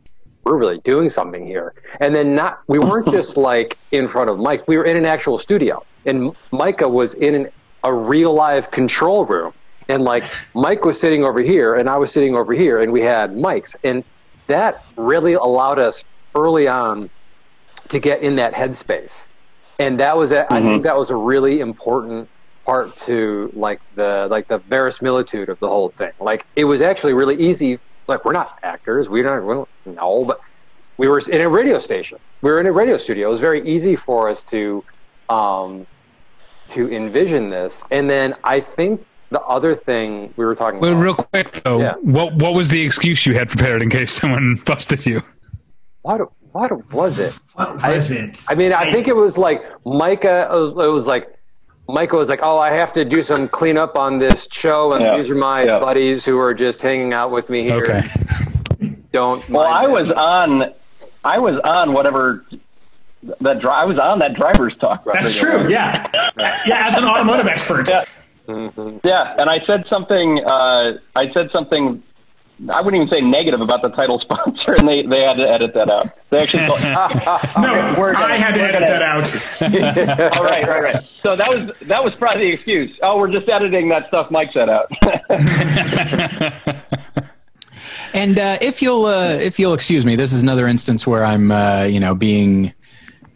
we're 0.46 0.58
really 0.58 0.80
doing 0.80 1.10
something 1.10 1.46
here. 1.46 1.74
And 2.00 2.16
then 2.16 2.36
not 2.36 2.62
we 2.68 2.80
weren't 2.80 3.10
just 3.10 3.36
like 3.52 3.78
in 3.92 4.08
front 4.08 4.30
of 4.30 4.40
mike. 4.40 4.66
We 4.66 4.78
were 4.78 4.86
in 4.86 4.96
an 4.96 5.06
actual 5.06 5.38
studio. 5.38 5.84
And 6.06 6.34
micah 6.52 6.88
was 6.88 7.16
in 7.16 7.36
an, 7.36 7.48
a 7.84 7.94
real 7.94 8.34
live 8.34 8.72
control 8.72 9.26
room. 9.26 9.52
And 9.90 10.04
like 10.04 10.24
mike 10.54 10.86
was 10.86 10.98
sitting 10.98 11.26
over 11.26 11.42
here 11.42 11.76
and 11.76 11.90
i 11.90 11.98
was 11.98 12.14
sitting 12.14 12.34
over 12.36 12.54
here 12.54 12.80
and 12.80 12.94
we 12.94 13.02
had 13.02 13.32
mics. 13.32 13.76
And 13.84 14.06
that 14.48 14.86
really 14.96 15.34
allowed 15.34 15.80
us 15.80 16.04
early 16.36 16.68
on 16.68 17.10
to 17.90 18.00
get 18.00 18.22
in 18.22 18.36
that 18.38 18.54
headspace 18.54 19.28
and 19.80 20.00
that 20.00 20.16
was 20.18 20.32
a, 20.32 20.36
mm-hmm. 20.36 20.54
I 20.54 20.60
think 20.60 20.72
mm-hmm. 20.72 20.84
that 20.84 20.98
was 20.98 21.10
a 21.10 21.16
really 21.16 21.60
important 21.60 22.30
part 22.66 22.96
to 22.98 23.52
like 23.54 23.80
the 23.96 24.28
like 24.30 24.48
the 24.48 24.58
verisimilitude 24.58 25.50
of 25.50 25.60
the 25.60 25.68
whole 25.68 25.90
thing. 25.90 26.12
Like 26.20 26.46
it 26.56 26.66
was 26.66 26.82
actually 26.82 27.14
really 27.14 27.36
easy. 27.36 27.80
Like 28.08 28.26
we're 28.26 28.34
not 28.34 28.60
actors, 28.64 29.10
we 29.10 29.22
don't, 29.22 29.46
we 29.46 29.54
don't 29.54 29.70
know, 29.86 30.26
but 30.26 30.40
we 30.98 31.08
were 31.08 31.20
in 31.30 31.42
a 31.42 31.50
radio 31.50 31.80
station. 31.80 32.20
We 32.42 32.52
were 32.52 32.60
in 32.60 32.68
a 32.68 32.72
radio 32.72 32.98
studio. 32.98 33.28
It 33.28 33.32
was 33.32 33.40
very 33.40 33.68
easy 33.68 33.96
for 33.96 34.30
us 34.30 34.44
to 34.46 34.84
um, 35.30 35.86
to 36.70 36.92
envision 36.92 37.50
this. 37.50 37.84
And 37.92 38.10
then 38.10 38.36
I 38.44 38.62
think 38.62 39.06
the 39.30 39.42
other 39.42 39.76
thing 39.76 40.34
we 40.38 40.46
were 40.46 40.56
talking 40.56 40.80
well, 40.80 40.92
about. 40.92 41.02
real 41.02 41.16
quick 41.16 41.64
though, 41.64 41.82
yeah. 41.82 41.96
what 42.02 42.34
what 42.36 42.54
was 42.54 42.70
the 42.70 42.82
excuse 42.82 43.26
you 43.26 43.34
had 43.34 43.50
prepared 43.50 43.82
in 43.82 43.90
case 43.90 44.12
someone 44.12 44.56
busted 44.66 45.06
you? 45.06 45.22
What 46.06 46.22
what 46.52 46.94
was 46.94 47.18
it? 47.18 47.34
What 47.56 47.82
was 47.82 48.12
I, 48.12 48.16
it? 48.16 48.46
I 48.48 48.54
mean, 48.54 48.72
I, 48.72 48.84
I 48.84 48.92
think 48.92 49.08
it 49.08 49.16
was 49.16 49.40
like 49.40 49.64
Micah. 49.88 50.48
It 50.52 50.56
was, 50.56 50.86
it 50.86 50.92
was 50.92 51.08
like 51.08 51.36
Micah 51.90 52.16
was 52.16 52.30
like, 52.30 52.42
"Oh, 52.44 52.60
I 52.60 52.72
have 52.72 52.92
to 52.92 53.04
do 53.04 53.24
some 53.24 53.48
cleanup 53.48 53.98
on 53.98 54.20
this 54.20 54.48
show, 54.52 54.94
and 54.94 55.02
yeah. 55.02 55.18
these 55.18 55.32
are 55.32 55.36
my 55.36 55.64
yeah. 55.64 55.80
buddies 55.80 56.24
who 56.24 56.38
are 56.38 56.54
just 56.54 56.80
hanging 56.84 57.12
out 57.12 57.32
with 57.32 57.50
me 57.50 57.64
here. 57.64 57.82
Okay. 57.82 58.96
Don't." 59.14 59.50
Well, 59.50 59.66
I 59.66 59.88
was 59.88 60.12
on, 60.16 60.76
I 61.24 61.40
was 61.40 61.60
on 61.64 61.94
whatever 61.94 62.46
that 63.42 63.60
dri- 63.60 63.72
I 63.72 63.86
was 63.86 63.98
on 63.98 64.20
that 64.20 64.36
driver's 64.36 64.78
talk. 64.78 65.06
That's 65.12 65.36
true. 65.36 65.68
Yeah, 65.68 66.06
yeah. 66.68 66.86
As 66.88 66.94
an 66.94 67.06
automotive 67.06 67.48
expert. 67.48 67.90
Yeah. 67.90 68.06
Mm-hmm. 68.48 69.00
Yeah, 69.04 69.38
and 69.40 69.50
I 69.50 69.58
said 69.66 69.86
something. 69.90 70.44
Uh, 70.46 71.00
I 71.16 71.34
said 71.34 71.50
something 71.52 72.04
I 72.70 72.82
wouldn't 72.82 73.02
even 73.02 73.14
say 73.14 73.22
negative 73.22 73.60
about 73.60 73.82
the 73.82 73.90
title 73.90 74.20
sponsor, 74.22 74.76
and 74.80 74.88
they, 74.88 75.04
they 75.04 75.22
had 75.22 75.38
to 75.38 75.50
edit 75.50 75.74
that 75.74 75.90
out. 75.90 76.10
They 76.30 76.40
actually 76.40 76.66
told, 76.68 76.82
no, 76.84 77.96
we're 78.00 78.14
gonna, 78.14 78.34
I 78.34 78.38
had 78.38 78.56
to 78.56 78.62
edit 78.62 78.80
gonna, 78.80 78.88
that 78.88 79.02
out. 79.02 80.38
All 80.38 80.44
right, 80.44 80.68
right, 80.68 80.84
right. 80.84 81.04
So 81.04 81.36
that 81.36 81.50
was 81.50 81.72
that 81.88 82.04
was 82.04 82.14
probably 82.18 82.48
the 82.48 82.54
excuse. 82.54 82.98
Oh, 83.02 83.18
we're 83.18 83.32
just 83.32 83.50
editing 83.50 83.90
that 83.90 84.08
stuff 84.08 84.32
Mike 84.32 84.50
said 84.54 84.70
out. 84.70 84.90
and 88.14 88.40
uh, 88.40 88.58
if 88.62 88.82
you'll 88.82 89.06
uh, 89.06 89.34
if 89.34 89.60
you'll 89.60 89.74
excuse 89.74 90.06
me, 90.06 90.16
this 90.16 90.32
is 90.32 90.42
another 90.42 90.68
instance 90.68 91.06
where 91.06 91.26
I'm 91.26 91.52
uh, 91.52 91.84
you 91.84 92.00
know 92.00 92.16
being 92.16 92.74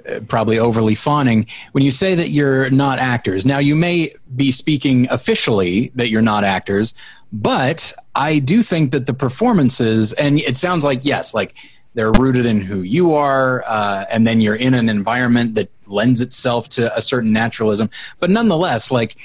uh, 0.09 0.21
probably 0.27 0.59
overly 0.59 0.95
fawning 0.95 1.45
when 1.73 1.83
you 1.83 1.91
say 1.91 2.15
that 2.15 2.29
you're 2.29 2.69
not 2.69 2.99
actors. 2.99 3.45
Now 3.45 3.59
you 3.59 3.75
may 3.75 4.13
be 4.35 4.51
speaking 4.51 5.07
officially 5.11 5.91
that 5.95 6.09
you're 6.09 6.21
not 6.21 6.43
actors, 6.43 6.93
but 7.31 7.93
I 8.15 8.39
do 8.39 8.63
think 8.63 8.91
that 8.91 9.05
the 9.05 9.13
performances, 9.13 10.13
and 10.13 10.39
it 10.39 10.57
sounds 10.57 10.83
like, 10.83 11.01
yes, 11.03 11.33
like 11.33 11.55
they're 11.93 12.11
rooted 12.11 12.45
in 12.45 12.61
who 12.61 12.81
you 12.81 13.13
are, 13.13 13.63
uh, 13.67 14.05
and 14.09 14.25
then 14.25 14.41
you're 14.41 14.55
in 14.55 14.73
an 14.73 14.89
environment 14.89 15.55
that 15.55 15.69
lends 15.85 16.21
itself 16.21 16.69
to 16.69 16.95
a 16.95 17.01
certain 17.01 17.33
naturalism. 17.33 17.89
But 18.19 18.29
nonetheless, 18.29 18.91
like, 18.91 19.15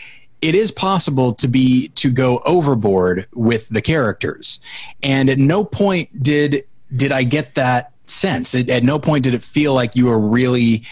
it 0.44 0.55
is 0.55 0.70
possible 0.70 1.32
to 1.32 1.48
be 1.48 1.88
to 1.88 2.11
go 2.11 2.42
overboard 2.44 3.26
with 3.32 3.66
the 3.70 3.80
characters 3.80 4.61
and 5.02 5.30
at 5.30 5.38
no 5.38 5.64
point 5.64 6.22
did 6.22 6.64
did 6.94 7.12
i 7.12 7.22
get 7.22 7.55
that 7.55 7.92
sense 8.05 8.55
it, 8.55 8.68
at 8.68 8.82
no 8.82 8.98
point 8.98 9.24
did 9.24 9.32
it 9.32 9.42
feel 9.42 9.72
like 9.72 9.96
you 9.96 10.05
were 10.05 10.18
really 10.18 10.84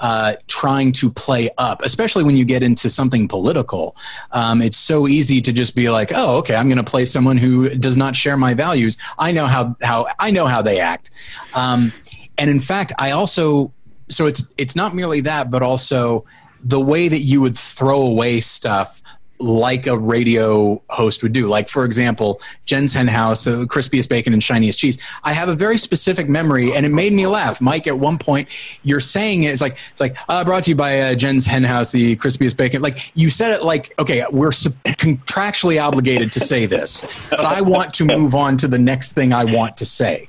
uh, 0.00 0.34
trying 0.48 0.92
to 0.92 1.10
play 1.10 1.50
up, 1.58 1.82
especially 1.82 2.24
when 2.24 2.36
you 2.36 2.44
get 2.44 2.62
into 2.62 2.90
something 2.90 3.28
political. 3.28 3.96
Um, 4.32 4.62
it's 4.62 4.76
so 4.76 5.06
easy 5.06 5.40
to 5.42 5.52
just 5.52 5.76
be 5.76 5.90
like, 5.90 6.10
"Oh, 6.14 6.38
okay, 6.38 6.56
I'm 6.56 6.68
going 6.68 6.84
to 6.84 6.90
play 6.90 7.06
someone 7.06 7.36
who 7.36 7.68
does 7.76 7.96
not 7.96 8.16
share 8.16 8.36
my 8.36 8.54
values. 8.54 8.96
I 9.18 9.32
know 9.32 9.46
how 9.46 9.76
how 9.82 10.06
I 10.18 10.30
know 10.30 10.46
how 10.46 10.62
they 10.62 10.80
act." 10.80 11.10
Um, 11.54 11.92
and 12.38 12.50
in 12.50 12.60
fact, 12.60 12.92
I 12.98 13.12
also 13.12 13.72
so 14.08 14.26
it's 14.26 14.52
it's 14.58 14.74
not 14.74 14.94
merely 14.94 15.20
that, 15.22 15.50
but 15.50 15.62
also 15.62 16.24
the 16.62 16.80
way 16.80 17.08
that 17.08 17.20
you 17.20 17.40
would 17.40 17.56
throw 17.56 18.02
away 18.02 18.40
stuff 18.40 19.00
like 19.40 19.86
a 19.86 19.96
radio 19.98 20.80
host 20.90 21.22
would 21.22 21.32
do. 21.32 21.48
Like, 21.48 21.68
for 21.68 21.84
example, 21.84 22.40
Jen's 22.66 22.92
Hen 22.92 23.08
House, 23.08 23.44
the 23.44 23.66
crispiest 23.66 24.08
bacon 24.08 24.32
and 24.32 24.42
shiniest 24.42 24.78
cheese. 24.78 24.98
I 25.24 25.32
have 25.32 25.48
a 25.48 25.54
very 25.54 25.78
specific 25.78 26.28
memory, 26.28 26.72
and 26.72 26.84
it 26.84 26.90
made 26.90 27.12
me 27.12 27.26
laugh. 27.26 27.60
Mike, 27.60 27.86
at 27.86 27.98
one 27.98 28.18
point, 28.18 28.48
you're 28.82 29.00
saying 29.00 29.44
it, 29.44 29.52
it's 29.52 29.62
like 29.62 29.78
it's 29.90 30.00
like 30.00 30.16
uh, 30.28 30.44
brought 30.44 30.64
to 30.64 30.70
you 30.70 30.76
by 30.76 31.00
uh, 31.00 31.14
Jen's 31.14 31.46
Hen 31.46 31.64
House, 31.64 31.90
the 31.90 32.16
crispiest 32.16 32.56
bacon. 32.56 32.82
Like 32.82 33.12
you 33.16 33.30
said 33.30 33.52
it 33.52 33.64
like, 33.64 33.92
okay, 33.98 34.24
we're 34.30 34.52
sub- 34.52 34.74
contractually 34.84 35.82
obligated 35.82 36.32
to 36.32 36.40
say 36.40 36.66
this, 36.66 37.02
but 37.30 37.40
I 37.40 37.62
want 37.62 37.94
to 37.94 38.04
move 38.04 38.34
on 38.34 38.56
to 38.58 38.68
the 38.68 38.78
next 38.78 39.12
thing 39.12 39.32
I 39.32 39.44
want 39.44 39.76
to 39.78 39.86
say 39.86 40.28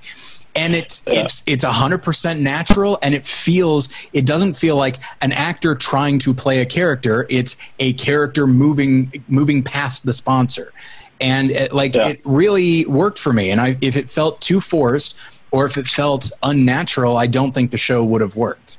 and 0.55 0.75
it's 0.75 1.01
yeah. 1.07 1.21
it's 1.21 1.43
it's 1.47 1.63
hundred 1.63 1.99
percent 1.99 2.41
natural, 2.41 2.99
and 3.01 3.15
it 3.15 3.25
feels 3.25 3.89
it 4.13 4.25
doesn't 4.25 4.55
feel 4.55 4.75
like 4.75 4.97
an 5.21 5.31
actor 5.31 5.75
trying 5.75 6.19
to 6.19 6.33
play 6.33 6.61
a 6.61 6.65
character. 6.65 7.25
It's 7.29 7.57
a 7.79 7.93
character 7.93 8.47
moving 8.47 9.23
moving 9.27 9.63
past 9.63 10.05
the 10.05 10.13
sponsor, 10.13 10.73
and 11.19 11.51
it, 11.51 11.73
like 11.73 11.95
yeah. 11.95 12.09
it 12.09 12.21
really 12.23 12.85
worked 12.85 13.19
for 13.19 13.33
me. 13.33 13.51
And 13.51 13.61
I, 13.61 13.77
if 13.81 13.95
it 13.95 14.09
felt 14.09 14.41
too 14.41 14.59
forced 14.59 15.15
or 15.51 15.65
if 15.65 15.77
it 15.77 15.87
felt 15.87 16.31
unnatural, 16.43 17.17
I 17.17 17.27
don't 17.27 17.53
think 17.53 17.71
the 17.71 17.77
show 17.77 18.03
would 18.03 18.21
have 18.21 18.35
worked. 18.35 18.77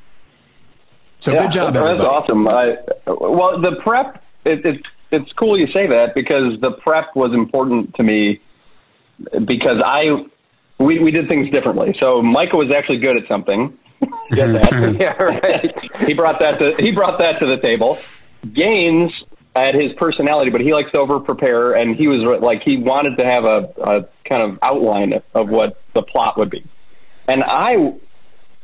So 1.20 1.32
yeah, 1.32 1.42
good 1.42 1.52
job, 1.52 1.74
that's, 1.74 1.84
everybody. 1.84 2.08
Awesome. 2.08 2.48
I, 2.48 2.78
well, 3.06 3.60
the 3.60 3.76
prep 3.82 4.22
it, 4.44 4.64
it, 4.66 4.82
it's 5.10 5.32
cool 5.34 5.58
you 5.58 5.68
say 5.72 5.86
that 5.86 6.14
because 6.14 6.60
the 6.60 6.72
prep 6.72 7.14
was 7.14 7.32
important 7.32 7.94
to 7.94 8.02
me 8.02 8.40
because 9.44 9.80
I 9.84 10.26
we, 10.78 10.98
we 10.98 11.10
did 11.10 11.28
things 11.28 11.50
differently. 11.50 11.94
So 12.00 12.22
Michael 12.22 12.60
was 12.60 12.74
actually 12.74 12.98
good 12.98 13.22
at 13.22 13.28
something. 13.28 13.78
yeah, 14.32 15.22
right. 15.22 15.80
he 16.06 16.14
brought 16.14 16.40
that 16.40 16.58
to 16.58 16.82
he 16.82 16.90
brought 16.90 17.20
that 17.20 17.38
to 17.38 17.46
the 17.46 17.58
table. 17.58 17.98
Gaines 18.52 19.12
had 19.54 19.74
his 19.74 19.92
personality, 19.96 20.50
but 20.50 20.60
he 20.60 20.72
likes 20.72 20.90
to 20.92 20.98
over 20.98 21.20
prepare, 21.20 21.72
and 21.72 21.94
he 21.94 22.08
was 22.08 22.40
like 22.40 22.62
he 22.64 22.78
wanted 22.78 23.18
to 23.18 23.24
have 23.24 23.44
a, 23.44 23.72
a 23.80 24.08
kind 24.28 24.42
of 24.42 24.58
outline 24.62 25.22
of 25.34 25.48
what 25.48 25.80
the 25.94 26.02
plot 26.02 26.38
would 26.38 26.50
be. 26.50 26.64
And 27.28 27.44
I, 27.44 27.94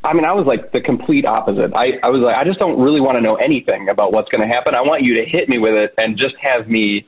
I 0.03 0.15
mean, 0.15 0.25
I 0.25 0.33
was 0.33 0.47
like 0.47 0.73
the 0.73 0.81
complete 0.81 1.27
opposite. 1.27 1.73
I, 1.75 1.99
I 2.03 2.09
was 2.09 2.21
like, 2.21 2.37
I 2.37 2.45
just 2.45 2.59
don't 2.59 2.81
really 2.81 3.01
want 3.01 3.17
to 3.17 3.23
know 3.23 3.37
anything 3.37 3.89
about 3.89 4.13
what's 4.13 4.31
going 4.31 4.49
to 4.49 4.53
happen. 4.53 4.75
I 4.75 4.83
want 4.83 5.03
you 5.03 5.15
to 5.15 5.25
hit 5.25 5.49
me 5.49 5.59
with 5.59 5.77
it 5.77 5.95
and 5.99 6.17
just 6.17 6.35
have 6.41 6.69
me 6.69 7.07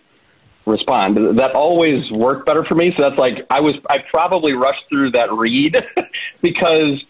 respond. 0.67 1.39
That 1.39 1.53
always 1.55 2.11
worked 2.11 2.47
better 2.47 2.65
for 2.65 2.75
me. 2.75 2.93
So 2.97 3.03
that's 3.09 3.19
like 3.19 3.47
I 3.51 3.61
was 3.61 3.77
I 3.89 3.99
probably 4.11 4.53
rushed 4.53 4.85
through 4.89 5.13
that 5.13 5.33
read 5.33 5.77
because 6.43 7.03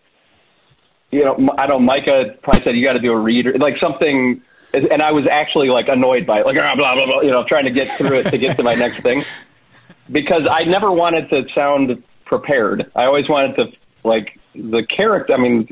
you 1.11 1.25
know 1.25 1.49
I 1.59 1.67
don't 1.67 1.85
Micah 1.85 2.37
probably 2.43 2.65
said 2.65 2.77
you 2.77 2.85
got 2.85 2.95
to 2.95 3.01
do 3.01 3.13
a 3.13 3.19
read 3.19 3.47
or 3.47 3.59
like 3.59 3.75
something, 3.81 4.43
and 4.73 5.03
I 5.03 5.13
was 5.13 5.27
actually 5.31 5.69
like 5.69 5.89
annoyed 5.89 6.27
by 6.27 6.41
it, 6.41 6.47
like 6.47 6.59
ah, 6.59 6.75
blah 6.77 6.95
blah 6.95 7.07
blah, 7.07 7.21
you 7.23 7.31
know, 7.31 7.45
trying 7.49 7.65
to 7.65 7.73
get 7.73 7.91
through 7.93 8.19
it 8.19 8.31
to 8.31 8.39
get 8.39 8.57
to 8.57 8.63
my 8.63 8.75
next 8.75 9.03
thing 9.03 9.25
because 10.11 10.47
I 10.51 10.65
never 10.65 10.91
wanted 10.91 11.31
to 11.31 11.45
sound 11.55 12.03
prepared. 12.25 12.91
I 12.95 13.07
always 13.07 13.29
wanted 13.29 13.57
to 13.57 13.73
like 14.05 14.39
the 14.55 14.85
character. 14.85 15.35
I 15.35 15.39
mean, 15.39 15.67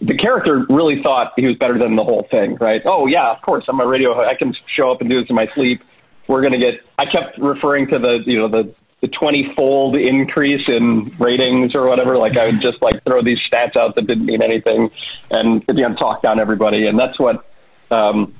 the 0.00 0.16
character 0.16 0.64
really 0.68 1.02
thought 1.02 1.32
he 1.36 1.46
was 1.46 1.56
better 1.56 1.78
than 1.78 1.96
the 1.96 2.04
whole 2.04 2.26
thing, 2.30 2.56
right? 2.60 2.82
Oh 2.84 3.06
yeah, 3.06 3.30
of 3.30 3.42
course, 3.42 3.64
I'm 3.68 3.80
a 3.80 3.86
radio. 3.86 4.18
I 4.24 4.34
can 4.34 4.54
show 4.66 4.90
up 4.90 5.00
and 5.00 5.10
do 5.10 5.20
this 5.20 5.28
in 5.28 5.36
my 5.36 5.46
sleep 5.48 5.82
we're 6.28 6.40
going 6.40 6.52
to 6.52 6.58
get. 6.58 6.80
I 6.98 7.04
kept 7.06 7.38
referring 7.38 7.88
to 7.88 7.98
the 7.98 8.22
you 8.26 8.38
know 8.38 8.48
the 8.48 8.74
the 9.00 9.08
20 9.08 9.52
fold 9.54 9.96
increase 9.96 10.62
in 10.68 11.14
ratings 11.18 11.76
or 11.76 11.88
whatever. 11.88 12.16
Like 12.16 12.36
I 12.36 12.46
would 12.46 12.60
just 12.60 12.80
like 12.80 13.04
throw 13.04 13.22
these 13.22 13.38
stats 13.50 13.76
out 13.76 13.94
that 13.96 14.06
didn't 14.06 14.24
mean 14.24 14.42
anything 14.42 14.90
and 15.30 15.62
you 15.68 15.74
know 15.74 15.94
talk 15.94 16.22
down 16.22 16.40
everybody. 16.40 16.86
And 16.86 16.98
that's 16.98 17.18
what 17.18 17.46
um, 17.90 18.34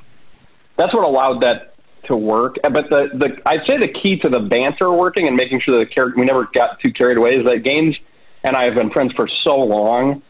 that's 0.77 0.95
what 0.95 1.05
allowed 1.05 1.43
that 1.43 1.75
to 2.05 2.17
work. 2.17 2.57
But 2.63 2.89
the 2.91 3.09
the 3.13 3.41
I'd 3.47 3.67
say 3.67 3.79
the 3.79 3.89
key 3.89 4.19
to 4.21 4.29
the 4.29 4.41
banter 4.41 4.91
working 4.91 5.27
and 5.27 5.37
making 5.37 5.61
sure 5.61 5.79
that 5.79 5.89
the 5.89 5.95
character 5.95 6.19
we 6.19 6.27
never 6.27 6.49
got 6.53 6.81
too 6.81 6.93
carried 6.93 7.19
away 7.19 7.31
is 7.31 7.45
that 7.45 7.63
Gaines 7.63 7.97
and 8.43 8.57
I 8.57 8.65
have 8.65 8.75
been 8.75 8.91
friends 8.91 9.13
for 9.15 9.29
so 9.45 9.57
long 9.57 10.23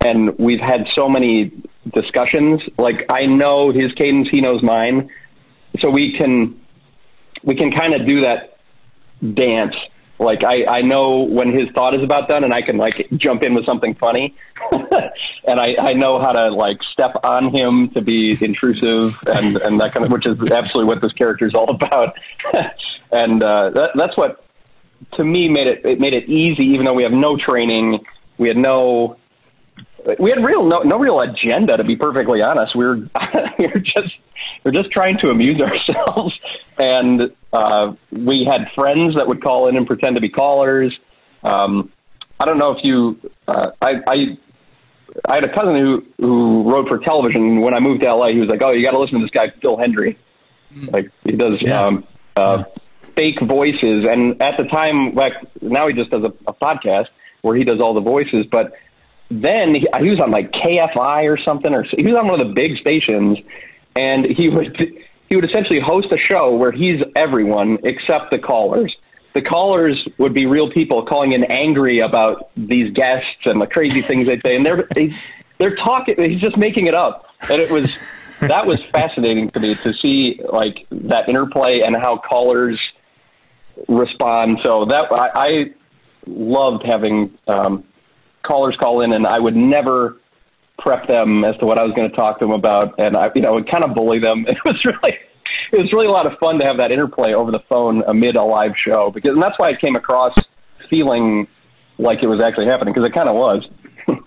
and 0.00 0.38
we've 0.38 0.60
had 0.60 0.86
so 0.96 1.08
many 1.08 1.52
discussions. 1.92 2.62
Like 2.78 3.06
I 3.08 3.26
know 3.26 3.72
his 3.72 3.92
cadence, 3.94 4.28
he 4.30 4.40
knows 4.40 4.62
mine, 4.62 5.10
so 5.80 5.90
we 5.90 6.16
can 6.16 6.60
we 7.42 7.54
can 7.54 7.70
kind 7.72 7.94
of 7.94 8.06
do 8.06 8.22
that 8.22 8.58
dance. 9.34 9.74
Like 10.18 10.42
I, 10.42 10.64
I 10.66 10.82
know 10.82 11.20
when 11.20 11.52
his 11.52 11.68
thought 11.74 11.94
is 11.94 12.02
about 12.02 12.28
done, 12.28 12.42
and 12.42 12.52
I 12.52 12.60
can 12.60 12.76
like 12.76 13.08
jump 13.16 13.44
in 13.44 13.54
with 13.54 13.64
something 13.66 13.94
funny, 13.94 14.34
and 14.72 15.60
I, 15.60 15.76
I 15.78 15.92
know 15.92 16.18
how 16.18 16.32
to 16.32 16.50
like 16.50 16.78
step 16.92 17.14
on 17.22 17.54
him 17.54 17.90
to 17.90 18.02
be 18.02 18.36
intrusive 18.40 19.16
and 19.26 19.56
and 19.58 19.80
that 19.80 19.94
kind 19.94 20.04
of, 20.04 20.10
which 20.10 20.26
is 20.26 20.50
absolutely 20.50 20.92
what 20.92 21.02
this 21.02 21.12
character 21.12 21.46
is 21.46 21.54
all 21.54 21.70
about. 21.74 22.16
and 23.12 23.42
uh, 23.44 23.70
that, 23.70 23.90
that's 23.94 24.16
what 24.16 24.44
to 25.14 25.24
me 25.24 25.48
made 25.48 25.68
it 25.68 25.86
it 25.86 26.00
made 26.00 26.14
it 26.14 26.28
easy, 26.28 26.64
even 26.64 26.84
though 26.84 26.94
we 26.94 27.04
have 27.04 27.12
no 27.12 27.36
training, 27.36 28.00
we 28.38 28.48
had 28.48 28.56
no 28.56 29.18
we 30.18 30.30
had 30.30 30.44
real 30.44 30.64
no, 30.64 30.80
no 30.80 30.98
real 30.98 31.20
agenda 31.20 31.76
to 31.76 31.84
be 31.84 31.96
perfectly 31.96 32.42
honest. 32.42 32.74
We 32.74 32.86
were 32.86 32.96
we 33.58 33.66
were 33.74 33.80
just 33.80 34.14
we 34.64 34.70
are 34.70 34.72
just 34.72 34.90
trying 34.90 35.18
to 35.18 35.30
amuse 35.30 35.60
ourselves, 35.62 36.38
and 36.78 37.32
uh, 37.52 37.94
we 38.10 38.46
had 38.48 38.70
friends 38.74 39.16
that 39.16 39.26
would 39.26 39.42
call 39.42 39.68
in 39.68 39.76
and 39.76 39.86
pretend 39.86 40.16
to 40.16 40.20
be 40.20 40.28
callers. 40.28 40.96
Um, 41.42 41.92
I 42.40 42.44
don't 42.44 42.58
know 42.58 42.72
if 42.72 42.84
you 42.84 43.18
uh, 43.46 43.70
I, 43.80 43.94
I 44.06 44.38
I 45.26 45.34
had 45.36 45.44
a 45.44 45.54
cousin 45.54 45.76
who 45.76 46.04
who 46.18 46.70
wrote 46.70 46.88
for 46.88 46.98
television. 46.98 47.60
When 47.60 47.74
I 47.74 47.80
moved 47.80 48.02
to 48.02 48.14
LA, 48.14 48.28
he 48.28 48.40
was 48.40 48.48
like, 48.48 48.62
"Oh, 48.62 48.72
you 48.72 48.84
got 48.84 48.92
to 48.92 49.00
listen 49.00 49.18
to 49.18 49.24
this 49.24 49.30
guy 49.30 49.52
Phil 49.60 49.76
Hendrie. 49.76 50.16
Like 50.90 51.10
he 51.24 51.32
does 51.32 51.58
yeah. 51.60 51.82
um, 51.82 52.06
uh, 52.36 52.64
fake 53.16 53.40
voices." 53.42 54.06
And 54.08 54.40
at 54.42 54.56
the 54.58 54.64
time, 54.64 55.14
like 55.14 55.32
now, 55.62 55.88
he 55.88 55.94
just 55.94 56.10
does 56.10 56.22
a, 56.22 56.32
a 56.46 56.54
podcast 56.54 57.06
where 57.42 57.56
he 57.56 57.64
does 57.64 57.80
all 57.80 57.94
the 57.94 58.00
voices. 58.00 58.46
But 58.50 58.72
then 59.30 59.74
he, 59.74 59.86
he 60.00 60.10
was 60.10 60.20
on 60.20 60.30
like 60.30 60.52
KFI 60.52 61.24
or 61.24 61.38
something, 61.44 61.74
or 61.74 61.84
he 61.84 62.04
was 62.04 62.16
on 62.16 62.26
one 62.26 62.40
of 62.40 62.46
the 62.46 62.54
big 62.54 62.78
stations, 62.78 63.38
and 63.94 64.26
he 64.26 64.48
would 64.48 64.76
he 65.28 65.36
would 65.36 65.48
essentially 65.48 65.80
host 65.80 66.08
a 66.12 66.18
show 66.18 66.54
where 66.56 66.72
he's 66.72 67.00
everyone 67.14 67.78
except 67.84 68.30
the 68.30 68.38
callers. 68.38 68.94
The 69.34 69.42
callers 69.42 70.08
would 70.16 70.32
be 70.32 70.46
real 70.46 70.70
people 70.70 71.04
calling 71.04 71.32
in 71.32 71.44
angry 71.44 72.00
about 72.00 72.50
these 72.56 72.92
guests 72.92 73.44
and 73.44 73.60
the 73.60 73.66
crazy 73.66 74.00
things 74.00 74.26
they 74.26 74.38
say, 74.38 74.56
and 74.56 74.64
they're 74.64 74.88
they, 74.94 75.12
they're 75.58 75.76
talking. 75.76 76.16
He's 76.18 76.40
just 76.40 76.56
making 76.56 76.86
it 76.86 76.94
up, 76.94 77.26
and 77.50 77.60
it 77.60 77.70
was 77.70 77.98
that 78.40 78.66
was 78.66 78.78
fascinating 78.92 79.50
to 79.50 79.60
me 79.60 79.74
to 79.76 79.92
see 79.94 80.40
like 80.50 80.86
that 80.90 81.28
interplay 81.28 81.82
and 81.84 81.96
how 81.96 82.18
callers 82.18 82.80
respond. 83.86 84.60
So 84.64 84.86
that 84.86 85.12
I, 85.12 85.30
I 85.34 85.64
loved 86.26 86.84
having 86.84 87.36
um, 87.46 87.84
callers 88.42 88.76
call 88.78 89.02
in, 89.02 89.12
and 89.12 89.26
I 89.26 89.38
would 89.38 89.56
never 89.56 90.17
prep 90.78 91.08
them 91.08 91.44
as 91.44 91.56
to 91.58 91.66
what 91.66 91.78
I 91.78 91.82
was 91.82 91.92
going 91.94 92.08
to 92.08 92.16
talk 92.16 92.38
to 92.38 92.46
them 92.46 92.54
about, 92.54 92.94
and 92.98 93.16
I, 93.16 93.30
you 93.34 93.42
know, 93.42 93.54
would 93.54 93.70
kind 93.70 93.84
of 93.84 93.94
bully 93.94 94.18
them. 94.18 94.46
It 94.48 94.58
was 94.64 94.84
really, 94.84 95.18
it 95.72 95.78
was 95.78 95.92
really 95.92 96.06
a 96.06 96.10
lot 96.10 96.30
of 96.30 96.38
fun 96.38 96.58
to 96.60 96.66
have 96.66 96.78
that 96.78 96.92
interplay 96.92 97.34
over 97.34 97.50
the 97.50 97.60
phone 97.60 98.02
amid 98.06 98.36
a 98.36 98.42
live 98.42 98.72
show 98.76 99.10
because, 99.10 99.30
and 99.30 99.42
that's 99.42 99.58
why 99.58 99.70
it 99.70 99.80
came 99.80 99.96
across 99.96 100.34
feeling 100.88 101.48
like 101.98 102.22
it 102.22 102.26
was 102.26 102.40
actually 102.40 102.66
happening 102.66 102.94
because 102.94 103.06
it 103.06 103.12
kind 103.12 103.28
of 103.28 103.34
was. 103.34 103.68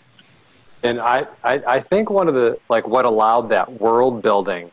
and 0.84 1.00
I, 1.00 1.26
I, 1.44 1.62
I 1.68 1.80
think 1.80 2.10
one 2.10 2.28
of 2.28 2.34
the 2.34 2.60
like 2.70 2.88
what 2.88 3.06
allowed 3.06 3.50
that 3.50 3.80
world 3.80 4.22
building 4.22 4.72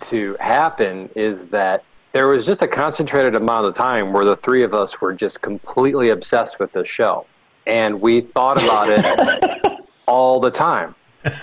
to 0.00 0.36
happen 0.40 1.10
is 1.14 1.48
that 1.48 1.84
there 2.12 2.28
was 2.28 2.44
just 2.46 2.62
a 2.62 2.68
concentrated 2.68 3.34
amount 3.34 3.66
of 3.66 3.74
time 3.74 4.12
where 4.12 4.24
the 4.24 4.36
three 4.36 4.64
of 4.64 4.74
us 4.74 5.00
were 5.00 5.12
just 5.12 5.42
completely 5.42 6.10
obsessed 6.10 6.58
with 6.58 6.72
this 6.72 6.88
show 6.88 7.26
and 7.66 8.00
we 8.00 8.22
thought 8.22 8.62
about 8.62 8.90
it 8.90 9.04
all 10.08 10.40
the 10.40 10.50
time, 10.50 10.94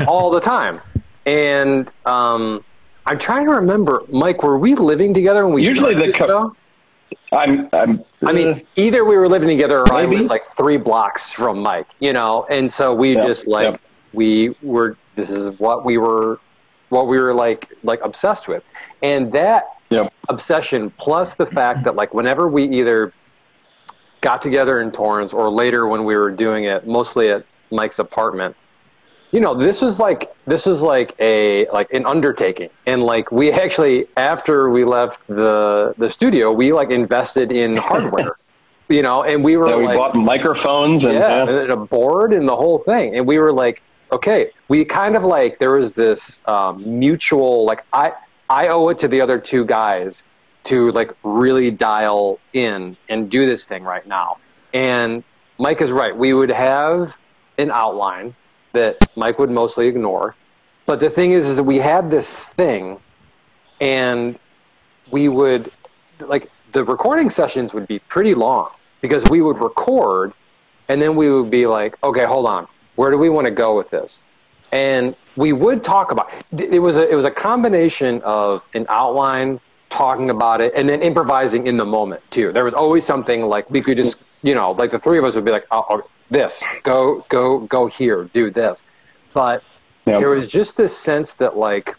all 0.07 0.29
the 0.29 0.41
time. 0.41 0.81
And 1.25 1.89
um, 2.05 2.65
I'm 3.05 3.19
trying 3.19 3.45
to 3.45 3.51
remember, 3.51 4.01
Mike. 4.09 4.43
Were 4.43 4.57
we 4.57 4.75
living 4.75 5.13
together 5.13 5.45
when 5.45 5.53
we 5.53 5.63
usually 5.63 5.95
the 5.95 6.11
co- 6.11 6.55
I'm, 7.31 7.69
I'm, 7.73 8.03
I 8.25 8.31
mean, 8.31 8.47
uh, 8.47 8.59
either 8.75 9.05
we 9.05 9.15
were 9.15 9.29
living 9.29 9.47
together 9.47 9.79
or 9.79 9.85
maybe? 9.93 10.15
I 10.15 10.19
lived 10.19 10.29
like 10.29 10.43
three 10.57 10.77
blocks 10.77 11.29
from 11.29 11.59
Mike, 11.59 11.87
you 11.99 12.13
know, 12.13 12.45
and 12.49 12.71
so 12.71 12.93
we 12.93 13.13
just 13.13 13.47
like 13.47 13.79
we 14.13 14.55
were. 14.61 14.97
This 15.15 15.29
is 15.29 15.47
what 15.59 15.85
we 15.85 15.97
were, 15.97 16.41
what 16.89 17.07
we 17.07 17.17
were 17.17 17.33
like, 17.33 17.71
like 17.83 18.01
obsessed 18.03 18.49
with, 18.49 18.63
and 19.01 19.31
that 19.31 19.77
obsession 20.27 20.91
plus 20.97 21.35
the 21.35 21.45
fact 21.45 21.85
that 21.85 21.95
like 21.95 22.13
whenever 22.13 22.49
we 22.49 22.67
either 22.79 23.13
got 24.21 24.41
together 24.41 24.81
in 24.81 24.91
Torrance 24.91 25.31
or 25.33 25.49
later 25.49 25.87
when 25.87 26.03
we 26.03 26.15
were 26.15 26.31
doing 26.31 26.65
it 26.65 26.87
mostly 26.87 27.29
at 27.29 27.45
Mike's 27.71 27.99
apartment. 27.99 28.55
You 29.31 29.41
know, 29.41 29.53
this 29.53 29.81
was 29.81 29.99
like 29.99 30.33
this 30.45 30.65
was 30.65 30.81
like 30.81 31.15
a 31.19 31.67
like 31.67 31.91
an 31.91 32.05
undertaking, 32.05 32.69
and 32.85 33.03
like 33.03 33.31
we 33.31 33.51
actually 33.51 34.07
after 34.15 34.69
we 34.69 34.85
left 34.85 35.25
the 35.27 35.93
the 35.97 36.09
studio, 36.09 36.51
we 36.51 36.71
like 36.71 36.91
invested 36.91 37.51
in 37.51 37.75
hardware. 37.89 38.37
you 38.87 39.01
know, 39.01 39.23
and 39.23 39.43
we 39.43 39.57
were 39.57 39.69
yeah, 39.69 39.77
we 39.77 39.85
like, 39.85 39.97
bought 39.97 40.15
microphones 40.15 41.03
and, 41.03 41.13
yeah, 41.13 41.41
and 41.41 41.71
a 41.71 41.75
board 41.75 42.33
and 42.33 42.47
the 42.47 42.55
whole 42.55 42.79
thing, 42.79 43.15
and 43.15 43.27
we 43.27 43.39
were 43.39 43.51
like, 43.51 43.81
okay, 44.11 44.51
we 44.67 44.85
kind 44.85 45.15
of 45.15 45.23
like 45.23 45.59
there 45.59 45.71
was 45.71 45.95
this 45.95 46.39
um, 46.45 46.99
mutual 46.99 47.65
like 47.65 47.83
I 47.91 48.13
I 48.49 48.67
owe 48.67 48.89
it 48.89 48.99
to 48.99 49.07
the 49.07 49.21
other 49.21 49.39
two 49.39 49.65
guys 49.65 50.23
to 50.65 50.91
like 50.91 51.11
really 51.23 51.71
dial 51.71 52.39
in 52.53 52.97
and 53.09 53.29
do 53.29 53.45
this 53.45 53.67
thing 53.67 53.83
right 53.83 54.05
now. 54.05 54.37
And 54.73 55.23
Mike 55.57 55.81
is 55.81 55.91
right. 55.91 56.15
We 56.15 56.33
would 56.33 56.49
have 56.49 57.15
an 57.57 57.71
outline 57.71 58.35
that 58.73 58.97
Mike 59.15 59.39
would 59.39 59.49
mostly 59.49 59.87
ignore. 59.87 60.35
But 60.85 60.99
the 60.99 61.09
thing 61.09 61.31
is, 61.31 61.47
is 61.47 61.55
that 61.55 61.63
we 61.63 61.77
had 61.77 62.11
this 62.11 62.33
thing 62.33 62.99
and 63.81 64.37
we 65.11 65.27
would 65.27 65.71
like 66.19 66.49
the 66.71 66.83
recording 66.83 67.29
sessions 67.29 67.73
would 67.73 67.87
be 67.87 67.99
pretty 67.99 68.33
long 68.35 68.69
because 69.01 69.23
we 69.29 69.41
would 69.41 69.57
record 69.59 70.33
and 70.87 71.01
then 71.01 71.15
we 71.15 71.31
would 71.31 71.49
be 71.49 71.65
like, 71.65 71.95
okay, 72.03 72.25
hold 72.25 72.45
on. 72.45 72.67
Where 72.95 73.11
do 73.11 73.17
we 73.17 73.29
want 73.29 73.45
to 73.45 73.51
go 73.51 73.75
with 73.75 73.89
this? 73.89 74.23
And 74.71 75.15
we 75.35 75.53
would 75.53 75.83
talk 75.83 76.11
about 76.11 76.31
it 76.57 76.79
was 76.79 76.97
a 76.97 77.09
it 77.09 77.15
was 77.15 77.25
a 77.25 77.31
combination 77.31 78.21
of 78.23 78.61
an 78.73 78.85
outline 78.89 79.59
talking 79.89 80.29
about 80.29 80.61
it 80.61 80.73
and 80.75 80.89
then 80.89 81.01
improvising 81.01 81.67
in 81.67 81.77
the 81.77 81.85
moment 81.85 82.21
too. 82.29 82.51
There 82.51 82.65
was 82.65 82.73
always 82.73 83.05
something 83.05 83.43
like 83.43 83.69
we 83.69 83.81
could 83.81 83.97
just, 83.97 84.17
you 84.43 84.53
know, 84.53 84.71
like 84.71 84.91
the 84.91 84.99
three 84.99 85.17
of 85.17 85.23
us 85.23 85.35
would 85.35 85.45
be 85.45 85.51
like, 85.51 85.65
oh, 85.71 86.03
this, 86.29 86.63
go, 86.83 87.25
go, 87.29 87.59
go 87.59 87.87
here, 87.87 88.29
do 88.33 88.49
this. 88.51 88.83
But 89.33 89.63
yep. 90.05 90.19
there 90.19 90.29
was 90.29 90.47
just 90.47 90.77
this 90.77 90.95
sense 90.95 91.35
that 91.35 91.57
like, 91.57 91.95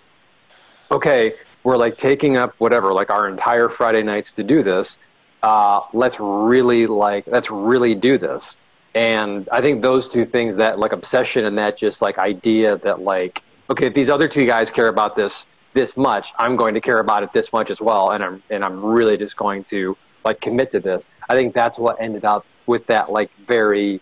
okay, 0.90 1.34
we're 1.62 1.76
like 1.76 1.98
taking 1.98 2.36
up 2.36 2.54
whatever, 2.58 2.92
like 2.92 3.10
our 3.10 3.28
entire 3.28 3.68
Friday 3.68 4.02
nights 4.02 4.32
to 4.32 4.42
do 4.42 4.62
this. 4.62 4.98
Uh, 5.42 5.80
let's 5.92 6.18
really 6.18 6.86
like, 6.86 7.24
let's 7.26 7.50
really 7.50 7.94
do 7.94 8.18
this. 8.18 8.56
And 8.94 9.48
I 9.52 9.60
think 9.60 9.82
those 9.82 10.08
two 10.08 10.24
things, 10.24 10.56
that 10.56 10.78
like 10.78 10.92
obsession 10.92 11.44
and 11.44 11.58
that 11.58 11.76
just 11.76 12.00
like 12.00 12.18
idea 12.18 12.78
that 12.78 13.00
like, 13.00 13.42
okay, 13.68 13.88
if 13.88 13.94
these 13.94 14.08
other 14.08 14.28
two 14.28 14.46
guys 14.46 14.70
care 14.70 14.88
about 14.88 15.16
this, 15.16 15.46
this 15.74 15.96
much, 15.96 16.32
I'm 16.38 16.56
going 16.56 16.74
to 16.74 16.80
care 16.80 16.98
about 16.98 17.22
it 17.22 17.32
this 17.34 17.52
much 17.52 17.70
as 17.70 17.80
well, 17.82 18.10
and 18.10 18.24
I'm 18.24 18.42
and 18.48 18.64
I'm 18.64 18.82
really 18.82 19.18
just 19.18 19.36
going 19.36 19.64
to 19.64 19.96
like 20.24 20.40
commit 20.40 20.72
to 20.72 20.80
this. 20.80 21.06
I 21.28 21.34
think 21.34 21.54
that's 21.54 21.78
what 21.78 22.00
ended 22.00 22.24
up 22.24 22.46
with 22.64 22.86
that 22.86 23.12
like 23.12 23.30
very 23.46 24.00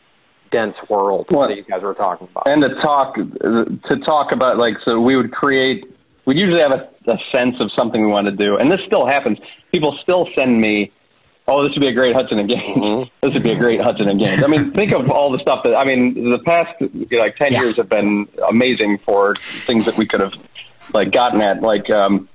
dense 0.55 0.88
world 0.88 1.26
well, 1.30 1.48
that 1.48 1.57
you 1.57 1.64
guys 1.64 1.82
were 1.82 1.94
talking 1.94 2.28
about. 2.30 2.48
And 2.48 2.62
to 2.62 2.74
talk 2.80 3.16
to 3.16 3.96
talk 4.05 4.32
about 4.32 4.59
like 4.59 4.74
so 4.84 5.00
we 5.00 5.16
would 5.16 5.32
create. 5.32 5.84
we'd 6.26 6.38
usually 6.38 6.61
have 6.61 6.72
a, 6.72 6.88
a 7.11 7.18
sense 7.32 7.57
of 7.61 7.70
something 7.76 8.05
we 8.05 8.12
want 8.12 8.26
to 8.26 8.32
do, 8.32 8.57
and 8.57 8.70
this 8.70 8.80
still 8.86 9.07
happens. 9.07 9.38
People 9.72 9.98
still 10.02 10.28
send 10.34 10.61
me 10.61 10.92
oh, 11.46 11.62
this 11.62 11.74
would 11.74 11.80
be 11.80 11.88
a 11.88 11.92
great 11.92 12.14
Hudson 12.14 12.38
and 12.38 12.48
Gaines. 12.48 12.78
Mm-hmm. 12.78 13.11
This 13.22 13.34
would 13.34 13.42
be 13.42 13.50
a 13.52 13.59
great 13.59 13.80
Hudson 13.80 14.09
and 14.09 14.18
Gaines. 14.18 14.42
I 14.42 14.46
mean, 14.46 14.72
think 14.72 14.92
of 14.94 15.11
all 15.11 15.30
the 15.30 15.38
stuff 15.40 15.64
that, 15.64 15.74
I 15.74 15.84
mean, 15.84 16.30
the 16.30 16.38
past, 16.38 16.70
you 16.80 17.07
know, 17.11 17.18
like 17.18 17.36
10 17.36 17.52
yeah. 17.52 17.61
years 17.61 17.76
have 17.76 17.88
been 17.88 18.28
amazing 18.48 18.98
for 19.05 19.36
things 19.36 19.84
that 19.86 19.96
we 19.96 20.07
could 20.07 20.20
have 20.20 20.32
like 20.92 21.12
gotten 21.12 21.40
at. 21.40 21.61
Like 21.62 21.90
um, 21.90 22.28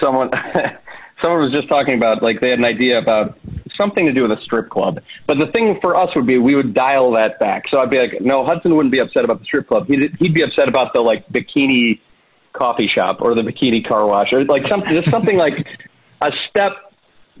someone 0.00 0.30
someone 1.22 1.40
was 1.40 1.52
just 1.52 1.68
talking 1.68 1.94
about 1.94 2.22
like 2.22 2.40
they 2.40 2.50
had 2.50 2.58
an 2.58 2.64
idea 2.64 2.98
about 2.98 3.38
something 3.76 4.06
to 4.06 4.12
do 4.12 4.22
with 4.22 4.32
a 4.32 4.40
strip 4.42 4.70
club. 4.70 5.00
But 5.26 5.38
the 5.38 5.46
thing 5.46 5.78
for 5.80 5.96
us 5.96 6.10
would 6.14 6.26
be 6.26 6.38
we 6.38 6.54
would 6.54 6.74
dial 6.74 7.12
that 7.12 7.38
back. 7.38 7.64
So 7.70 7.78
I'd 7.78 7.90
be 7.90 7.98
like, 7.98 8.20
no, 8.20 8.44
Hudson 8.44 8.74
wouldn't 8.74 8.92
be 8.92 9.00
upset 9.00 9.24
about 9.24 9.40
the 9.40 9.44
strip 9.44 9.68
club. 9.68 9.86
He'd 9.86 10.16
he'd 10.18 10.34
be 10.34 10.42
upset 10.42 10.68
about 10.68 10.92
the 10.94 11.00
like 11.00 11.28
bikini 11.28 12.00
coffee 12.52 12.88
shop 12.88 13.20
or 13.20 13.34
the 13.34 13.42
bikini 13.42 13.86
car 13.86 14.06
wash 14.06 14.32
or 14.32 14.44
like 14.44 14.66
something 14.66 14.92
just 14.92 15.10
something 15.10 15.36
like 15.36 15.54
a 16.20 16.30
step 16.48 16.72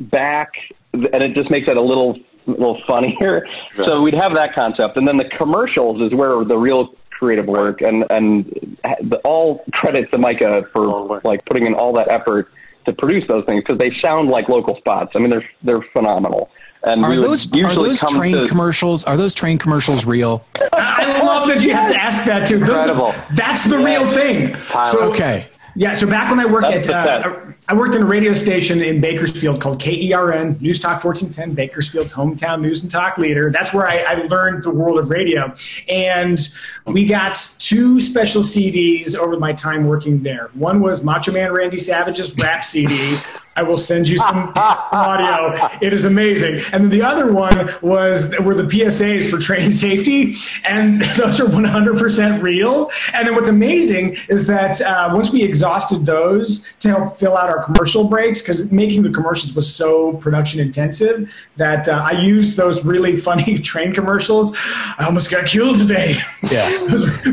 back 0.00 0.50
and 0.92 1.22
it 1.22 1.34
just 1.36 1.50
makes 1.50 1.68
it 1.68 1.76
a 1.76 1.82
little 1.82 2.18
a 2.46 2.50
little 2.50 2.80
funnier. 2.86 3.46
Right. 3.76 3.86
So 3.86 4.00
we'd 4.00 4.14
have 4.14 4.34
that 4.34 4.54
concept, 4.54 4.96
and 4.96 5.08
then 5.08 5.16
the 5.16 5.28
commercials 5.38 6.00
is 6.02 6.16
where 6.16 6.44
the 6.44 6.56
real 6.56 6.94
creative 7.10 7.46
work, 7.46 7.80
and 7.80 8.04
and 8.10 8.78
the, 9.02 9.20
all 9.24 9.64
credit 9.72 10.10
to 10.12 10.18
Micah 10.18 10.64
for 10.72 11.20
like 11.24 11.44
putting 11.46 11.66
in 11.66 11.74
all 11.74 11.92
that 11.94 12.10
effort 12.10 12.50
to 12.86 12.92
produce 12.92 13.26
those 13.28 13.44
things 13.44 13.62
because 13.64 13.78
they 13.78 13.92
sound 14.02 14.28
like 14.28 14.48
local 14.48 14.76
spots. 14.76 15.12
I 15.14 15.18
mean, 15.18 15.30
they're 15.30 15.48
they're 15.62 15.86
phenomenal. 15.92 16.50
And 16.82 17.04
are 17.04 17.16
those 17.16 17.50
are 17.54 17.74
those 17.74 18.00
train 18.00 18.36
to, 18.36 18.46
commercials? 18.46 19.04
Are 19.04 19.16
those 19.16 19.34
train 19.34 19.56
commercials 19.58 20.04
real? 20.04 20.44
I 20.72 21.22
love 21.24 21.48
that 21.48 21.62
you 21.62 21.72
have 21.72 21.90
to 21.90 21.96
ask 21.96 22.24
that 22.26 22.46
too. 22.46 22.56
Incredible. 22.56 23.14
that's 23.32 23.64
the 23.64 23.78
real 23.78 24.06
thing. 24.10 24.54
Tyler. 24.68 24.92
So, 24.92 25.10
okay. 25.10 25.48
Yeah, 25.76 25.94
so 25.94 26.06
back 26.06 26.30
when 26.30 26.38
I 26.38 26.46
worked 26.46 26.68
That's 26.68 26.88
at, 26.88 27.26
uh, 27.26 27.36
I 27.66 27.74
worked 27.74 27.94
in 27.94 28.02
a 28.02 28.06
radio 28.06 28.34
station 28.34 28.80
in 28.80 29.00
Bakersfield 29.00 29.60
called 29.60 29.80
KERN, 29.80 30.60
News 30.60 30.78
Talk 30.78 31.02
1410, 31.02 31.54
Bakersfield's 31.54 32.12
hometown 32.12 32.60
news 32.60 32.82
and 32.82 32.90
talk 32.90 33.18
leader. 33.18 33.50
That's 33.50 33.72
where 33.72 33.86
I, 33.86 34.04
I 34.06 34.14
learned 34.26 34.62
the 34.62 34.70
world 34.70 34.98
of 34.98 35.10
radio. 35.10 35.52
And 35.88 36.38
we 36.86 37.06
got 37.06 37.34
two 37.58 38.00
special 38.00 38.42
CDs 38.42 39.16
over 39.16 39.38
my 39.38 39.52
time 39.52 39.86
working 39.86 40.22
there. 40.22 40.50
One 40.54 40.80
was 40.80 41.02
Macho 41.02 41.32
Man 41.32 41.52
Randy 41.52 41.78
Savage's 41.78 42.36
rap 42.36 42.64
CD, 42.64 43.16
I 43.56 43.62
will 43.62 43.78
send 43.78 44.08
you 44.08 44.18
some 44.18 44.52
audio. 44.56 45.68
It 45.80 45.92
is 45.92 46.04
amazing. 46.04 46.62
And 46.72 46.84
then 46.84 46.90
the 46.90 47.02
other 47.02 47.32
one 47.32 47.70
was 47.82 48.34
were 48.40 48.54
the 48.54 48.64
PSAs 48.64 49.30
for 49.30 49.38
train 49.38 49.70
safety, 49.84 50.34
and 50.64 51.02
those 51.16 51.40
are 51.40 51.46
100% 51.46 52.42
real. 52.42 52.90
And 53.12 53.26
then 53.26 53.34
what's 53.34 53.48
amazing 53.48 54.16
is 54.28 54.46
that 54.46 54.80
uh, 54.82 55.10
once 55.12 55.30
we 55.30 55.42
exhausted 55.42 56.06
those 56.06 56.72
to 56.80 56.88
help 56.88 57.16
fill 57.16 57.36
out 57.36 57.48
our 57.48 57.62
commercial 57.62 58.08
breaks, 58.08 58.42
because 58.42 58.72
making 58.72 59.02
the 59.02 59.10
commercials 59.10 59.54
was 59.54 59.72
so 59.72 60.14
production 60.14 60.60
intensive 60.60 61.32
that 61.56 61.88
uh, 61.88 62.00
I 62.02 62.12
used 62.12 62.56
those 62.56 62.84
really 62.84 63.16
funny 63.24 63.58
train 63.58 63.94
commercials. 63.94 64.56
I 64.56 65.04
almost 65.06 65.30
got 65.30 65.46
killed 65.46 65.78
today. 65.78 66.18
Yeah, 66.42 66.68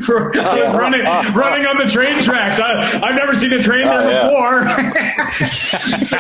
for, 0.02 0.32
was 0.32 0.74
running 0.74 1.04
running 1.36 1.66
on 1.66 1.78
the 1.78 1.86
train 1.86 2.24
tracks. 2.24 2.60
I, 2.60 2.86
have 2.86 3.16
never 3.16 3.34
seen 3.34 3.54
a 3.54 3.62
train 3.62 3.86
there 3.86 4.02
oh, 4.02 4.10
yeah. 4.10 4.24
before. 4.24 6.11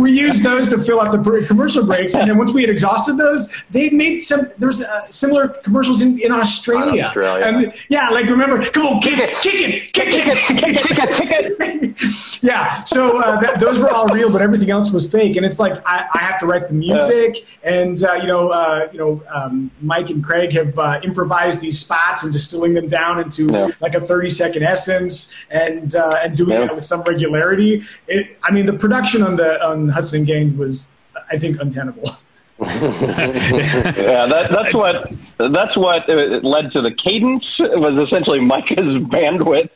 We 0.00 0.12
used 0.12 0.42
those 0.42 0.68
to 0.70 0.78
fill 0.78 1.00
out 1.00 1.12
the 1.12 1.44
commercial 1.46 1.84
breaks, 1.84 2.14
and 2.14 2.30
then 2.30 2.38
once 2.38 2.52
we 2.52 2.62
had 2.62 2.70
exhausted 2.70 3.16
those, 3.16 3.48
they 3.70 3.90
made 3.90 4.20
some. 4.20 4.50
There's 4.58 4.82
uh, 4.82 5.08
similar 5.10 5.48
commercials 5.48 6.02
in, 6.02 6.20
in 6.20 6.32
Australia. 6.32 7.04
Australia. 7.04 7.44
And, 7.46 7.72
yeah, 7.88 8.08
like 8.10 8.26
remember, 8.26 8.62
come 8.70 8.86
on, 8.86 9.00
kick 9.00 9.18
it, 9.18 9.34
kick 9.42 9.54
it, 9.54 9.92
kick 9.92 10.08
it, 10.08 10.38
kick 10.38 10.62
it, 10.66 11.16
kick 11.16 11.30
it. 11.30 12.42
yeah, 12.42 12.84
so 12.84 13.18
uh, 13.18 13.38
that, 13.40 13.60
those 13.60 13.80
were 13.80 13.90
all 13.90 14.06
real, 14.08 14.30
but 14.30 14.42
everything 14.42 14.70
else 14.70 14.90
was 14.90 15.10
fake. 15.10 15.36
And 15.36 15.44
it's 15.44 15.58
like 15.58 15.80
I, 15.86 16.06
I 16.14 16.18
have 16.18 16.38
to 16.40 16.46
write 16.46 16.68
the 16.68 16.74
music, 16.74 17.46
yeah. 17.62 17.70
and 17.70 18.02
uh, 18.02 18.14
you 18.14 18.26
know, 18.26 18.48
uh, 18.50 18.88
you 18.92 18.98
know, 18.98 19.22
um, 19.32 19.70
Mike 19.80 20.10
and 20.10 20.24
Craig 20.24 20.52
have 20.52 20.78
uh, 20.78 21.00
improvised 21.02 21.60
these 21.60 21.78
spots 21.78 22.24
and 22.24 22.32
distilling 22.32 22.74
them 22.74 22.88
down 22.88 23.20
into 23.20 23.52
yeah. 23.52 23.70
like 23.80 23.94
a 23.94 24.00
30 24.00 24.30
second 24.30 24.62
essence, 24.62 25.34
and 25.50 25.94
uh, 25.94 26.20
and 26.22 26.36
doing 26.36 26.50
yeah. 26.50 26.66
that 26.66 26.74
with 26.74 26.84
some 26.84 27.02
regularity. 27.02 27.84
It, 28.08 28.36
I 28.42 28.50
mean 28.50 28.59
mean, 28.60 28.66
the 28.66 28.78
production 28.78 29.22
on 29.22 29.36
the 29.36 29.64
on 29.64 29.88
Hudson 29.88 30.24
Gaines 30.24 30.54
was, 30.54 30.96
I 31.30 31.38
think, 31.38 31.60
untenable. 31.60 32.16
yeah, 32.60 34.26
that, 34.26 34.50
that's 34.50 34.74
what 34.74 35.10
that's 35.38 35.76
what 35.76 36.08
uh, 36.10 36.40
led 36.42 36.70
to 36.72 36.82
the 36.82 36.92
cadence. 37.02 37.44
It 37.58 37.80
was 37.80 38.06
essentially 38.06 38.38
Micah's 38.38 39.02
bandwidth 39.08 39.70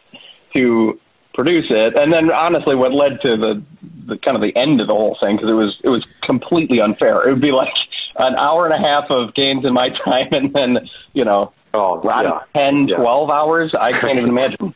to 0.54 1.00
produce 1.34 1.66
it, 1.70 1.96
and 1.96 2.12
then 2.12 2.30
honestly, 2.30 2.76
what 2.76 2.92
led 2.92 3.20
to 3.22 3.36
the, 3.36 3.62
the 4.06 4.18
kind 4.18 4.36
of 4.36 4.42
the 4.42 4.54
end 4.54 4.82
of 4.82 4.88
the 4.88 4.94
whole 4.94 5.16
thing 5.22 5.36
because 5.36 5.48
it 5.48 5.54
was 5.54 5.74
it 5.82 5.88
was 5.88 6.04
completely 6.22 6.80
unfair. 6.80 7.26
It 7.26 7.32
would 7.32 7.40
be 7.40 7.52
like 7.52 7.74
an 8.18 8.36
hour 8.36 8.66
and 8.66 8.74
a 8.74 8.86
half 8.86 9.10
of 9.10 9.34
Gaines 9.34 9.66
in 9.66 9.72
my 9.72 9.88
time, 10.04 10.28
and 10.32 10.52
then 10.52 10.88
you 11.14 11.24
know, 11.24 11.54
oh, 11.72 12.00
yeah. 12.04 12.40
10, 12.54 12.88
yeah. 12.88 12.96
12 12.96 13.30
hours. 13.30 13.72
I 13.78 13.92
can't 13.92 14.18
even 14.18 14.30
imagine. 14.30 14.74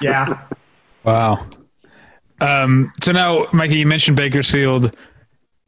Yeah. 0.00 0.46
Wow. 1.04 1.46
Um, 2.40 2.92
so 3.02 3.12
now, 3.12 3.46
Mikey, 3.52 3.78
you 3.78 3.86
mentioned 3.86 4.16
Bakersfield. 4.16 4.96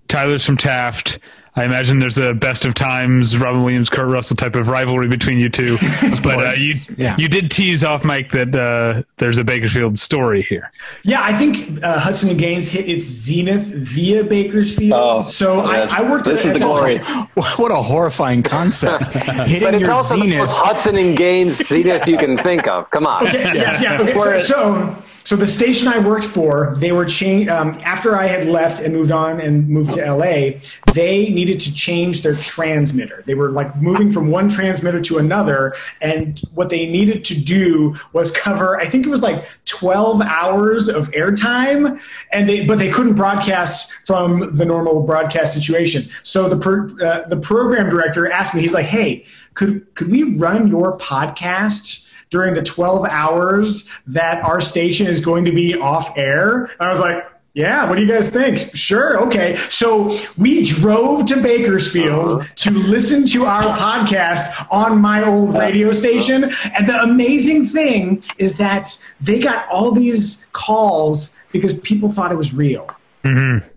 Tyler's 0.09 0.45
from 0.45 0.57
Taft. 0.57 1.19
I 1.55 1.65
imagine 1.65 1.99
there's 1.99 2.17
a 2.17 2.33
best 2.33 2.65
of 2.65 2.73
times 2.73 3.37
Robin 3.37 3.63
Williams, 3.63 3.91
Kurt 3.91 4.09
Russell 4.09 4.37
type 4.37 4.55
of 4.55 4.69
rivalry 4.69 5.07
between 5.07 5.39
you 5.39 5.51
two. 5.51 5.77
but 6.23 6.47
uh, 6.47 6.53
you 6.57 6.75
yeah. 6.97 7.15
you 7.19 7.29
did 7.29 7.51
tease 7.51 7.85
off 7.85 8.05
Mike 8.05 8.31
that 8.31 8.57
uh, 8.57 9.03
there's 9.19 9.39
a 9.39 9.45
Bakersfield 9.45 9.99
story 9.99 10.41
here. 10.41 10.73
Yeah, 11.05 11.23
I 11.23 11.35
think 11.35 11.85
uh, 11.85 11.99
Hudson 11.99 12.31
and 12.31 12.39
Gaines 12.39 12.69
hit 12.69 12.89
its 12.89 13.05
zenith 13.05 13.67
via 13.67 14.25
Bakersfield. 14.25 14.95
Oh, 14.95 15.23
so 15.23 15.61
I, 15.61 15.81
I, 15.99 16.11
worked. 16.11 16.25
This 16.25 16.41
at, 16.41 16.47
is 16.47 16.53
the 16.55 16.61
glory. 16.61 17.01
What 17.35 17.71
a 17.71 17.77
horrifying 17.77 18.43
concept! 18.43 19.09
Hitting 19.13 19.61
but 19.61 19.75
it's 19.75 19.83
your 19.83 19.93
also 19.93 20.17
zenith. 20.17 20.33
the 20.33 20.39
most 20.39 20.53
Hudson 20.53 20.97
and 20.97 21.17
Gaines 21.17 21.67
zenith 21.67 22.07
you 22.07 22.17
can 22.17 22.39
think 22.39 22.67
of. 22.67 22.91
Come 22.91 23.07
on. 23.07 23.27
Okay, 23.27 23.43
yeah. 23.43 23.55
Yes, 23.55 23.83
yeah. 23.83 24.01
Okay, 24.01 24.15
so, 24.15 24.39
so 24.39 25.03
so 25.25 25.37
the 25.37 25.47
station 25.47 25.89
I 25.89 25.99
worked 25.99 26.25
for, 26.25 26.75
they 26.79 26.91
were 26.93 27.05
change 27.05 27.49
um, 27.49 27.79
after 27.85 28.17
I 28.17 28.27
had 28.27 28.49
left 28.49 28.81
and 28.81 28.93
moved 28.93 29.13
on 29.13 29.41
and 29.41 29.69
moved 29.69 29.93
to 29.93 30.13
LA. 30.13 30.59
They 30.95 31.29
needed 31.29 31.61
to 31.61 31.75
change 31.75 32.23
their 32.23 32.35
transmitter. 32.35 33.23
They 33.27 33.35
were 33.35 33.51
like 33.51 33.77
moving 33.81 34.11
from 34.11 34.31
one 34.31 34.49
transmitter 34.49 35.01
to 35.03 35.19
another, 35.19 35.75
and 36.01 36.41
what 36.55 36.71
they 36.71 36.87
needed 36.87 37.25
to 37.27 37.41
do 37.41 37.97
was 38.13 38.33
cover. 38.33 38.81
I 38.81 38.87
think 38.87 39.07
it 39.07 39.11
was 39.11 39.23
like 39.23 39.47
12 39.67 40.23
hours 40.23 40.89
of 40.89 41.11
airtime, 41.13 42.01
and 42.33 42.49
they 42.49 42.67
but 42.67 42.79
they 42.79 42.91
couldn't 42.91 43.15
broadcast 43.15 43.93
from 44.07 44.55
the 44.57 44.65
normal 44.65 45.03
broadcast 45.03 45.55
situation. 45.55 46.03
So 46.25 46.49
the 46.49 46.97
uh, 47.05 47.29
the 47.29 47.37
program 47.37 47.89
director 47.91 48.31
asked 48.31 48.55
me. 48.55 48.61
He's 48.61 48.75
like, 48.75 48.87
"Hey, 48.87 49.25
could 49.55 49.95
could 49.95 50.11
we 50.11 50.37
run 50.37 50.67
your 50.69 50.99
podcast?" 50.99 52.02
During 52.33 52.55
the 52.55 52.63
12 52.63 53.05
hours 53.05 53.89
that 54.07 54.43
our 54.43 54.61
station 54.61 55.07
is 55.07 55.21
going 55.21 55.45
to 55.45 55.53
be 55.53 55.77
off 55.77 56.17
air. 56.17 56.65
And 56.65 56.81
I 56.81 56.89
was 56.89 56.99
like, 56.99 57.25
yeah, 57.55 57.87
what 57.87 57.97
do 57.97 58.01
you 58.03 58.09
guys 58.09 58.31
think? 58.31 58.75
Sure, 58.75 59.21
okay. 59.27 59.57
So 59.69 60.17
we 60.39 60.65
drove 60.65 61.27
to 61.27 61.37
Bakersfield 61.37 62.41
uh-huh. 62.41 62.49
to 62.57 62.71
listen 62.71 63.27
to 63.27 63.45
our 63.45 63.77
podcast 63.77 64.67
on 64.71 64.99
my 64.99 65.23
old 65.23 65.55
radio 65.55 65.93
station. 65.93 66.45
And 66.45 66.89
the 66.89 67.03
amazing 67.03 67.67
thing 67.67 68.25
is 68.39 68.57
that 68.57 69.05
they 69.21 69.39
got 69.39 69.69
all 69.69 69.93
these 69.93 70.49
calls 70.55 71.37
because 71.53 71.79
people 71.81 72.09
thought 72.09 72.33
it 72.33 72.39
was 72.39 72.55
real. 72.55 72.91
Mm-hmm. 73.25 73.69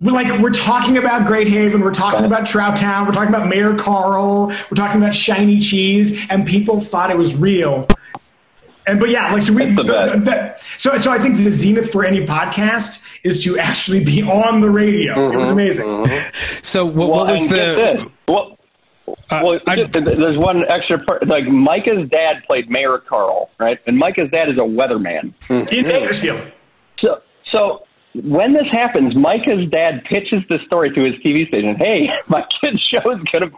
We're 0.00 0.12
like 0.12 0.40
we're 0.40 0.50
talking 0.50 0.98
about 0.98 1.26
Great 1.26 1.48
Haven, 1.48 1.80
we're 1.80 1.94
talking 1.94 2.24
about 2.24 2.46
Trout 2.46 2.76
Town, 2.76 3.06
we're 3.06 3.12
talking 3.12 3.30
about 3.30 3.48
Mayor 3.48 3.74
Carl, 3.74 4.48
we're 4.48 4.76
talking 4.76 5.00
about 5.00 5.14
shiny 5.14 5.60
cheese, 5.60 6.26
and 6.28 6.46
people 6.46 6.78
thought 6.78 7.10
it 7.10 7.16
was 7.16 7.34
real. 7.34 7.86
And 8.86 9.00
but 9.00 9.08
yeah, 9.08 9.32
like 9.32 9.42
so 9.42 9.52
we 9.54 9.72
that, 9.74 10.66
so 10.78 10.96
so 10.98 11.10
I 11.10 11.18
think 11.18 11.36
the 11.38 11.50
zenith 11.50 11.90
for 11.90 12.04
any 12.04 12.26
podcast 12.26 13.04
is 13.22 13.42
to 13.44 13.58
actually 13.58 14.04
be 14.04 14.22
on 14.22 14.60
the 14.60 14.70
radio. 14.70 15.14
Mm-hmm, 15.14 15.34
it 15.34 15.38
was 15.38 15.48
mm-hmm, 15.48 15.58
amazing. 15.58 15.86
Mm-hmm. 15.86 16.60
So 16.62 16.84
what, 16.84 16.94
well, 16.94 17.08
what 17.08 17.32
was 17.32 17.48
the 17.48 18.10
well, 18.28 18.58
uh, 19.30 19.40
well 19.42 19.60
I, 19.66 19.84
there's 19.84 20.38
one 20.38 20.64
extra 20.70 21.02
part. 21.02 21.26
Like 21.26 21.44
Micah's 21.44 22.08
dad 22.10 22.42
played 22.46 22.70
Mayor 22.70 22.98
Carl, 22.98 23.50
right? 23.58 23.78
And 23.86 23.96
Micah's 23.96 24.30
dad 24.30 24.50
is 24.50 24.56
a 24.56 24.66
weatherman 24.66 25.32
mm-hmm. 25.48 25.74
in 25.74 25.86
Bakersfield. 25.86 26.52
So 26.98 27.22
so 27.50 27.86
when 28.14 28.52
this 28.52 28.66
happens, 28.70 29.16
Micah's 29.16 29.68
dad 29.70 30.04
pitches 30.04 30.42
the 30.48 30.58
story 30.66 30.90
to 30.94 31.02
his 31.02 31.14
TV 31.16 31.48
station. 31.48 31.76
Hey, 31.76 32.10
my 32.28 32.44
kid's 32.60 32.82
show 32.82 33.10
is 33.10 33.20
going 33.32 33.50
to 33.50 33.56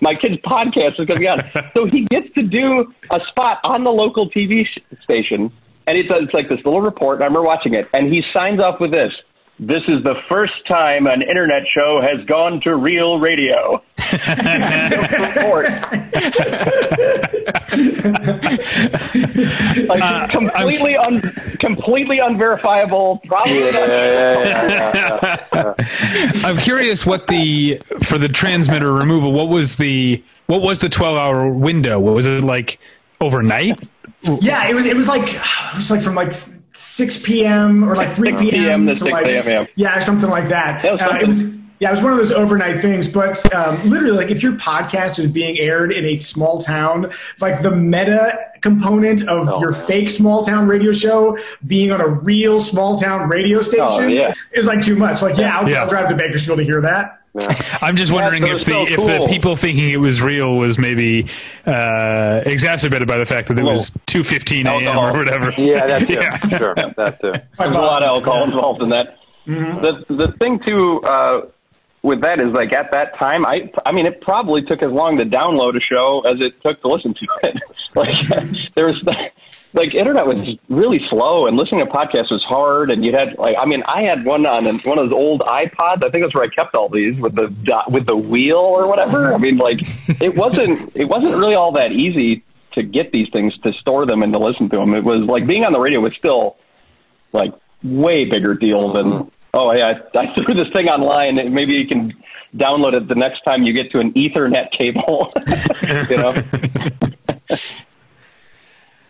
my 0.00 0.14
kid's 0.14 0.36
podcast 0.42 1.00
is 1.00 1.06
going 1.06 1.08
to 1.08 1.20
be 1.20 1.28
on. 1.28 1.42
so 1.76 1.86
he 1.86 2.04
gets 2.04 2.32
to 2.34 2.42
do 2.42 2.92
a 3.10 3.20
spot 3.30 3.58
on 3.64 3.84
the 3.84 3.90
local 3.90 4.30
TV 4.30 4.66
station, 5.02 5.52
and 5.86 5.96
it's, 5.96 6.08
it's 6.10 6.34
like 6.34 6.48
this 6.48 6.58
little 6.64 6.80
report. 6.80 7.16
And 7.16 7.24
I 7.24 7.26
remember 7.26 7.46
watching 7.46 7.74
it, 7.74 7.88
and 7.92 8.12
he 8.12 8.22
signs 8.34 8.62
off 8.62 8.80
with 8.80 8.92
this. 8.92 9.12
This 9.58 9.82
is 9.88 10.04
the 10.04 10.16
first 10.28 10.66
time 10.68 11.06
an 11.06 11.22
internet 11.22 11.62
show 11.66 12.02
has 12.02 12.22
gone 12.26 12.60
to 12.66 12.76
real 12.76 13.18
radio. 13.18 13.82
like 19.86 20.02
uh, 20.02 20.26
completely 20.28 20.96
un, 20.98 21.22
completely 21.58 22.18
unverifiable. 22.18 23.22
Probably. 23.26 23.58
Yeah, 23.60 25.36
yeah, 25.54 25.74
I'm 26.44 26.58
curious 26.58 27.06
what 27.06 27.26
the 27.26 27.80
for 28.02 28.18
the 28.18 28.28
transmitter 28.28 28.92
removal. 28.92 29.32
What 29.32 29.48
was 29.48 29.76
the 29.76 30.22
what 30.48 30.60
was 30.60 30.80
the 30.80 30.90
12 30.90 31.16
hour 31.16 31.48
window? 31.48 31.98
What 31.98 32.14
was 32.14 32.26
it 32.26 32.44
like 32.44 32.78
overnight? 33.22 33.80
Yeah, 34.42 34.68
it 34.68 34.74
was. 34.74 34.84
It 34.84 34.96
was 34.96 35.08
like 35.08 35.32
it 35.32 35.76
was 35.76 35.90
like 35.90 36.02
from 36.02 36.14
like 36.14 36.32
6 36.76 37.22
p.m. 37.22 37.82
or 37.82 37.96
like 37.96 38.12
3 38.12 38.36
p.m. 38.36 38.50
p.m. 38.50 38.86
to 38.86 38.96
6 38.96 39.10
like, 39.10 39.26
a.m. 39.26 39.66
Yeah, 39.76 39.98
something 40.00 40.30
like 40.30 40.48
that. 40.48 40.82
that 40.82 41.00
uh, 41.00 41.18
it 41.18 41.26
was 41.26 41.56
yeah, 41.78 41.88
it 41.88 41.92
was 41.92 42.02
one 42.02 42.12
of 42.12 42.18
those 42.18 42.32
overnight 42.32 42.80
things. 42.80 43.06
But 43.06 43.54
um, 43.54 43.88
literally, 43.88 44.16
like 44.16 44.30
if 44.30 44.42
your 44.42 44.52
podcast 44.54 45.18
is 45.18 45.30
being 45.30 45.58
aired 45.58 45.92
in 45.92 46.06
a 46.06 46.16
small 46.16 46.60
town, 46.60 47.12
like 47.40 47.62
the 47.62 47.70
meta 47.70 48.50
component 48.62 49.28
of 49.28 49.48
oh, 49.48 49.60
your 49.60 49.72
man. 49.72 49.86
fake 49.86 50.10
small 50.10 50.42
town 50.42 50.66
radio 50.66 50.92
show 50.92 51.38
being 51.66 51.92
on 51.92 52.00
a 52.00 52.08
real 52.08 52.60
small 52.60 52.96
town 52.96 53.28
radio 53.28 53.58
oh, 53.58 53.62
station 53.62 54.04
oh, 54.04 54.06
yeah. 54.06 54.32
is 54.52 54.66
like 54.66 54.82
too 54.82 54.96
much. 54.96 55.20
Like, 55.20 55.36
yeah, 55.36 55.58
I'll, 55.58 55.68
yeah. 55.68 55.82
I'll 55.82 55.88
drive 55.88 56.08
to 56.08 56.14
Bakersfield 56.14 56.58
to 56.58 56.64
hear 56.64 56.80
that. 56.80 57.20
Yeah. 57.38 57.54
I'm 57.82 57.96
just 57.96 58.12
wondering 58.12 58.46
yeah, 58.46 58.54
if 58.54 58.64
the 58.64 58.72
so 58.72 58.86
cool. 58.96 59.08
if 59.08 59.20
the 59.20 59.26
people 59.28 59.56
thinking 59.56 59.90
it 59.90 60.00
was 60.00 60.22
real 60.22 60.56
was 60.56 60.78
maybe 60.78 61.26
uh, 61.66 62.42
exacerbated 62.46 63.06
by 63.06 63.18
the 63.18 63.26
fact 63.26 63.48
that 63.48 63.58
it 63.58 63.62
was 63.62 63.92
two 64.06 64.24
fifteen 64.24 64.66
a.m. 64.66 64.96
or 64.96 65.12
whatever. 65.12 65.50
Yeah, 65.56 65.86
that's 65.86 66.10
yeah. 66.10 66.38
it. 66.42 66.58
Sure, 66.58 66.74
that's 66.96 67.24
it. 67.24 67.44
There's 67.58 67.72
a 67.72 67.78
lot 67.78 68.02
of 68.02 68.08
alcohol 68.08 68.44
involved 68.44 68.82
in 68.82 68.90
that. 68.90 69.18
Mm-hmm. 69.46 69.82
The 69.82 70.26
the 70.26 70.32
thing 70.38 70.60
too 70.66 71.00
uh, 71.02 71.46
with 72.02 72.22
that 72.22 72.40
is 72.40 72.52
like 72.52 72.72
at 72.72 72.92
that 72.92 73.18
time, 73.18 73.44
I 73.44 73.70
I 73.84 73.92
mean, 73.92 74.06
it 74.06 74.20
probably 74.20 74.62
took 74.62 74.82
as 74.82 74.90
long 74.90 75.18
to 75.18 75.24
download 75.24 75.76
a 75.76 75.80
show 75.80 76.22
as 76.26 76.38
it 76.40 76.54
took 76.62 76.80
to 76.82 76.88
listen 76.88 77.14
to 77.14 77.26
it. 77.42 77.56
like 77.94 78.74
there 78.74 78.86
was 78.86 79.02
like 79.72 79.94
internet 79.94 80.26
was 80.26 80.58
really 80.68 81.00
slow 81.10 81.46
and 81.46 81.56
listening 81.56 81.80
to 81.80 81.86
podcasts 81.86 82.30
was 82.30 82.44
hard 82.48 82.90
and 82.90 83.04
you 83.04 83.12
had 83.12 83.36
like 83.38 83.56
I 83.58 83.66
mean 83.66 83.82
I 83.86 84.04
had 84.04 84.24
one 84.24 84.46
on 84.46 84.64
one 84.84 84.98
of 84.98 85.10
those 85.10 85.16
old 85.16 85.40
iPods. 85.42 86.04
I 86.04 86.10
think 86.10 86.24
that's 86.24 86.34
where 86.34 86.44
I 86.44 86.48
kept 86.48 86.74
all 86.74 86.88
these 86.88 87.18
with 87.18 87.34
the 87.34 87.54
with 87.88 88.06
the 88.06 88.16
wheel 88.16 88.56
or 88.56 88.86
whatever. 88.86 89.34
I 89.34 89.38
mean 89.38 89.58
like 89.58 89.80
it 90.20 90.34
wasn't 90.34 90.92
it 90.94 91.08
wasn't 91.08 91.36
really 91.36 91.54
all 91.54 91.72
that 91.72 91.92
easy 91.92 92.44
to 92.72 92.82
get 92.82 93.12
these 93.12 93.28
things 93.32 93.56
to 93.64 93.72
store 93.74 94.06
them 94.06 94.22
and 94.22 94.32
to 94.32 94.38
listen 94.38 94.68
to 94.68 94.76
them 94.76 94.94
it 94.94 95.02
was 95.02 95.24
like 95.26 95.46
being 95.46 95.64
on 95.64 95.72
the 95.72 95.80
radio 95.80 96.00
was 96.00 96.12
still 96.18 96.56
like 97.32 97.52
way 97.82 98.24
bigger 98.24 98.54
deal 98.54 98.92
than 98.92 99.30
oh 99.54 99.72
yeah 99.72 99.94
I, 100.14 100.18
I 100.18 100.34
threw 100.34 100.54
this 100.54 100.72
thing 100.72 100.88
online. 100.88 101.38
And 101.38 101.54
maybe 101.54 101.74
you 101.74 101.86
can 101.86 102.12
download 102.56 102.94
it 102.94 103.08
the 103.08 103.14
next 103.14 103.42
time 103.42 103.64
you 103.64 103.72
get 103.72 103.90
to 103.92 103.98
an 103.98 104.12
ethernet 104.12 104.70
cable. 104.72 105.30
You 106.10 106.16
know 106.16 106.34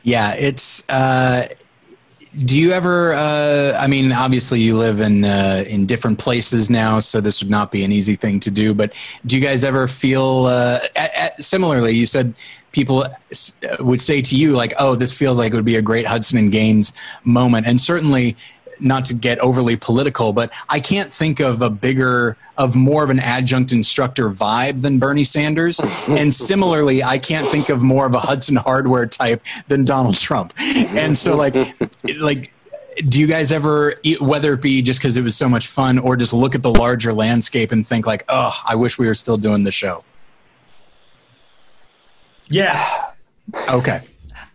Yeah, 0.07 0.35
it's. 0.35 0.89
Uh, 0.89 1.49
do 2.45 2.57
you 2.57 2.71
ever? 2.71 3.13
Uh, 3.13 3.77
I 3.77 3.89
mean, 3.89 4.13
obviously, 4.13 4.61
you 4.61 4.77
live 4.77 5.01
in 5.01 5.25
uh, 5.25 5.65
in 5.69 5.85
different 5.85 6.21
places 6.21 6.71
now, 6.71 7.01
so 7.01 7.21
this 7.21 7.43
would 7.43 7.51
not 7.51 7.73
be 7.73 7.83
an 7.83 7.91
easy 7.91 8.15
thing 8.15 8.39
to 8.41 8.51
do. 8.53 8.73
But 8.73 8.95
do 9.27 9.37
you 9.37 9.43
guys 9.43 9.65
ever 9.65 9.89
feel 9.89 10.47
uh, 10.47 10.79
at, 10.95 11.15
at, 11.17 11.45
similarly? 11.45 11.91
You 11.91 12.07
said 12.07 12.35
people 12.71 13.03
would 13.81 14.01
say 14.01 14.23
to 14.23 14.37
you 14.37 14.53
like, 14.53 14.75
"Oh, 14.79 14.95
this 14.95 15.13
feels 15.13 15.41
like 15.41 15.53
it 15.53 15.57
would 15.57 15.65
be 15.65 15.75
a 15.75 15.83
great 15.83 16.07
Hudson 16.07 16.39
and 16.39 16.53
Gaines 16.53 16.93
moment," 17.25 17.67
and 17.67 17.81
certainly 17.81 18.37
not 18.81 19.05
to 19.07 19.15
get 19.15 19.39
overly 19.39 19.77
political, 19.77 20.33
but 20.33 20.53
I 20.69 20.81
can't 20.81 21.13
think 21.13 21.41
of 21.41 21.63
a 21.63 21.71
bigger, 21.71 22.37
of 22.57 22.75
more 22.75 23.05
of 23.05 23.11
an 23.11 23.19
adjunct 23.19 23.73
instructor 23.73 24.31
vibe 24.31 24.83
than 24.83 24.99
Bernie 24.99 25.25
Sanders. 25.25 25.81
and 26.09 26.33
similarly, 26.33 27.03
I 27.03 27.19
can't 27.19 27.47
think 27.49 27.69
of 27.69 27.83
more 27.83 28.07
of 28.07 28.15
a 28.15 28.21
Hudson 28.21 28.57
hardware 28.57 29.07
type 29.07 29.43
than 29.69 29.85
Donald 29.85 30.19
Trump. 30.19 30.53
And 30.59 31.17
so, 31.17 31.37
like, 31.37 31.55
like, 32.19 32.53
do 33.09 33.21
you 33.21 33.27
guys 33.27 33.53
ever, 33.53 33.95
whether 34.21 34.55
it 34.55 34.63
be 34.63 34.81
just 34.81 35.01
because 35.01 35.17
it 35.17 35.23
was 35.23 35.37
so 35.37 35.49
much 35.49 35.67
fun 35.67 35.99
or 35.99 36.17
just 36.17 36.33
look 36.33 36.55
at 36.55 36.63
the 36.63 36.71
larger 36.71 37.13
landscape 37.13 37.73
and 37.73 37.87
think, 37.87 38.07
like, 38.07 38.25
oh, 38.29 38.59
I 38.67 38.75
wish 38.75 38.99
we 38.99 39.07
were 39.07 39.15
still 39.15 39.37
doing 39.37 39.65
the 39.65 39.73
show? 39.73 40.03
Yes. 42.49 43.17
Okay. 43.69 44.03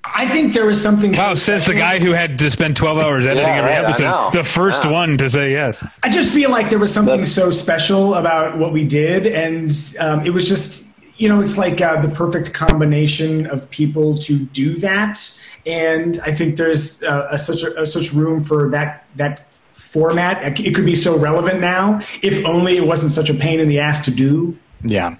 I 0.03 0.27
think 0.27 0.53
there 0.53 0.65
was 0.65 0.81
something. 0.81 1.13
Wow, 1.13 1.35
says 1.35 1.65
the 1.65 1.75
guy 1.75 1.99
who 1.99 2.11
had 2.11 2.39
to 2.39 2.49
spend 2.49 2.75
12 2.75 2.97
hours 2.97 3.25
editing 3.25 3.47
yeah, 3.47 3.55
every 3.55 3.71
right, 3.71 3.83
episode. 3.83 4.31
The 4.33 4.43
first 4.43 4.83
yeah. 4.83 4.91
one 4.91 5.17
to 5.19 5.29
say 5.29 5.51
yes. 5.51 5.85
I 6.01 6.09
just 6.09 6.33
feel 6.33 6.49
like 6.49 6.69
there 6.69 6.79
was 6.79 6.91
something 6.91 7.25
so 7.25 7.51
special 7.51 8.15
about 8.15 8.57
what 8.57 8.73
we 8.73 8.83
did. 8.83 9.27
And 9.27 9.71
um, 9.99 10.25
it 10.25 10.31
was 10.31 10.47
just, 10.47 10.87
you 11.17 11.29
know, 11.29 11.39
it's 11.39 11.57
like 11.57 11.81
uh, 11.81 12.01
the 12.01 12.09
perfect 12.09 12.51
combination 12.53 13.45
of 13.47 13.69
people 13.69 14.17
to 14.19 14.39
do 14.39 14.75
that. 14.77 15.19
And 15.67 16.19
I 16.23 16.33
think 16.33 16.57
there's 16.57 17.03
uh, 17.03 17.27
a, 17.29 17.37
such 17.37 17.61
a, 17.61 17.81
a, 17.83 17.85
such 17.85 18.11
room 18.11 18.41
for 18.41 18.69
that 18.69 19.05
that 19.17 19.45
format. 19.71 20.59
It 20.59 20.73
could 20.73 20.85
be 20.85 20.95
so 20.95 21.17
relevant 21.17 21.59
now, 21.59 22.01
if 22.23 22.43
only 22.45 22.75
it 22.75 22.85
wasn't 22.85 23.11
such 23.11 23.29
a 23.29 23.35
pain 23.35 23.59
in 23.59 23.67
the 23.67 23.79
ass 23.79 24.03
to 24.05 24.11
do. 24.11 24.57
Yeah. 24.81 25.17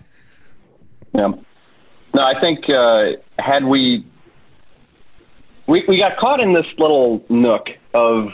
Yeah. 1.14 1.34
No, 2.14 2.24
I 2.24 2.40
think 2.40 2.68
uh, 2.70 3.12
had 3.38 3.66
we 3.66 4.06
we 5.68 5.84
we 5.88 5.98
got 5.98 6.18
caught 6.18 6.42
in 6.42 6.54
this 6.54 6.66
little 6.78 7.24
nook 7.30 7.68
of 7.94 8.30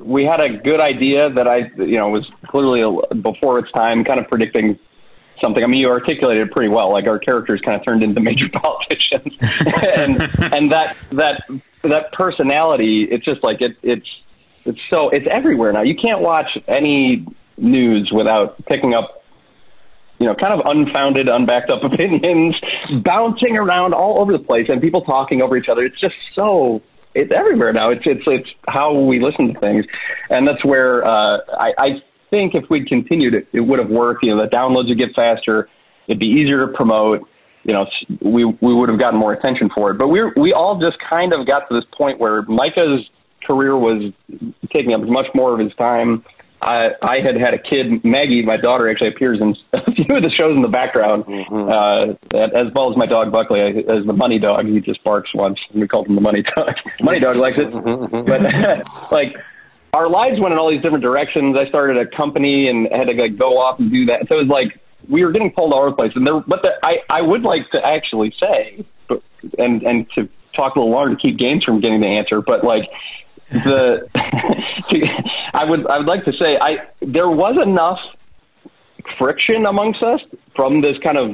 we 0.00 0.24
had 0.24 0.40
a 0.40 0.58
good 0.58 0.80
idea 0.80 1.30
that 1.30 1.46
I 1.46 1.70
you 1.76 1.98
know 1.98 2.08
was 2.08 2.30
clearly 2.46 2.82
before 3.20 3.58
its 3.58 3.70
time, 3.72 4.04
kind 4.04 4.20
of 4.20 4.28
predicting 4.28 4.78
something. 5.42 5.62
I 5.62 5.66
mean, 5.66 5.80
you 5.80 5.88
articulated 5.88 6.48
it 6.48 6.52
pretty 6.52 6.68
well. 6.68 6.92
Like 6.92 7.06
our 7.06 7.18
characters 7.18 7.60
kind 7.64 7.78
of 7.78 7.84
turned 7.84 8.02
into 8.02 8.20
major 8.20 8.48
politicians, 8.52 9.36
and 9.40 10.22
and 10.52 10.72
that 10.72 10.96
that 11.12 11.42
that 11.82 12.12
personality. 12.12 13.06
It's 13.10 13.24
just 13.24 13.42
like 13.42 13.60
it 13.60 13.76
it's 13.82 14.08
it's 14.64 14.80
so 14.88 15.10
it's 15.10 15.26
everywhere 15.30 15.72
now. 15.72 15.82
You 15.82 15.96
can't 15.96 16.20
watch 16.20 16.58
any 16.68 17.26
news 17.56 18.10
without 18.12 18.64
picking 18.66 18.94
up 18.94 19.19
you 20.20 20.26
know, 20.26 20.34
kind 20.34 20.52
of 20.52 20.60
unfounded, 20.66 21.28
unbacked 21.28 21.70
up 21.70 21.82
opinions 21.92 22.54
bouncing 23.02 23.56
around 23.56 23.94
all 23.94 24.20
over 24.20 24.32
the 24.32 24.38
place 24.38 24.66
and 24.68 24.80
people 24.80 25.00
talking 25.00 25.42
over 25.42 25.56
each 25.56 25.68
other. 25.68 25.82
It's 25.82 25.98
just 25.98 26.14
so 26.34 26.82
it's 27.14 27.32
everywhere 27.34 27.72
now. 27.72 27.88
It's 27.90 28.02
it's 28.04 28.22
it's 28.26 28.48
how 28.68 28.94
we 28.94 29.18
listen 29.18 29.54
to 29.54 29.60
things, 29.60 29.84
and 30.28 30.46
that's 30.46 30.64
where 30.64 31.04
uh, 31.04 31.38
I, 31.58 31.72
I 31.76 31.88
think 32.30 32.54
if 32.54 32.68
we'd 32.70 32.86
continued, 32.86 33.34
it, 33.34 33.48
it 33.52 33.60
would 33.60 33.80
have 33.80 33.90
worked. 33.90 34.24
You 34.24 34.36
know, 34.36 34.42
the 34.42 34.48
downloads 34.48 34.88
would 34.88 34.98
get 34.98 35.14
faster. 35.16 35.68
It'd 36.06 36.20
be 36.20 36.28
easier 36.28 36.66
to 36.66 36.72
promote. 36.72 37.26
You 37.64 37.74
know, 37.74 37.86
we 38.20 38.44
we 38.44 38.74
would 38.74 38.90
have 38.90 39.00
gotten 39.00 39.18
more 39.18 39.32
attention 39.32 39.70
for 39.74 39.90
it. 39.90 39.94
But 39.94 40.08
we 40.08 40.20
we 40.36 40.52
all 40.52 40.78
just 40.78 40.98
kind 41.08 41.34
of 41.34 41.46
got 41.46 41.68
to 41.68 41.74
this 41.74 41.84
point 41.96 42.20
where 42.20 42.42
Micah's 42.42 43.08
career 43.44 43.76
was 43.76 44.12
taking 44.72 44.92
up 44.92 45.00
much 45.00 45.26
more 45.34 45.52
of 45.52 45.58
his 45.58 45.74
time 45.74 46.24
I, 46.62 46.90
I 47.00 47.20
had 47.20 47.38
had 47.38 47.54
a 47.54 47.58
kid, 47.58 48.04
Maggie, 48.04 48.42
my 48.42 48.56
daughter, 48.56 48.90
actually 48.90 49.08
appears 49.08 49.40
in 49.40 49.56
a 49.72 49.92
few 49.92 50.16
of 50.16 50.22
the 50.22 50.30
shows 50.30 50.54
in 50.54 50.62
the 50.62 50.68
background, 50.68 51.24
mm-hmm. 51.24 51.68
uh, 51.68 52.38
as 52.38 52.72
well 52.74 52.90
as 52.90 52.96
my 52.96 53.06
dog 53.06 53.32
Buckley, 53.32 53.60
as 53.60 54.04
the 54.04 54.12
money 54.12 54.38
dog. 54.38 54.66
He 54.66 54.80
just 54.80 55.02
barks 55.02 55.30
once, 55.34 55.58
and 55.70 55.80
we 55.80 55.88
called 55.88 56.08
him 56.08 56.16
the 56.16 56.20
money 56.20 56.42
dog. 56.42 56.74
money 57.00 57.18
dog 57.18 57.36
likes 57.36 57.58
it, 57.58 57.72
mm-hmm. 57.72 58.26
but 58.26 59.10
like 59.12 59.36
our 59.94 60.08
lives 60.08 60.38
went 60.38 60.52
in 60.52 60.58
all 60.58 60.70
these 60.70 60.82
different 60.82 61.02
directions. 61.02 61.58
I 61.58 61.68
started 61.68 61.96
a 61.98 62.06
company 62.06 62.68
and 62.68 62.88
had 62.92 63.08
to 63.08 63.14
like 63.14 63.38
go 63.38 63.58
off 63.58 63.78
and 63.78 63.90
do 63.92 64.06
that. 64.06 64.26
So 64.28 64.38
it 64.38 64.46
was 64.46 64.48
like 64.48 64.78
we 65.08 65.24
were 65.24 65.32
getting 65.32 65.52
pulled 65.52 65.72
all 65.72 65.80
over 65.80 65.90
the 65.90 65.96
place. 65.96 66.12
And 66.14 66.26
there, 66.26 66.40
but 66.40 66.62
the, 66.62 66.72
I, 66.82 66.98
I 67.08 67.22
would 67.22 67.42
like 67.42 67.70
to 67.70 67.84
actually 67.84 68.34
say, 68.40 68.84
and 69.58 69.82
and 69.82 70.06
to 70.18 70.28
talk 70.54 70.76
a 70.76 70.78
little 70.78 70.92
longer 70.92 71.16
to 71.16 71.20
keep 71.20 71.38
Gaines 71.38 71.64
from 71.64 71.80
getting 71.80 72.00
the 72.00 72.08
answer, 72.08 72.42
but 72.42 72.64
like 72.64 72.90
the 73.50 74.08
I 75.54 75.64
would 75.64 75.86
I 75.86 75.98
would 75.98 76.06
like 76.06 76.24
to 76.24 76.32
say 76.32 76.56
I 76.60 76.88
there 77.00 77.28
was 77.28 77.60
enough 77.60 77.98
friction 79.18 79.66
amongst 79.66 80.02
us 80.02 80.20
from 80.54 80.80
this 80.80 80.96
kind 81.02 81.18
of 81.18 81.30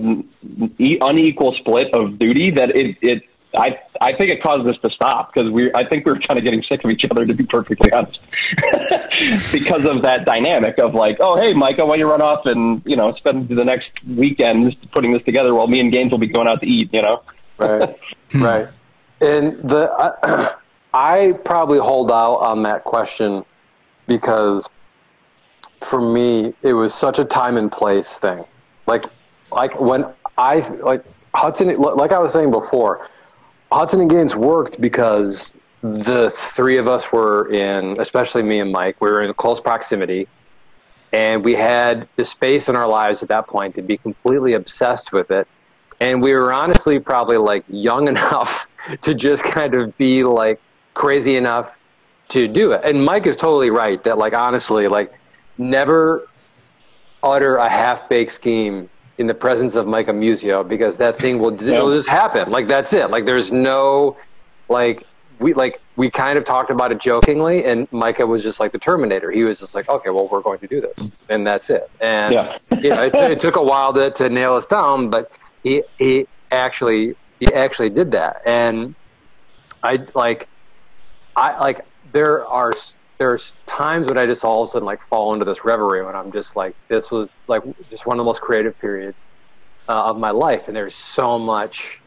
unequal 0.78 1.54
split 1.60 1.92
of 1.94 2.18
duty 2.18 2.50
that 2.52 2.76
it 2.76 2.96
it 3.02 3.22
I 3.56 3.78
I 4.00 4.14
think 4.16 4.30
it 4.30 4.42
caused 4.42 4.66
us 4.68 4.76
to 4.82 4.90
stop 4.90 5.32
because 5.32 5.50
we 5.50 5.72
I 5.74 5.86
think 5.88 6.06
we 6.06 6.12
were 6.12 6.20
kind 6.20 6.38
of 6.38 6.44
getting 6.44 6.62
sick 6.68 6.84
of 6.84 6.90
each 6.90 7.04
other 7.10 7.26
to 7.26 7.34
be 7.34 7.44
perfectly 7.44 7.92
honest. 7.92 8.20
Because 9.52 9.86
of 9.86 10.02
that 10.02 10.24
dynamic 10.26 10.78
of 10.78 10.94
like 10.94 11.18
oh 11.20 11.36
hey 11.36 11.54
Micah 11.54 11.84
why 11.84 11.92
don't 11.92 12.00
you 12.00 12.10
run 12.10 12.22
off 12.22 12.46
and 12.46 12.82
you 12.84 12.96
know 12.96 13.14
spend 13.14 13.48
the 13.48 13.64
next 13.64 13.90
weekend 14.06 14.76
putting 14.92 15.12
this 15.12 15.22
together 15.24 15.54
while 15.54 15.66
me 15.66 15.80
and 15.80 15.92
Gaines 15.92 16.10
will 16.10 16.18
be 16.18 16.26
going 16.26 16.48
out 16.48 16.60
to 16.60 16.66
eat 16.66 16.92
you 16.92 17.02
know? 17.02 17.22
Right. 17.58 17.96
Right. 18.34 18.68
And 19.20 19.70
the. 19.70 19.88
Uh, 19.88 20.56
I 20.96 21.34
probably 21.44 21.78
hold 21.78 22.10
out 22.10 22.36
on 22.36 22.62
that 22.62 22.84
question 22.84 23.44
because 24.06 24.66
for 25.82 26.00
me 26.00 26.54
it 26.62 26.72
was 26.72 26.94
such 26.94 27.18
a 27.18 27.24
time 27.26 27.58
and 27.58 27.70
place 27.70 28.18
thing. 28.18 28.46
Like 28.86 29.04
like 29.52 29.78
when 29.78 30.06
I 30.38 30.60
like 30.80 31.04
Hudson 31.34 31.76
like 31.76 32.12
I 32.12 32.18
was 32.18 32.32
saying 32.32 32.50
before, 32.50 33.10
Hudson 33.70 34.00
and 34.00 34.08
Gaines 34.08 34.34
worked 34.34 34.80
because 34.80 35.54
the 35.82 36.30
three 36.30 36.78
of 36.78 36.88
us 36.88 37.12
were 37.12 37.52
in 37.52 38.00
especially 38.00 38.42
me 38.42 38.60
and 38.60 38.72
Mike, 38.72 38.98
we 38.98 39.10
were 39.10 39.20
in 39.20 39.34
close 39.34 39.60
proximity 39.60 40.26
and 41.12 41.44
we 41.44 41.54
had 41.54 42.08
the 42.16 42.24
space 42.24 42.70
in 42.70 42.74
our 42.74 42.88
lives 42.88 43.22
at 43.22 43.28
that 43.28 43.48
point 43.48 43.74
to 43.74 43.82
be 43.82 43.98
completely 43.98 44.54
obsessed 44.54 45.12
with 45.12 45.30
it. 45.30 45.46
And 46.00 46.22
we 46.22 46.32
were 46.32 46.54
honestly 46.54 47.00
probably 47.00 47.36
like 47.36 47.64
young 47.68 48.08
enough 48.14 48.66
to 49.02 49.14
just 49.14 49.44
kind 49.44 49.74
of 49.74 49.94
be 49.98 50.24
like 50.24 50.58
crazy 50.96 51.36
enough 51.36 51.70
to 52.30 52.48
do 52.48 52.72
it. 52.72 52.80
And 52.82 53.04
Mike 53.04 53.26
is 53.28 53.36
totally 53.36 53.70
right 53.70 54.02
that, 54.02 54.18
like, 54.18 54.34
honestly, 54.34 54.88
like, 54.88 55.12
never 55.58 56.26
utter 57.22 57.56
a 57.56 57.68
half 57.68 58.08
baked 58.08 58.32
scheme 58.32 58.90
in 59.18 59.26
the 59.28 59.34
presence 59.34 59.76
of 59.76 59.86
Micah 59.86 60.12
Muzio 60.12 60.66
because 60.66 60.96
that 60.96 61.18
thing 61.18 61.38
will, 61.38 61.54
yeah. 61.62 61.80
will 61.80 61.94
just 61.94 62.08
happen. 62.08 62.50
Like, 62.50 62.66
that's 62.66 62.92
it. 62.92 63.10
Like, 63.10 63.26
there's 63.26 63.52
no, 63.52 64.16
like, 64.68 65.06
we 65.38 65.52
like 65.52 65.80
we 65.96 66.10
kind 66.10 66.38
of 66.38 66.44
talked 66.44 66.70
about 66.70 66.92
it 66.92 66.98
jokingly, 66.98 67.64
and 67.64 67.86
Micah 67.92 68.26
was 68.26 68.42
just 68.42 68.58
like 68.58 68.72
the 68.72 68.78
Terminator. 68.78 69.30
He 69.30 69.44
was 69.44 69.60
just 69.60 69.74
like, 69.74 69.86
okay, 69.86 70.10
well, 70.10 70.28
we're 70.28 70.40
going 70.40 70.58
to 70.60 70.66
do 70.66 70.80
this, 70.80 71.10
and 71.28 71.46
that's 71.46 71.68
it. 71.68 71.90
And 72.00 72.32
yeah. 72.32 72.58
you 72.80 72.88
know, 72.88 73.02
it, 73.02 73.14
it 73.14 73.40
took 73.40 73.56
a 73.56 73.62
while 73.62 73.92
to, 73.92 74.10
to 74.12 74.28
nail 74.30 74.54
us 74.54 74.64
down, 74.64 75.10
but 75.10 75.30
he 75.62 75.82
he 75.98 76.26
actually 76.50 77.16
he 77.38 77.52
actually 77.52 77.90
did 77.90 78.12
that, 78.12 78.40
and 78.46 78.94
I 79.82 80.06
like 80.14 80.48
I 81.36 81.60
like 81.60 81.84
there 82.12 82.46
are 82.46 82.72
there's 83.18 83.52
times 83.66 84.08
when 84.08 84.18
I 84.18 84.26
just 84.26 84.44
all 84.44 84.62
of 84.62 84.70
a 84.70 84.72
sudden 84.72 84.86
like 84.86 85.00
fall 85.08 85.34
into 85.34 85.44
this 85.44 85.64
reverie 85.64 86.04
when 86.04 86.16
I'm 86.16 86.32
just 86.32 86.56
like 86.56 86.74
this 86.88 87.10
was 87.10 87.28
like 87.46 87.62
just 87.90 88.06
one 88.06 88.18
of 88.18 88.18
the 88.18 88.24
most 88.24 88.40
creative 88.40 88.78
periods 88.80 89.16
uh, 89.88 90.06
of 90.06 90.18
my 90.18 90.30
life, 90.30 90.66
and 90.68 90.76
there's 90.76 90.94
so 90.94 91.38
much, 91.38 92.00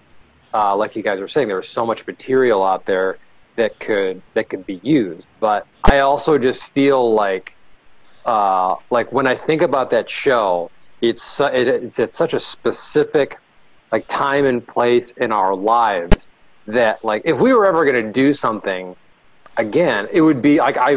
uh, 0.54 0.76
like 0.76 0.96
you 0.96 1.04
guys 1.04 1.20
were 1.20 1.28
saying, 1.28 1.48
there's 1.48 1.70
so 1.70 1.86
much 1.86 2.06
material 2.06 2.64
out 2.64 2.86
there 2.86 3.18
that 3.56 3.80
could 3.80 4.22
that 4.34 4.50
could 4.50 4.66
be 4.66 4.80
used. 4.84 5.28
But 5.40 5.68
I 5.84 6.00
also 6.00 6.38
just 6.38 6.74
feel 6.74 7.14
like 7.14 7.54
uh, 8.26 8.76
like 8.90 9.12
when 9.12 9.28
I 9.28 9.36
think 9.36 9.62
about 9.62 9.92
that 9.92 10.10
show, 10.10 10.72
it's 11.02 11.40
it, 11.40 11.68
it's 11.68 12.00
at 12.00 12.14
such 12.14 12.34
a 12.34 12.40
specific 12.40 13.38
like 13.92 14.08
time 14.08 14.46
and 14.46 14.66
place 14.66 15.12
in 15.12 15.32
our 15.32 15.56
lives 15.56 16.28
that 16.68 17.04
like 17.04 17.24
if 17.26 17.40
we 17.40 17.54
were 17.54 17.66
ever 17.66 17.86
going 17.86 18.06
to 18.06 18.12
do 18.12 18.34
something 18.34 18.96
again, 19.60 20.08
it 20.12 20.22
would 20.22 20.42
be 20.42 20.58
like 20.60 20.78
I 20.78 20.96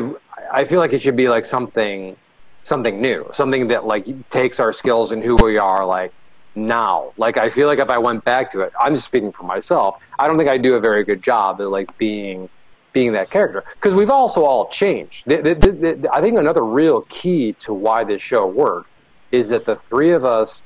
I 0.50 0.64
feel 0.64 0.78
like 0.78 0.92
it 0.92 1.02
should 1.02 1.16
be 1.16 1.28
like 1.28 1.44
something 1.44 2.16
something 2.62 3.02
new, 3.02 3.28
something 3.32 3.68
that 3.68 3.84
like 3.84 4.30
takes 4.30 4.60
our 4.60 4.72
skills 4.72 5.12
and 5.12 5.22
who 5.22 5.36
we 5.36 5.58
are 5.58 5.84
like 5.84 6.12
now. 6.54 7.12
Like 7.16 7.36
I 7.36 7.50
feel 7.50 7.66
like 7.66 7.80
if 7.80 7.90
I 7.90 7.98
went 7.98 8.24
back 8.24 8.50
to 8.52 8.60
it, 8.60 8.72
I'm 8.80 8.94
just 8.94 9.06
speaking 9.06 9.32
for 9.32 9.42
myself. 9.42 10.00
I 10.18 10.26
don't 10.26 10.38
think 10.38 10.48
I 10.48 10.58
do 10.58 10.74
a 10.74 10.80
very 10.80 11.04
good 11.04 11.22
job 11.22 11.60
at 11.60 11.68
like 11.68 11.96
being 11.98 12.48
being 12.92 13.12
that 13.14 13.30
character 13.30 13.64
because 13.74 13.94
we've 13.94 14.10
also 14.10 14.44
all 14.44 14.68
changed. 14.68 15.24
The, 15.26 15.38
the, 15.38 15.54
the, 15.54 16.08
I 16.12 16.20
think 16.20 16.38
another 16.38 16.64
real 16.64 17.02
key 17.02 17.54
to 17.60 17.74
why 17.74 18.04
this 18.04 18.22
show 18.22 18.46
worked 18.46 18.90
is 19.32 19.48
that 19.48 19.64
the 19.64 19.76
three 19.76 20.12
of 20.12 20.24
us 20.24 20.62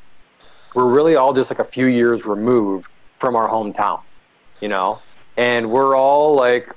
were 0.75 0.89
really 0.89 1.17
all 1.17 1.33
just 1.33 1.51
like 1.51 1.61
a 1.61 1.65
few 1.65 1.87
years 1.87 2.27
removed 2.27 2.91
from 3.21 3.37
our 3.37 3.49
hometown, 3.49 4.03
you 4.61 4.69
know, 4.69 4.99
and 5.37 5.71
we're 5.71 5.97
all 5.97 6.35
like 6.35 6.69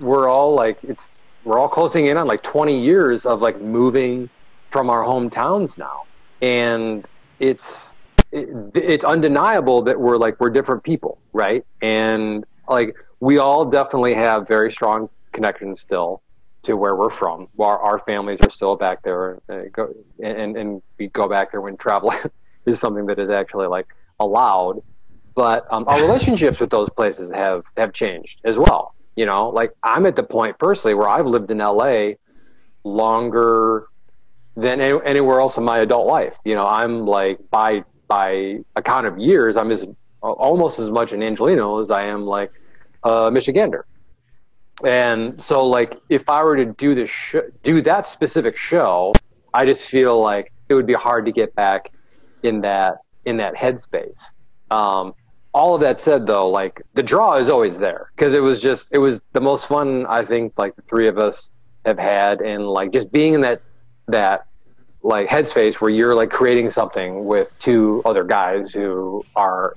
we're 0.00 0.28
all 0.28 0.54
like 0.54 0.78
it's 0.82 1.14
we're 1.44 1.58
all 1.58 1.68
closing 1.68 2.06
in 2.06 2.16
on 2.16 2.26
like 2.26 2.42
20 2.42 2.82
years 2.82 3.24
of 3.26 3.40
like 3.40 3.60
moving 3.60 4.28
from 4.70 4.90
our 4.90 5.04
hometowns 5.04 5.78
now, 5.78 6.04
and 6.42 7.06
it's 7.38 7.94
it, 8.32 8.48
it's 8.74 9.04
undeniable 9.04 9.82
that 9.82 9.98
we're 9.98 10.16
like 10.16 10.40
we're 10.40 10.50
different 10.50 10.82
people, 10.82 11.18
right? 11.32 11.64
And 11.82 12.44
like 12.68 12.96
we 13.20 13.38
all 13.38 13.64
definitely 13.64 14.14
have 14.14 14.48
very 14.48 14.70
strong 14.70 15.08
connections 15.32 15.80
still 15.80 16.22
to 16.62 16.74
where 16.76 16.94
we're 16.94 17.10
from. 17.10 17.48
Our, 17.58 17.78
our 17.78 17.98
families 18.00 18.40
are 18.42 18.50
still 18.50 18.76
back 18.76 19.02
there, 19.02 19.40
uh, 19.48 19.86
and 20.22 20.56
and 20.56 20.82
we 20.98 21.08
go 21.08 21.28
back 21.28 21.52
there 21.52 21.60
when 21.60 21.76
travel 21.76 22.12
is 22.66 22.78
something 22.78 23.06
that 23.06 23.18
is 23.18 23.30
actually 23.30 23.66
like 23.66 23.88
allowed. 24.18 24.82
But 25.34 25.66
um, 25.70 25.84
our 25.86 26.00
relationships 26.00 26.60
with 26.60 26.70
those 26.70 26.90
places 26.90 27.30
have 27.32 27.64
have 27.76 27.92
changed 27.92 28.40
as 28.44 28.58
well. 28.58 28.94
You 29.20 29.26
know, 29.26 29.50
like 29.50 29.72
I'm 29.82 30.06
at 30.06 30.16
the 30.16 30.22
point 30.22 30.58
personally 30.58 30.94
where 30.94 31.06
I've 31.06 31.26
lived 31.26 31.50
in 31.50 31.58
LA 31.58 32.12
longer 32.84 33.86
than 34.56 34.80
any, 34.80 34.98
anywhere 35.04 35.42
else 35.42 35.58
in 35.58 35.64
my 35.64 35.80
adult 35.80 36.06
life. 36.06 36.38
You 36.42 36.54
know, 36.54 36.66
I'm 36.66 37.04
like 37.04 37.38
by 37.50 37.84
by 38.08 38.60
account 38.76 39.06
of 39.06 39.18
years, 39.18 39.58
I'm 39.58 39.70
as 39.72 39.86
almost 40.22 40.78
as 40.78 40.90
much 40.90 41.12
an 41.12 41.22
Angelino 41.22 41.82
as 41.82 41.90
I 41.90 42.04
am 42.06 42.22
like 42.24 42.50
a 43.02 43.30
Michigander. 43.30 43.82
And 44.86 45.42
so, 45.42 45.66
like, 45.66 45.98
if 46.08 46.30
I 46.30 46.42
were 46.42 46.56
to 46.56 46.64
do 46.64 46.94
this, 46.94 47.10
sh- 47.10 47.50
do 47.62 47.82
that 47.82 48.06
specific 48.06 48.56
show, 48.56 49.12
I 49.52 49.66
just 49.66 49.90
feel 49.90 50.18
like 50.18 50.50
it 50.70 50.74
would 50.74 50.86
be 50.86 50.94
hard 50.94 51.26
to 51.26 51.32
get 51.32 51.54
back 51.54 51.90
in 52.42 52.62
that 52.62 52.94
in 53.26 53.36
that 53.36 53.54
headspace. 53.54 54.32
Um, 54.70 55.12
all 55.52 55.74
of 55.74 55.80
that 55.80 55.98
said, 55.98 56.26
though, 56.26 56.48
like 56.48 56.82
the 56.94 57.02
draw 57.02 57.36
is 57.36 57.48
always 57.48 57.78
there 57.78 58.10
because 58.14 58.34
it 58.34 58.40
was 58.40 58.60
just 58.60 58.88
it 58.90 58.98
was 58.98 59.20
the 59.32 59.40
most 59.40 59.66
fun 59.66 60.06
I 60.06 60.24
think 60.24 60.54
like 60.56 60.76
the 60.76 60.82
three 60.82 61.08
of 61.08 61.18
us 61.18 61.50
have 61.84 61.98
had, 61.98 62.40
and 62.40 62.66
like 62.66 62.92
just 62.92 63.10
being 63.10 63.34
in 63.34 63.40
that 63.42 63.62
that 64.08 64.46
like 65.02 65.28
headspace 65.28 65.80
where 65.80 65.90
you're 65.90 66.14
like 66.14 66.30
creating 66.30 66.70
something 66.70 67.24
with 67.24 67.56
two 67.58 68.02
other 68.04 68.22
guys 68.22 68.72
who 68.72 69.24
are 69.34 69.76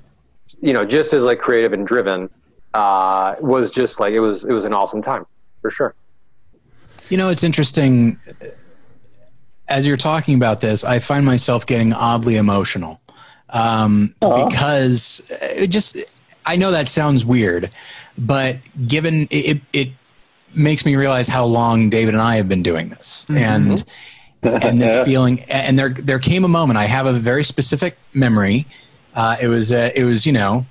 you 0.60 0.72
know 0.72 0.84
just 0.84 1.12
as 1.12 1.24
like 1.24 1.38
creative 1.38 1.72
and 1.72 1.86
driven 1.86 2.28
uh, 2.74 3.34
was 3.40 3.70
just 3.70 4.00
like 4.00 4.12
it 4.12 4.20
was 4.20 4.44
it 4.44 4.52
was 4.52 4.64
an 4.64 4.72
awesome 4.72 5.02
time 5.02 5.26
for 5.60 5.70
sure. 5.70 5.94
You 7.08 7.16
know 7.16 7.30
it's 7.30 7.42
interesting 7.42 8.18
as 9.68 9.86
you're 9.86 9.96
talking 9.96 10.34
about 10.34 10.60
this 10.60 10.84
i 10.84 10.98
find 10.98 11.24
myself 11.24 11.66
getting 11.66 11.92
oddly 11.92 12.36
emotional 12.36 13.00
um, 13.50 14.14
because 14.20 15.22
it 15.30 15.68
just 15.68 15.96
i 16.46 16.56
know 16.56 16.70
that 16.70 16.88
sounds 16.88 17.24
weird 17.24 17.70
but 18.16 18.58
given 18.86 19.26
it, 19.30 19.60
it 19.72 19.88
makes 20.54 20.86
me 20.86 20.96
realize 20.96 21.28
how 21.28 21.44
long 21.44 21.90
david 21.90 22.14
and 22.14 22.22
i 22.22 22.36
have 22.36 22.48
been 22.48 22.62
doing 22.62 22.88
this 22.88 23.26
mm-hmm. 23.28 23.36
and 23.36 23.84
and 24.44 24.80
this 24.80 25.04
feeling. 25.06 25.40
And 25.42 25.78
there, 25.78 25.90
there 25.90 26.18
came 26.18 26.44
a 26.44 26.48
moment. 26.48 26.78
I 26.78 26.84
have 26.84 27.06
a 27.06 27.12
very 27.12 27.44
specific 27.44 27.96
memory. 28.12 28.66
Uh, 29.14 29.36
it 29.40 29.48
was, 29.48 29.72
uh, 29.72 29.90
it 29.94 30.04
was, 30.04 30.26
you 30.26 30.32
know, 30.32 30.66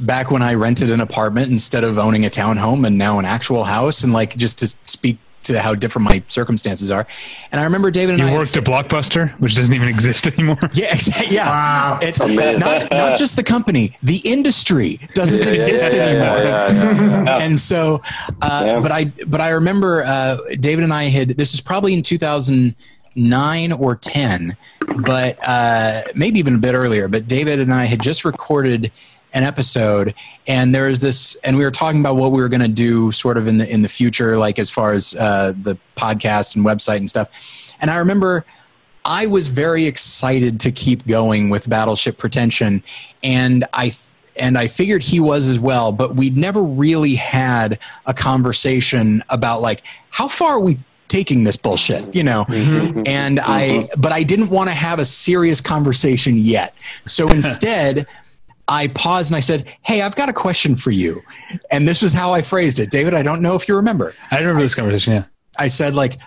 back 0.00 0.30
when 0.30 0.42
I 0.42 0.54
rented 0.54 0.90
an 0.90 1.00
apartment 1.00 1.50
instead 1.50 1.84
of 1.84 1.98
owning 1.98 2.24
a 2.24 2.30
townhome, 2.30 2.86
and 2.86 2.98
now 2.98 3.18
an 3.18 3.24
actual 3.24 3.64
house. 3.64 4.04
And 4.04 4.12
like, 4.12 4.36
just 4.36 4.58
to 4.58 4.68
speak 4.86 5.18
to 5.46 5.60
how 5.60 5.74
different 5.74 6.04
my 6.04 6.22
circumstances 6.28 6.90
are. 6.90 7.06
And 7.52 7.60
I 7.60 7.64
remember 7.64 7.90
David 7.90 8.20
and 8.20 8.28
you 8.28 8.34
I 8.34 8.38
worked 8.38 8.56
at 8.56 8.64
Blockbuster, 8.64 9.32
which 9.40 9.54
doesn't 9.54 9.74
even 9.74 9.88
exist 9.88 10.26
anymore. 10.38 10.58
Yeah, 10.72 10.92
exactly. 10.92 11.34
Yeah, 11.34 11.48
wow. 11.48 11.98
it's 12.02 12.20
not 12.20 12.90
not 12.90 13.16
just 13.16 13.36
the 13.36 13.42
company, 13.42 13.96
the 14.02 14.18
industry 14.18 15.00
doesn't 15.14 15.44
yeah, 15.44 15.52
exist 15.52 15.96
yeah, 15.96 16.02
anymore. 16.02 16.36
Yeah, 16.42 17.38
and 17.40 17.58
so, 17.58 18.02
uh, 18.42 18.80
but 18.80 18.92
I 18.92 19.06
but 19.26 19.40
I 19.40 19.50
remember 19.50 20.04
uh, 20.04 20.36
David 20.60 20.84
and 20.84 20.92
I 20.92 21.04
had 21.04 21.30
this 21.30 21.54
is 21.54 21.60
probably 21.60 21.94
in 21.94 22.02
2009 22.02 23.72
or 23.72 23.96
10, 23.96 24.56
but 24.98 25.38
uh, 25.46 26.02
maybe 26.14 26.38
even 26.40 26.56
a 26.56 26.58
bit 26.58 26.74
earlier. 26.74 27.08
But 27.08 27.26
David 27.26 27.60
and 27.60 27.72
I 27.72 27.84
had 27.84 28.02
just 28.02 28.24
recorded 28.24 28.92
an 29.36 29.42
episode 29.42 30.14
and 30.46 30.74
there 30.74 30.88
was 30.88 31.00
this 31.00 31.34
and 31.44 31.58
we 31.58 31.62
were 31.62 31.70
talking 31.70 32.00
about 32.00 32.16
what 32.16 32.32
we 32.32 32.40
were 32.40 32.48
going 32.48 32.62
to 32.62 32.66
do 32.68 33.12
sort 33.12 33.36
of 33.36 33.46
in 33.46 33.58
the 33.58 33.70
in 33.70 33.82
the 33.82 33.88
future 33.88 34.38
like 34.38 34.58
as 34.58 34.70
far 34.70 34.94
as 34.94 35.14
uh, 35.16 35.52
the 35.62 35.76
podcast 35.94 36.56
and 36.56 36.64
website 36.64 36.96
and 36.96 37.10
stuff 37.10 37.74
and 37.78 37.90
i 37.90 37.98
remember 37.98 38.46
i 39.04 39.26
was 39.26 39.48
very 39.48 39.84
excited 39.84 40.58
to 40.58 40.72
keep 40.72 41.06
going 41.06 41.50
with 41.50 41.68
battleship 41.68 42.16
pretension 42.16 42.82
and 43.22 43.66
i 43.74 43.94
and 44.38 44.58
I 44.58 44.68
figured 44.68 45.02
he 45.02 45.18
was 45.18 45.48
as 45.48 45.58
well, 45.58 45.92
but 45.92 46.14
we'd 46.14 46.36
never 46.36 46.62
really 46.62 47.14
had 47.14 47.78
a 48.04 48.12
conversation 48.12 49.22
about 49.30 49.62
like 49.62 49.82
how 50.10 50.28
far 50.28 50.56
are 50.56 50.60
we 50.60 50.78
taking 51.08 51.44
this 51.44 51.56
bullshit, 51.56 52.14
you 52.14 52.22
know? 52.22 52.44
Mm-hmm. 52.44 53.02
And 53.06 53.40
I, 53.40 53.88
but 53.96 54.12
I 54.12 54.22
didn't 54.22 54.50
want 54.50 54.68
to 54.68 54.74
have 54.74 54.98
a 54.98 55.06
serious 55.06 55.62
conversation 55.62 56.36
yet. 56.36 56.74
So 57.06 57.28
instead, 57.32 58.06
I 58.68 58.88
paused 58.88 59.30
and 59.30 59.36
I 59.36 59.40
said, 59.40 59.66
Hey, 59.82 60.02
I've 60.02 60.16
got 60.16 60.28
a 60.28 60.32
question 60.32 60.76
for 60.76 60.90
you. 60.90 61.22
And 61.70 61.88
this 61.88 62.02
was 62.02 62.12
how 62.12 62.32
I 62.32 62.42
phrased 62.42 62.80
it. 62.80 62.90
David, 62.90 63.14
I 63.14 63.22
don't 63.22 63.40
know 63.40 63.54
if 63.54 63.68
you 63.68 63.76
remember. 63.76 64.14
I 64.30 64.38
remember 64.38 64.60
I 64.60 64.62
this 64.62 64.74
conversation, 64.74 65.14
yeah. 65.14 65.24
I 65.58 65.68
said, 65.68 65.94
like, 65.94 66.18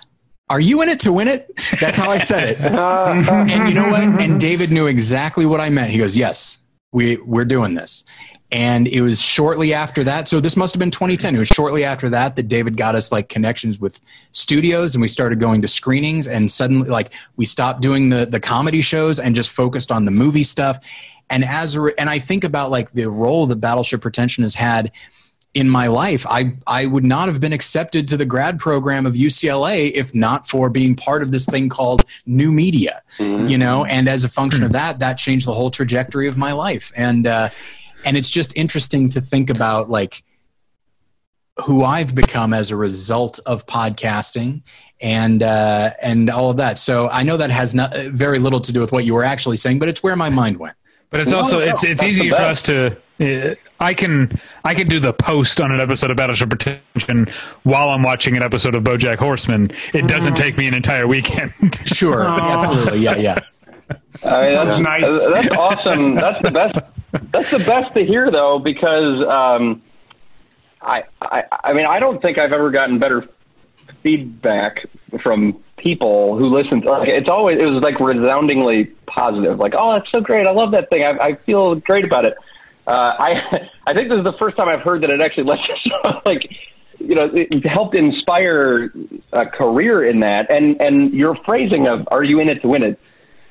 are 0.49 0.59
you 0.59 0.81
in 0.81 0.89
it 0.89 0.99
to 1.01 1.13
win 1.13 1.27
it? 1.27 1.51
That's 1.79 1.97
how 1.97 2.09
I 2.09 2.19
said 2.19 2.49
it. 2.49 2.57
and 2.61 3.69
you 3.69 3.75
know 3.75 3.89
what? 3.89 4.21
And 4.21 4.39
David 4.39 4.71
knew 4.71 4.87
exactly 4.87 5.45
what 5.45 5.59
I 5.59 5.69
meant. 5.69 5.91
He 5.91 5.99
goes, 5.99 6.17
Yes, 6.17 6.59
we, 6.91 7.17
we're 7.17 7.45
doing 7.45 7.75
this. 7.75 8.03
And 8.51 8.87
it 8.87 9.01
was 9.01 9.21
shortly 9.21 9.73
after 9.73 10.03
that. 10.05 10.27
So 10.27 10.39
this 10.39 10.57
must 10.57 10.73
have 10.73 10.79
been 10.79 10.89
2010. 10.89 11.35
It 11.35 11.39
was 11.39 11.47
shortly 11.47 11.83
after 11.83 12.09
that 12.09 12.35
that 12.35 12.47
David 12.47 12.77
got 12.77 12.95
us 12.95 13.11
like 13.11 13.29
connections 13.29 13.79
with 13.79 14.01
studios 14.31 14.95
and 14.95 15.01
we 15.03 15.07
started 15.07 15.39
going 15.39 15.61
to 15.61 15.67
screenings 15.67 16.27
and 16.27 16.49
suddenly 16.49 16.89
like 16.89 17.13
we 17.35 17.45
stopped 17.45 17.81
doing 17.81 18.09
the, 18.09 18.25
the 18.25 18.39
comedy 18.39 18.81
shows 18.81 19.19
and 19.19 19.35
just 19.35 19.51
focused 19.51 19.91
on 19.91 20.05
the 20.05 20.11
movie 20.11 20.43
stuff 20.43 20.79
and 21.29 21.45
as 21.45 21.75
a, 21.75 21.91
and 21.97 22.09
I 22.09 22.19
think 22.19 22.43
about 22.43 22.71
like 22.71 22.91
the 22.91 23.09
role 23.09 23.45
that 23.47 23.57
Battleship 23.57 24.01
Pretension 24.01 24.43
has 24.43 24.55
had 24.55 24.91
in 25.55 25.67
my 25.67 25.87
life. 25.87 26.25
I 26.29 26.55
I 26.67 26.85
would 26.85 27.03
not 27.03 27.27
have 27.27 27.39
been 27.39 27.53
accepted 27.53 28.07
to 28.09 28.17
the 28.17 28.25
grad 28.25 28.59
program 28.59 29.05
of 29.05 29.13
UCLA 29.13 29.91
if 29.91 30.13
not 30.13 30.47
for 30.47 30.69
being 30.69 30.95
part 30.95 31.23
of 31.23 31.31
this 31.31 31.45
thing 31.45 31.69
called 31.69 32.05
new 32.25 32.51
media. 32.51 33.01
Mm-hmm. 33.17 33.47
You 33.47 33.57
know, 33.57 33.85
and 33.85 34.07
as 34.07 34.23
a 34.23 34.29
function 34.29 34.63
of 34.63 34.73
that, 34.73 34.99
that 34.99 35.17
changed 35.17 35.47
the 35.47 35.53
whole 35.53 35.71
trajectory 35.71 36.27
of 36.27 36.37
my 36.37 36.51
life. 36.51 36.91
And 36.95 37.25
uh, 37.25 37.49
and 38.05 38.17
it's 38.17 38.29
just 38.29 38.55
interesting 38.57 39.09
to 39.09 39.21
think 39.21 39.49
about 39.49 39.89
like 39.89 40.23
who 41.63 41.83
I've 41.83 42.15
become 42.15 42.53
as 42.53 42.71
a 42.71 42.75
result 42.75 43.39
of 43.45 43.65
podcasting 43.65 44.61
and 45.01 45.43
uh, 45.43 45.91
and 46.01 46.29
all 46.29 46.49
of 46.49 46.57
that. 46.57 46.77
So 46.77 47.09
I 47.09 47.23
know 47.23 47.37
that 47.37 47.51
has 47.51 47.73
not, 47.73 47.95
very 47.95 48.39
little 48.39 48.59
to 48.61 48.71
do 48.71 48.79
with 48.79 48.91
what 48.91 49.05
you 49.05 49.13
were 49.13 49.23
actually 49.23 49.57
saying, 49.57 49.79
but 49.79 49.89
it's 49.89 50.03
where 50.03 50.15
my 50.15 50.29
mind 50.29 50.57
went. 50.57 50.75
But 51.09 51.21
it's 51.21 51.33
also 51.33 51.59
it's 51.59 51.83
it's 51.83 52.03
easy 52.03 52.29
for 52.29 52.35
us 52.35 52.61
to. 52.63 52.97
Uh, 53.19 53.55
I 53.81 53.93
can 53.93 54.39
I 54.63 54.73
can 54.73 54.87
do 54.87 54.99
the 54.99 55.11
post 55.11 55.59
on 55.59 55.71
an 55.71 55.79
episode 55.79 56.11
of 56.11 56.17
Battleship 56.17 56.49
Pretension 56.49 57.27
while 57.63 57.89
I'm 57.89 58.03
watching 58.03 58.37
an 58.37 58.43
episode 58.43 58.75
of 58.75 58.83
BoJack 58.83 59.17
Horseman. 59.17 59.71
It 59.93 60.07
doesn't 60.07 60.35
take 60.35 60.57
me 60.57 60.67
an 60.67 60.73
entire 60.73 61.07
weekend. 61.07 61.53
sure, 61.85 62.25
absolutely, 62.25 62.99
yeah, 62.99 63.17
yeah. 63.17 63.39
I 64.23 64.41
mean, 64.41 64.51
that's, 64.53 64.71
that's 64.75 64.79
nice. 64.79 65.25
That's 65.27 65.57
awesome. 65.57 66.15
That's 66.15 66.41
the 66.41 66.51
best. 66.51 66.79
That's 67.31 67.51
the 67.51 67.59
best 67.59 67.95
to 67.95 68.03
hear, 68.03 68.29
though, 68.29 68.59
because 68.59 69.25
um, 69.27 69.81
I, 70.81 71.03
I, 71.21 71.43
I 71.63 71.73
mean, 71.73 71.85
I 71.85 71.99
don't 71.99 72.21
think 72.21 72.39
I've 72.39 72.51
ever 72.51 72.69
gotten 72.69 72.99
better 72.99 73.27
feedback 74.03 74.85
from 75.23 75.63
people 75.77 76.37
who 76.37 76.47
listen 76.47 76.81
to 76.81 76.89
like, 76.89 77.09
it's 77.09 77.29
always 77.29 77.59
it 77.59 77.65
was 77.65 77.81
like 77.81 77.99
resoundingly 77.99 78.85
positive 79.07 79.57
like 79.59 79.73
oh 79.77 79.93
that's 79.93 80.11
so 80.11 80.19
great 80.19 80.45
i 80.45 80.51
love 80.51 80.71
that 80.71 80.89
thing 80.89 81.03
i, 81.03 81.11
I 81.11 81.35
feel 81.45 81.75
great 81.75 82.05
about 82.05 82.25
it 82.25 82.35
uh, 82.85 82.91
i 82.91 83.69
i 83.87 83.93
think 83.93 84.09
this 84.09 84.17
is 84.17 84.25
the 84.25 84.35
first 84.39 84.57
time 84.57 84.67
i've 84.67 84.81
heard 84.81 85.03
that 85.03 85.11
it 85.11 85.21
actually 85.21 85.45
lets 85.45 85.61
like 86.25 86.49
you 86.99 87.15
know 87.15 87.29
it 87.33 87.65
helped 87.65 87.95
inspire 87.95 88.93
a 89.31 89.45
career 89.45 90.03
in 90.03 90.19
that 90.19 90.51
and 90.51 90.81
and 90.81 91.13
your 91.13 91.35
phrasing 91.45 91.87
of 91.87 92.07
are 92.11 92.23
you 92.23 92.39
in 92.39 92.49
it 92.49 92.61
to 92.61 92.67
win 92.67 92.83
it 92.83 92.99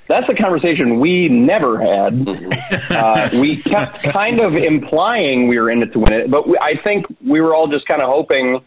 that's 0.09 0.29
a 0.29 0.35
conversation 0.35 0.99
we 1.01 1.29
never 1.29 1.79
had. 1.79 2.15
Mm-hmm. 2.15 2.93
Uh, 2.93 3.41
we 3.41 3.57
kept 3.57 4.03
kind 4.03 4.41
of 4.41 4.57
implying 4.57 5.49
we 5.49 5.61
were 5.61 5.71
in 5.71 5.83
it 5.83 5.93
to 5.93 5.99
win 5.99 6.13
it, 6.15 6.31
but 6.31 6.49
we, 6.49 6.57
I 6.61 6.81
think 6.83 7.07
we 7.25 7.41
were 7.41 7.55
all 7.55 7.69
just 7.69 7.87
kind 7.87 8.03
of 8.03 8.09
hoping 8.09 8.65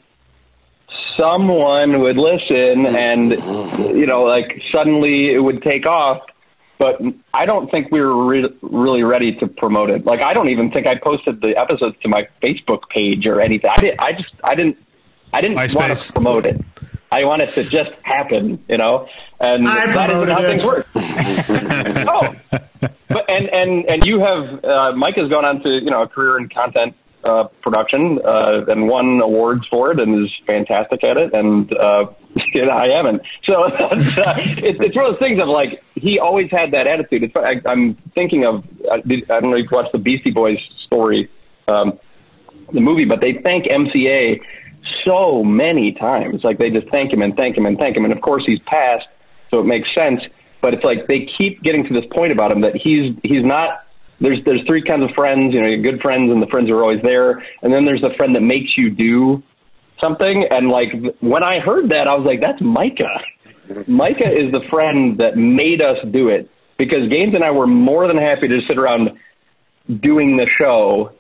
someone 1.18 2.00
would 2.00 2.18
listen 2.18 2.86
and 2.86 3.32
you 3.98 4.06
know 4.06 4.24
like 4.24 4.62
suddenly 4.72 5.34
it 5.34 5.40
would 5.40 5.62
take 5.62 5.86
off 5.86 6.22
but 6.82 7.00
I 7.32 7.46
don't 7.46 7.70
think 7.70 7.92
we 7.92 8.02
were 8.02 8.26
re- 8.26 8.58
really 8.64 9.04
ready 9.04 9.36
to 9.36 9.48
promote 9.48 9.92
it. 9.92 10.04
Like 10.04 10.24
I 10.24 10.34
don't 10.34 10.50
even 10.50 10.72
think 10.72 10.88
I 10.88 10.96
posted 10.96 11.40
the 11.40 11.56
episodes 11.56 11.96
to 12.02 12.10
my 12.10 12.28
Facebook 12.42 12.90
page 12.90 13.28
or 13.28 13.40
anything. 13.40 13.70
I 13.70 13.76
did. 13.80 13.96
I 14.00 14.14
just 14.14 14.34
I 14.44 14.56
didn't 14.56 14.78
I 15.32 15.42
didn't 15.42 15.58
MySpace. 15.58 15.76
want 15.76 15.96
to 15.96 16.14
promote 16.14 16.46
it. 16.48 16.60
I 17.12 17.24
want 17.26 17.44
it 17.44 17.50
to 17.50 17.64
just 17.64 17.92
happen, 18.02 18.64
you 18.68 18.78
know. 18.78 19.08
And 19.42 19.68
I 19.68 19.92
that 19.92 20.10
isn't 20.12 20.30
how 20.30 20.42
things 20.42 20.66
work. 20.66 20.88
no, 22.06 22.36
but 23.10 23.32
and 23.32 23.50
and 23.50 23.86
and 23.90 24.06
you 24.06 24.20
have 24.20 24.64
uh, 24.64 24.92
Mike 24.96 25.18
has 25.18 25.30
gone 25.30 25.46
on 25.46 25.64
to 25.64 25.70
you 25.70 25.90
know 25.90 26.04
a 26.04 26.08
career 26.08 26.38
in 26.38 26.48
content 26.48 26.96
uh, 27.24 27.46
production 27.62 28.20
uh, 28.24 28.66
and 28.68 28.88
won 28.88 29.22
awards 29.22 29.66
for 29.68 29.92
it 29.92 30.00
and 30.00 30.24
is 30.24 30.32
fantastic 30.46 31.04
at 31.04 31.18
it. 31.18 31.34
And 31.34 31.72
uh, 31.74 32.08
I 32.72 32.88
haven't. 32.94 33.22
So 33.44 33.66
it's, 33.66 34.18
uh, 34.18 34.36
it's, 34.38 34.80
it's 34.80 34.96
one 34.96 35.06
of 35.06 35.14
those 35.14 35.20
things 35.20 35.42
of 35.42 35.48
like 35.48 35.84
he 35.96 36.20
always 36.20 36.50
had 36.52 36.72
that 36.72 36.88
attitude. 36.88 37.24
It's, 37.24 37.36
I, 37.36 37.62
I'm 37.66 37.96
thinking 38.16 38.46
of 38.46 38.66
I, 38.92 38.98
I 38.98 39.40
don't 39.40 39.52
know 39.52 39.58
if 39.58 39.70
you 39.70 39.78
watched 39.78 39.92
the 39.92 40.00
Beastie 40.00 40.32
Boys 40.32 40.58
story, 40.86 41.30
um, 41.68 42.00
the 42.74 42.82
movie, 42.82 43.06
but 43.06 43.22
they 43.22 43.42
thank 43.44 43.66
MCA 43.66 44.42
so 45.06 45.44
many 45.44 45.94
times. 45.94 46.44
Like 46.44 46.58
they 46.58 46.70
just 46.70 46.90
thank 46.90 47.14
him 47.14 47.22
and 47.22 47.36
thank 47.36 47.58
him 47.58 47.66
and 47.66 47.78
thank 47.78 47.98
him. 47.98 48.06
And 48.06 48.14
of 48.14 48.22
course 48.22 48.44
he's 48.46 48.60
passed, 48.66 49.08
so 49.52 49.60
it 49.60 49.66
makes 49.66 49.88
sense. 49.96 50.22
But 50.62 50.74
it's 50.74 50.84
like 50.84 51.08
they 51.08 51.28
keep 51.38 51.62
getting 51.62 51.86
to 51.88 51.94
this 51.94 52.06
point 52.16 52.32
about 52.32 52.52
him 52.52 52.62
that 52.62 52.76
he's 52.76 53.16
he's 53.24 53.44
not 53.44 53.86
there's 54.20 54.40
there's 54.46 54.62
three 54.68 54.84
kinds 54.84 55.04
of 55.04 55.12
friends. 55.16 55.54
You 55.54 55.62
know, 55.62 55.82
good 55.82 56.02
friends 56.02 56.32
and 56.32 56.42
the 56.42 56.48
friends 56.48 56.72
are 56.72 56.82
always 56.82 57.02
there, 57.02 57.44
and 57.62 57.74
then 57.74 57.84
there's 57.84 58.02
the 58.02 58.14
friend 58.18 58.36
that 58.36 58.42
makes 58.42 58.78
you 58.78 58.90
do 58.90 59.44
something. 60.02 60.46
And 60.52 60.70
like 60.70 60.90
when 61.20 61.44
I 61.44 61.60
heard 61.60 61.90
that, 61.90 62.08
I 62.08 62.16
was 62.16 62.26
like, 62.26 62.42
that's 62.42 62.62
Micah. 62.62 63.22
Micah 63.88 64.30
is 64.30 64.52
the 64.52 64.60
friend 64.60 65.20
that 65.20 65.38
made 65.38 65.82
us 65.82 65.98
do 66.10 66.28
it 66.28 66.50
because 66.78 67.10
Gaines 67.10 67.36
and 67.36 67.44
I 67.44 67.52
were 67.52 67.68
more 67.68 68.08
than 68.08 68.18
happy 68.18 68.48
to 68.48 68.62
sit 68.68 68.78
around 68.78 69.12
doing 69.90 70.36
the 70.36 70.48
show 70.48 71.14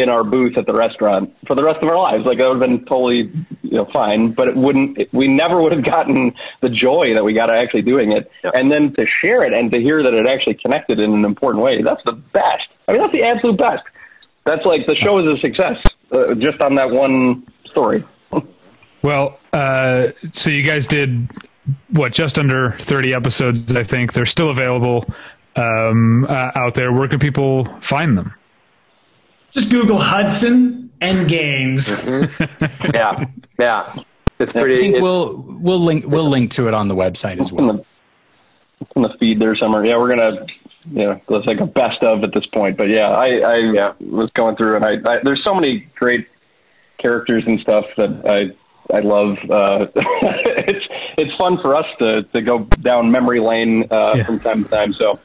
in 0.00 0.08
our 0.08 0.24
booth 0.24 0.56
at 0.56 0.66
the 0.66 0.72
restaurant 0.72 1.34
for 1.46 1.54
the 1.54 1.62
rest 1.62 1.82
of 1.82 1.88
our 1.88 1.96
lives. 1.96 2.24
Like 2.24 2.38
that 2.38 2.48
would 2.48 2.60
have 2.60 2.68
been 2.68 2.84
totally, 2.84 3.32
you 3.62 3.78
know, 3.78 3.88
fine, 3.92 4.32
but 4.32 4.48
it 4.48 4.56
wouldn't, 4.56 4.98
it, 4.98 5.12
we 5.12 5.28
never 5.28 5.60
would 5.60 5.72
have 5.72 5.84
gotten 5.84 6.34
the 6.60 6.68
joy 6.68 7.14
that 7.14 7.24
we 7.24 7.32
got 7.32 7.50
actually 7.50 7.82
doing 7.82 8.12
it. 8.12 8.30
Yep. 8.44 8.54
And 8.54 8.70
then 8.70 8.94
to 8.94 9.06
share 9.06 9.42
it 9.42 9.54
and 9.54 9.70
to 9.72 9.80
hear 9.80 10.02
that 10.02 10.14
it 10.14 10.26
actually 10.26 10.54
connected 10.54 11.00
in 11.00 11.12
an 11.12 11.24
important 11.24 11.62
way. 11.62 11.82
That's 11.82 12.02
the 12.04 12.12
best. 12.12 12.68
I 12.88 12.92
mean, 12.92 13.00
that's 13.00 13.12
the 13.12 13.24
absolute 13.24 13.58
best. 13.58 13.82
That's 14.44 14.64
like 14.64 14.86
the 14.86 14.96
show 14.96 15.18
is 15.18 15.28
a 15.28 15.40
success 15.40 15.76
uh, 16.12 16.34
just 16.34 16.60
on 16.60 16.76
that 16.76 16.90
one 16.90 17.46
story. 17.66 18.04
well, 19.02 19.38
uh, 19.52 20.08
so 20.32 20.50
you 20.50 20.62
guys 20.62 20.86
did 20.86 21.28
what, 21.90 22.12
just 22.12 22.38
under 22.38 22.72
30 22.80 23.14
episodes, 23.14 23.76
I 23.76 23.82
think. 23.82 24.12
They're 24.12 24.26
still 24.26 24.50
available 24.50 25.04
um, 25.56 26.24
uh, 26.28 26.52
out 26.54 26.74
there. 26.74 26.92
Where 26.92 27.08
can 27.08 27.18
people 27.18 27.64
find 27.80 28.16
them? 28.16 28.34
Just 29.52 29.70
Google 29.70 29.98
Hudson 29.98 30.90
and 31.00 31.28
Gaines. 31.28 31.88
Mm-hmm. 31.88 32.94
yeah, 32.94 33.24
yeah, 33.58 34.02
it's 34.38 34.52
pretty. 34.52 34.76
I 34.76 34.80
think 34.80 35.02
we'll 35.02 35.36
we'll 35.36 35.80
link 35.80 36.04
we'll 36.06 36.28
link 36.28 36.50
to 36.52 36.68
it 36.68 36.74
on 36.74 36.88
the 36.88 36.96
website 36.96 37.38
as 37.38 37.52
well. 37.52 37.84
It's 38.80 38.90
in 38.94 39.02
the 39.02 39.14
feed 39.18 39.40
there 39.40 39.56
somewhere. 39.56 39.84
Yeah, 39.86 39.96
we're 39.96 40.08
gonna 40.08 40.46
you 40.90 41.06
know, 41.06 41.20
it's 41.28 41.46
like 41.46 41.60
a 41.60 41.66
best 41.66 42.02
of 42.02 42.22
at 42.22 42.32
this 42.32 42.46
point. 42.46 42.76
But 42.76 42.88
yeah, 42.88 43.08
I, 43.08 43.38
I 43.38 43.56
yeah. 43.72 43.92
was 44.00 44.30
going 44.34 44.56
through 44.56 44.76
and 44.76 44.84
I, 44.84 44.92
I, 45.04 45.20
there's 45.22 45.42
so 45.44 45.54
many 45.54 45.88
great 45.96 46.28
characters 46.98 47.44
and 47.46 47.60
stuff 47.60 47.84
that 47.96 48.22
I 48.24 48.94
I 48.94 49.00
love. 49.00 49.36
Uh, 49.50 49.86
it's 49.96 50.86
it's 51.18 51.34
fun 51.36 51.58
for 51.60 51.74
us 51.74 51.86
to 51.98 52.22
to 52.22 52.40
go 52.40 52.60
down 52.80 53.10
memory 53.10 53.40
lane 53.40 53.84
uh, 53.90 54.14
yeah. 54.16 54.26
from 54.26 54.40
time 54.40 54.64
to 54.64 54.70
time. 54.70 54.92
So 54.92 55.18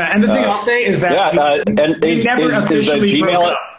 and 0.00 0.22
the 0.22 0.28
thing 0.28 0.44
uh, 0.44 0.48
I'll 0.48 0.58
say 0.58 0.84
is 0.84 1.00
that 1.00 1.12
yeah, 1.12 1.32
we, 1.32 1.38
uh, 1.38 1.84
and 1.84 2.02
we 2.02 2.20
is, 2.20 2.24
never 2.24 2.52
is, 2.52 2.64
officially 2.64 3.14
is 3.14 3.22
broke 3.22 3.44
up. 3.44 3.73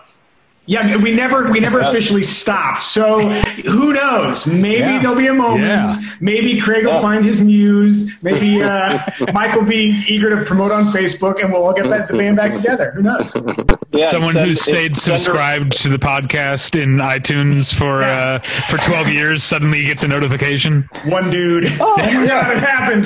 Yeah, 0.68 0.97
we 0.97 1.13
never 1.13 1.51
we 1.51 1.59
never 1.59 1.80
officially 1.80 2.24
stopped. 2.24 2.84
So 2.84 3.20
who 3.20 3.93
knows? 3.93 4.47
Maybe 4.47 4.80
yeah. 4.80 4.99
there'll 4.99 5.16
be 5.16 5.28
a 5.28 5.34
moment. 5.34 5.61
Yeah. 5.61 5.95
Maybe 6.20 6.59
Craig 6.59 6.86
will 6.86 6.93
yeah. 6.93 7.01
find 7.01 7.24
his 7.24 7.39
muse. 7.39 8.11
Maybe 8.24 8.63
uh, 8.63 8.99
Mike 9.34 9.53
will 9.53 9.66
be 9.66 10.03
eager 10.07 10.32
to 10.32 10.43
promote 10.43 10.72
on 10.72 10.86
Facebook, 10.86 11.43
and 11.43 11.53
we'll 11.53 11.63
all 11.63 11.74
get 11.74 11.88
that, 11.89 12.07
the 12.07 12.18
band 12.18 12.38
back 12.38 12.53
together. 12.53 12.91
Who 12.91 13.03
knows? 13.03 13.36
Yeah, 13.91 14.09
Someone 14.09 14.36
who's 14.36 14.61
stayed 14.61 14.97
subscribed 14.97 15.74
to 15.84 15.89
the 15.89 15.99
podcast 15.99 16.82
in 16.82 16.97
iTunes 16.97 17.74
for 17.74 18.01
uh, 18.01 18.39
for 18.39 18.78
twelve 18.78 19.07
years 19.07 19.43
suddenly 19.43 19.84
gets 19.84 20.01
a 20.01 20.07
notification. 20.07 20.89
One 21.05 21.30
dude. 21.30 21.66
Oh, 21.80 21.95
yeah, 21.99 22.53
it 22.53 22.57
happened. 22.57 23.05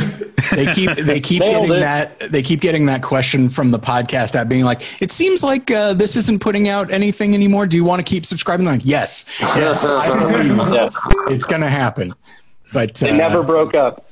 They 0.53 0.73
keep 0.73 0.91
they 0.91 1.19
keep 1.19 1.41
Nailed 1.41 1.67
getting 1.67 1.77
it. 1.77 1.79
that 1.81 2.31
they 2.31 2.41
keep 2.41 2.61
getting 2.61 2.85
that 2.85 3.03
question 3.03 3.49
from 3.49 3.71
the 3.71 3.79
podcast 3.79 4.35
app, 4.35 4.47
being 4.47 4.63
like, 4.63 5.01
"It 5.01 5.11
seems 5.11 5.43
like 5.43 5.69
uh, 5.69 5.93
this 5.93 6.15
isn't 6.15 6.39
putting 6.39 6.69
out 6.69 6.89
anything 6.89 7.33
anymore." 7.33 7.48
Anymore? 7.49 7.67
Do 7.67 7.75
you 7.75 7.83
want 7.83 7.99
to 7.99 8.03
keep 8.03 8.25
subscribing? 8.25 8.67
I'm 8.67 8.73
like, 8.73 8.85
yes, 8.85 9.25
yes, 9.39 9.85
I 9.85 10.17
believe 10.19 10.73
yes. 10.73 10.93
it's 11.27 11.45
going 11.45 11.61
to 11.61 11.69
happen. 11.69 12.13
But 12.71 13.01
it 13.01 13.11
uh, 13.11 13.15
never 13.15 13.43
broke 13.43 13.73
up. 13.75 14.05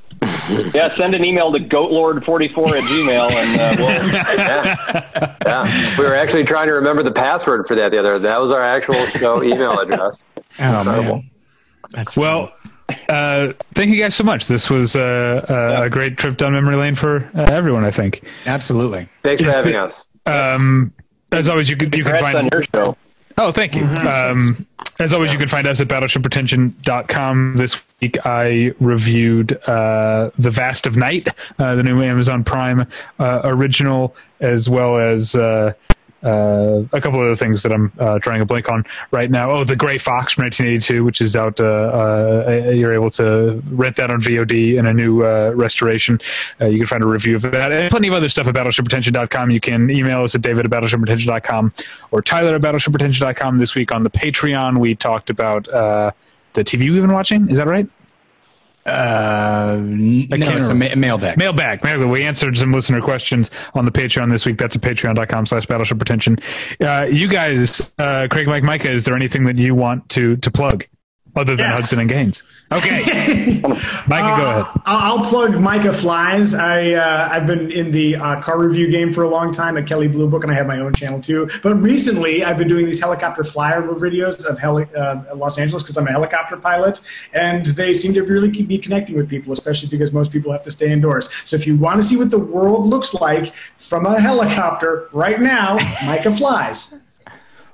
yeah, 0.50 0.98
send 0.98 1.14
an 1.14 1.24
email 1.24 1.52
to 1.52 1.60
goatlord44 1.60 2.48
at 2.48 2.84
gmail 2.86 3.32
and 3.32 3.62
uh, 3.62 3.76
we'll, 3.78 3.88
yeah. 4.36 5.36
yeah. 5.46 5.98
We 5.98 6.06
were 6.06 6.16
actually 6.16 6.44
trying 6.44 6.68
to 6.68 6.74
remember 6.74 7.04
the 7.04 7.12
password 7.12 7.68
for 7.68 7.76
that 7.76 7.92
the 7.92 8.00
other. 8.00 8.18
That 8.18 8.40
was 8.42 8.52
our 8.52 8.64
actual 8.64 9.06
show 9.08 9.44
email 9.44 9.80
address. 9.80 10.18
Oh 10.60 10.84
man, 10.86 11.30
that's 11.92 12.16
well. 12.16 12.54
Uh, 13.10 13.52
thank 13.74 13.90
you 13.90 14.02
guys 14.02 14.16
so 14.16 14.24
much. 14.24 14.48
This 14.48 14.70
was 14.70 14.96
uh, 14.96 15.46
uh, 15.48 15.84
a 15.84 15.90
great 15.90 16.18
trip 16.18 16.38
down 16.38 16.54
memory 16.54 16.78
lane 16.78 16.96
for 16.96 17.30
uh, 17.36 17.48
everyone. 17.52 17.84
I 17.84 17.92
think. 17.92 18.24
Absolutely. 18.46 19.10
Thanks 19.24 19.42
for 19.42 19.52
having 19.52 19.76
us. 19.76 20.08
Um, 20.26 20.94
as 21.32 21.50
always, 21.50 21.70
you 21.70 21.76
can 21.76 21.92
you 21.94 22.06
can 22.06 22.18
find 22.18 22.38
on 22.38 22.50
your 22.52 22.64
show. 22.74 22.98
Oh, 23.38 23.52
thank 23.52 23.76
you. 23.76 23.84
Mm-hmm. 23.84 24.08
Um, 24.08 24.68
as 25.00 25.14
always, 25.14 25.32
you 25.32 25.38
can 25.38 25.48
find 25.48 25.68
us 25.68 25.80
at 25.80 25.88
battleshippretension.com. 25.88 27.58
This 27.58 27.80
week 28.02 28.18
I 28.26 28.74
reviewed 28.80 29.54
uh, 29.68 30.32
The 30.40 30.50
Vast 30.50 30.88
of 30.88 30.98
Night, 30.98 31.28
uh, 31.60 31.76
the 31.76 31.84
new 31.84 32.02
Amazon 32.02 32.44
Prime 32.44 32.88
uh, 33.20 33.42
original, 33.44 34.16
as 34.40 34.68
well 34.68 34.98
as 34.98 35.36
uh, 36.24 36.68
uh, 36.68 36.84
a 36.94 37.02
couple 37.02 37.20
of 37.20 37.26
other 37.26 37.36
things 37.36 37.64
that 37.64 37.72
I'm 37.72 37.92
uh, 38.00 38.20
trying 38.20 38.40
to 38.40 38.46
blank 38.46 38.70
on 38.70 38.84
right 39.12 39.30
now. 39.30 39.52
Oh, 39.52 39.64
The 39.64 39.76
Gray 39.76 39.98
Fox 39.98 40.34
from 40.34 40.46
1982, 40.46 41.04
which 41.04 41.22
is 41.22 41.36
out. 41.36 41.60
Uh, 41.60 42.46
uh, 42.48 42.72
you're 42.72 42.94
able 42.94 43.10
to 43.12 43.62
rent 43.70 43.96
that 43.98 44.12
on 44.12 44.20
VOD 44.20 44.78
in 44.78 44.86
a 44.88 44.94
new 44.94 45.24
uh, 45.24 45.52
restoration. 45.56 46.20
you 46.62 46.78
can 46.78 46.88
find 46.88 47.04
a 47.04 47.08
review 47.08 47.36
of 47.36 47.44
that 47.44 47.72
and 47.72 47.90
plenty 47.90 48.08
of 48.08 48.14
other 48.14 48.30
stuff 48.30 48.48
at 48.48 48.56
battleshippretension.com. 48.56 49.52
You 49.52 49.60
can 49.60 49.90
email 49.90 50.24
us 50.24 50.36
at 50.36 50.42
david 50.42 50.66
at 50.66 50.72
battleshippretension.com 50.72 51.74
or 52.12 52.22
tyler 52.22 52.56
at 52.56 52.62
battleshippretension.com. 52.62 53.58
This 53.58 53.76
week 53.76 53.92
on 53.92 54.04
the 54.04 54.10
Patreon, 54.10 54.80
we 54.80 54.96
talked 54.96 55.30
about 55.30 55.66
the 55.66 56.14
TV 56.64 56.92
we've 56.92 57.02
been 57.02 57.14
watching. 57.14 57.50
Is 57.50 57.58
that 57.58 57.68
right? 57.68 57.88
Uh, 58.88 59.78
no, 59.82 60.58
it's 60.58 60.70
a 60.70 60.74
ma- 60.74 60.96
mailbag. 60.96 61.38
Mailbag. 61.38 61.84
Mailbag. 61.84 62.08
We 62.10 62.24
answered 62.24 62.58
some 62.58 62.72
listener 62.72 63.02
questions 63.02 63.52
on 63.74 63.86
the 63.86 63.92
Patreon 63.92 64.32
this 64.32 64.46
week. 64.46 64.58
That's 64.58 64.76
at 64.76 64.82
patreon.com 64.82 65.46
slash 65.46 65.66
battleship 65.66 65.98
pretension. 66.00 66.38
Uh, 66.80 67.06
you 67.10 67.28
guys, 67.28 67.94
uh, 68.00 68.28
Craig, 68.32 68.48
Mike, 68.48 68.64
Micah, 68.64 68.92
is 68.92 69.04
there 69.04 69.16
anything 69.16 69.44
that 69.44 69.58
you 69.58 69.76
want 69.76 70.08
to, 70.10 70.38
to 70.38 70.50
plug 70.50 70.86
other 71.38 71.56
than 71.56 71.70
yes. 71.70 71.80
Hudson 71.80 72.00
and 72.00 72.10
Gaines? 72.10 72.44
Okay, 72.70 73.62
Micah, 73.64 73.84
uh, 74.10 74.38
go 74.38 74.44
ahead. 74.44 74.82
I'll 74.86 75.24
plug 75.24 75.58
Micah 75.58 75.94
Flies. 75.94 76.54
I 76.54 76.92
uh, 76.92 77.30
I've 77.32 77.48
been 77.48 77.72
in 77.72 77.92
the 77.92 78.18
uh, 78.18 78.42
car 78.42 78.60
review 78.60 78.92
game 78.92 79.14
for 79.14 79.24
a 79.24 79.30
long 79.30 79.54
time 79.54 79.78
at 79.78 79.88
Kelley 79.88 80.10
Blue 80.10 80.28
Book, 80.28 80.44
and 80.44 80.52
I 80.52 80.56
have 80.56 80.68
my 80.68 80.80
own 80.80 80.94
channel 80.94 81.22
too. 81.22 81.50
But 81.64 81.76
recently, 81.76 82.44
I've 82.44 82.58
been 82.58 82.68
doing 82.68 82.86
these 82.86 83.00
helicopter 83.00 83.44
flyover 83.44 83.98
videos 83.98 84.46
of 84.46 84.60
heli- 84.60 84.94
uh, 84.94 85.34
Los 85.34 85.58
Angeles 85.58 85.82
because 85.82 85.96
I'm 85.96 86.08
a 86.08 86.12
helicopter 86.12 86.58
pilot, 86.58 87.00
and 87.32 87.68
they 87.68 87.94
seem 87.94 88.14
to 88.16 88.24
really 88.24 88.50
be 88.50 88.78
connecting 88.78 89.16
with 89.16 89.30
people, 89.30 89.54
especially 89.54 89.88
because 89.88 90.12
most 90.12 90.34
people 90.34 90.52
have 90.52 90.64
to 90.64 90.72
stay 90.72 90.92
indoors. 90.92 91.30
So 91.46 91.56
if 91.56 91.66
you 91.66 91.78
want 91.78 92.02
to 92.02 92.08
see 92.08 92.18
what 92.18 92.32
the 92.32 92.40
world 92.40 92.88
looks 92.88 93.14
like 93.14 93.54
from 93.78 94.06
a 94.06 94.20
helicopter 94.20 95.08
right 95.14 95.40
now, 95.40 95.78
Micah 96.06 96.36
Flies. 96.36 97.07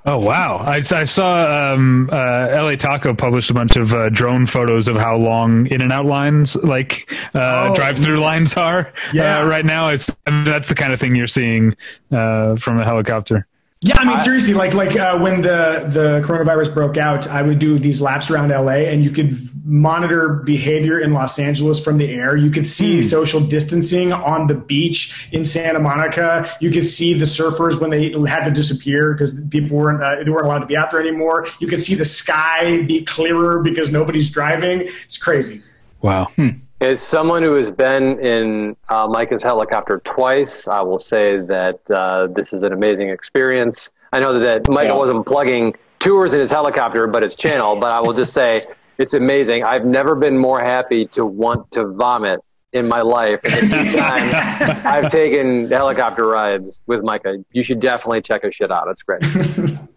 Oh 0.06 0.18
wow! 0.18 0.58
I, 0.58 0.76
I 0.76 1.04
saw 1.04 1.72
um, 1.72 2.10
uh, 2.12 2.48
LA 2.52 2.76
Taco 2.76 3.14
published 3.14 3.48
a 3.48 3.54
bunch 3.54 3.76
of 3.76 3.94
uh, 3.94 4.10
drone 4.10 4.46
photos 4.46 4.86
of 4.86 4.96
how 4.96 5.16
long 5.16 5.66
In-N-Out 5.68 6.04
lines, 6.04 6.56
like 6.56 7.10
uh, 7.34 7.70
oh, 7.70 7.74
drive-through 7.74 8.20
lines, 8.20 8.54
are 8.54 8.88
uh, 8.88 8.92
yeah. 9.14 9.46
right 9.46 9.64
now. 9.64 9.88
It's 9.88 10.14
that's 10.26 10.68
the 10.68 10.74
kind 10.74 10.92
of 10.92 11.00
thing 11.00 11.14
you're 11.14 11.26
seeing 11.26 11.74
uh, 12.12 12.56
from 12.56 12.78
a 12.78 12.84
helicopter. 12.84 13.46
Yeah, 13.84 13.98
I 13.98 14.06
mean, 14.06 14.18
seriously, 14.18 14.54
like 14.54 14.72
like 14.72 14.96
uh, 14.96 15.18
when 15.18 15.42
the 15.42 15.84
the 15.92 16.26
coronavirus 16.26 16.72
broke 16.72 16.96
out, 16.96 17.28
I 17.28 17.42
would 17.42 17.58
do 17.58 17.78
these 17.78 18.00
laps 18.00 18.30
around 18.30 18.48
LA, 18.48 18.88
and 18.88 19.04
you 19.04 19.10
could 19.10 19.36
monitor 19.62 20.40
behavior 20.46 21.00
in 21.00 21.12
Los 21.12 21.38
Angeles 21.38 21.84
from 21.84 21.98
the 21.98 22.10
air. 22.10 22.34
You 22.34 22.50
could 22.50 22.64
see 22.64 23.00
mm. 23.00 23.04
social 23.04 23.40
distancing 23.40 24.10
on 24.10 24.46
the 24.46 24.54
beach 24.54 25.28
in 25.32 25.44
Santa 25.44 25.80
Monica. 25.80 26.50
You 26.60 26.70
could 26.70 26.86
see 26.86 27.12
the 27.12 27.26
surfers 27.26 27.78
when 27.78 27.90
they 27.90 28.10
had 28.26 28.46
to 28.46 28.50
disappear 28.50 29.12
because 29.12 29.38
people 29.48 29.76
weren't 29.76 30.02
uh, 30.02 30.24
they 30.24 30.30
weren't 30.30 30.46
allowed 30.46 30.60
to 30.60 30.66
be 30.66 30.78
out 30.78 30.90
there 30.90 31.00
anymore. 31.00 31.46
You 31.60 31.66
could 31.66 31.80
see 31.82 31.94
the 31.94 32.06
sky 32.06 32.80
be 32.84 33.04
clearer 33.04 33.62
because 33.62 33.92
nobody's 33.92 34.30
driving. 34.30 34.88
It's 35.04 35.18
crazy. 35.18 35.62
Wow. 36.00 36.28
Hmm. 36.36 36.63
As 36.80 37.00
someone 37.00 37.42
who 37.42 37.54
has 37.54 37.70
been 37.70 38.18
in 38.18 38.76
uh, 38.88 39.06
Micah's 39.08 39.42
helicopter 39.42 40.00
twice, 40.04 40.68
I 40.68 40.82
will 40.82 40.98
say 40.98 41.38
that 41.38 41.80
uh, 41.88 42.26
this 42.26 42.52
is 42.52 42.62
an 42.62 42.72
amazing 42.72 43.10
experience. 43.10 43.92
I 44.12 44.20
know 44.20 44.38
that 44.40 44.68
Micah 44.68 44.88
yeah. 44.88 44.94
wasn't 44.94 45.26
plugging 45.26 45.74
tours 45.98 46.34
in 46.34 46.40
his 46.40 46.50
helicopter, 46.50 47.06
but 47.06 47.22
it's 47.22 47.36
channel. 47.36 47.78
but 47.78 47.90
I 47.90 48.00
will 48.00 48.12
just 48.12 48.32
say 48.32 48.66
it's 48.98 49.14
amazing. 49.14 49.64
I've 49.64 49.84
never 49.84 50.14
been 50.14 50.36
more 50.36 50.60
happy 50.60 51.06
to 51.08 51.24
want 51.24 51.70
to 51.72 51.86
vomit 51.86 52.40
in 52.72 52.88
my 52.88 53.02
life. 53.02 53.40
And 53.44 53.70
the 53.70 53.96
time 53.98 54.80
I've 54.84 55.10
taken 55.10 55.70
helicopter 55.70 56.26
rides 56.26 56.82
with 56.86 57.02
Micah, 57.02 57.36
you 57.52 57.62
should 57.62 57.80
definitely 57.80 58.20
check 58.20 58.42
his 58.42 58.54
shit 58.54 58.70
out. 58.70 58.88
It's 58.88 59.02
great. 59.02 59.22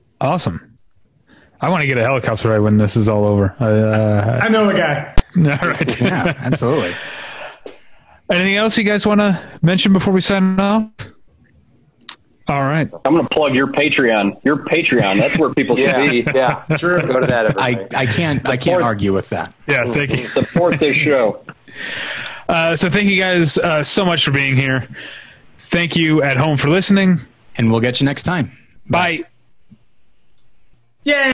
awesome. 0.22 0.77
I 1.60 1.70
want 1.70 1.82
to 1.82 1.88
get 1.88 1.98
a 1.98 2.04
helicopter 2.04 2.50
ride 2.50 2.60
when 2.60 2.78
this 2.78 2.96
is 2.96 3.10
all 3.10 3.26
over. 3.26 3.56
I, 3.60 3.66
uh, 3.66 4.40
I 4.44 4.50
know 4.50 4.70
a 4.70 4.74
guy. 4.74 5.16
All 5.38 5.70
right. 5.70 6.02
yeah, 6.02 6.34
absolutely. 6.38 6.94
Anything 8.30 8.56
else 8.56 8.78
you 8.78 8.84
guys 8.84 9.06
want 9.06 9.22
to 9.22 9.42
mention 9.62 9.94
before 9.94 10.14
we 10.14 10.22
sign 10.22 10.60
off? 10.60 10.90
All 12.48 12.62
right. 12.62 12.90
I'm 13.06 13.14
going 13.14 13.28
to 13.28 13.30
plug 13.34 13.56
your 13.56 13.68
Patreon. 13.68 14.44
Your 14.44 14.58
Patreon. 14.58 15.20
That's 15.20 15.38
where 15.38 15.54
people 15.54 15.78
yeah. 15.78 15.94
can 15.94 16.10
be. 16.10 16.24
Yeah. 16.34 16.78
Sure. 16.78 17.02
Go 17.02 17.20
to 17.20 17.28
that. 17.28 17.60
I, 17.60 17.88
I 17.96 18.06
can't, 18.06 18.48
I 18.48 18.58
can't 18.58 18.82
argue 18.82 19.14
with 19.14 19.30
that. 19.30 19.54
Yeah. 19.68 19.92
Thank 19.94 20.18
you. 20.18 20.28
Support 20.30 20.80
this 20.80 20.96
show. 20.98 21.44
Uh, 22.48 22.76
so 22.76 22.90
thank 22.90 23.10
you 23.10 23.18
guys 23.18 23.58
uh, 23.58 23.84
so 23.84 24.06
much 24.06 24.24
for 24.24 24.32
being 24.32 24.56
here. 24.56 24.88
Thank 25.60 25.96
you 25.96 26.24
at 26.24 26.38
home 26.38 26.58
for 26.58 26.70
listening. 26.70 27.20
And 27.58 27.70
we'll 27.70 27.82
get 27.82 28.00
you 28.00 28.06
next 28.06 28.24
time. 28.24 28.52
Bye. 28.90 29.18
Bye. 29.18 29.24
Yay. 31.04 31.34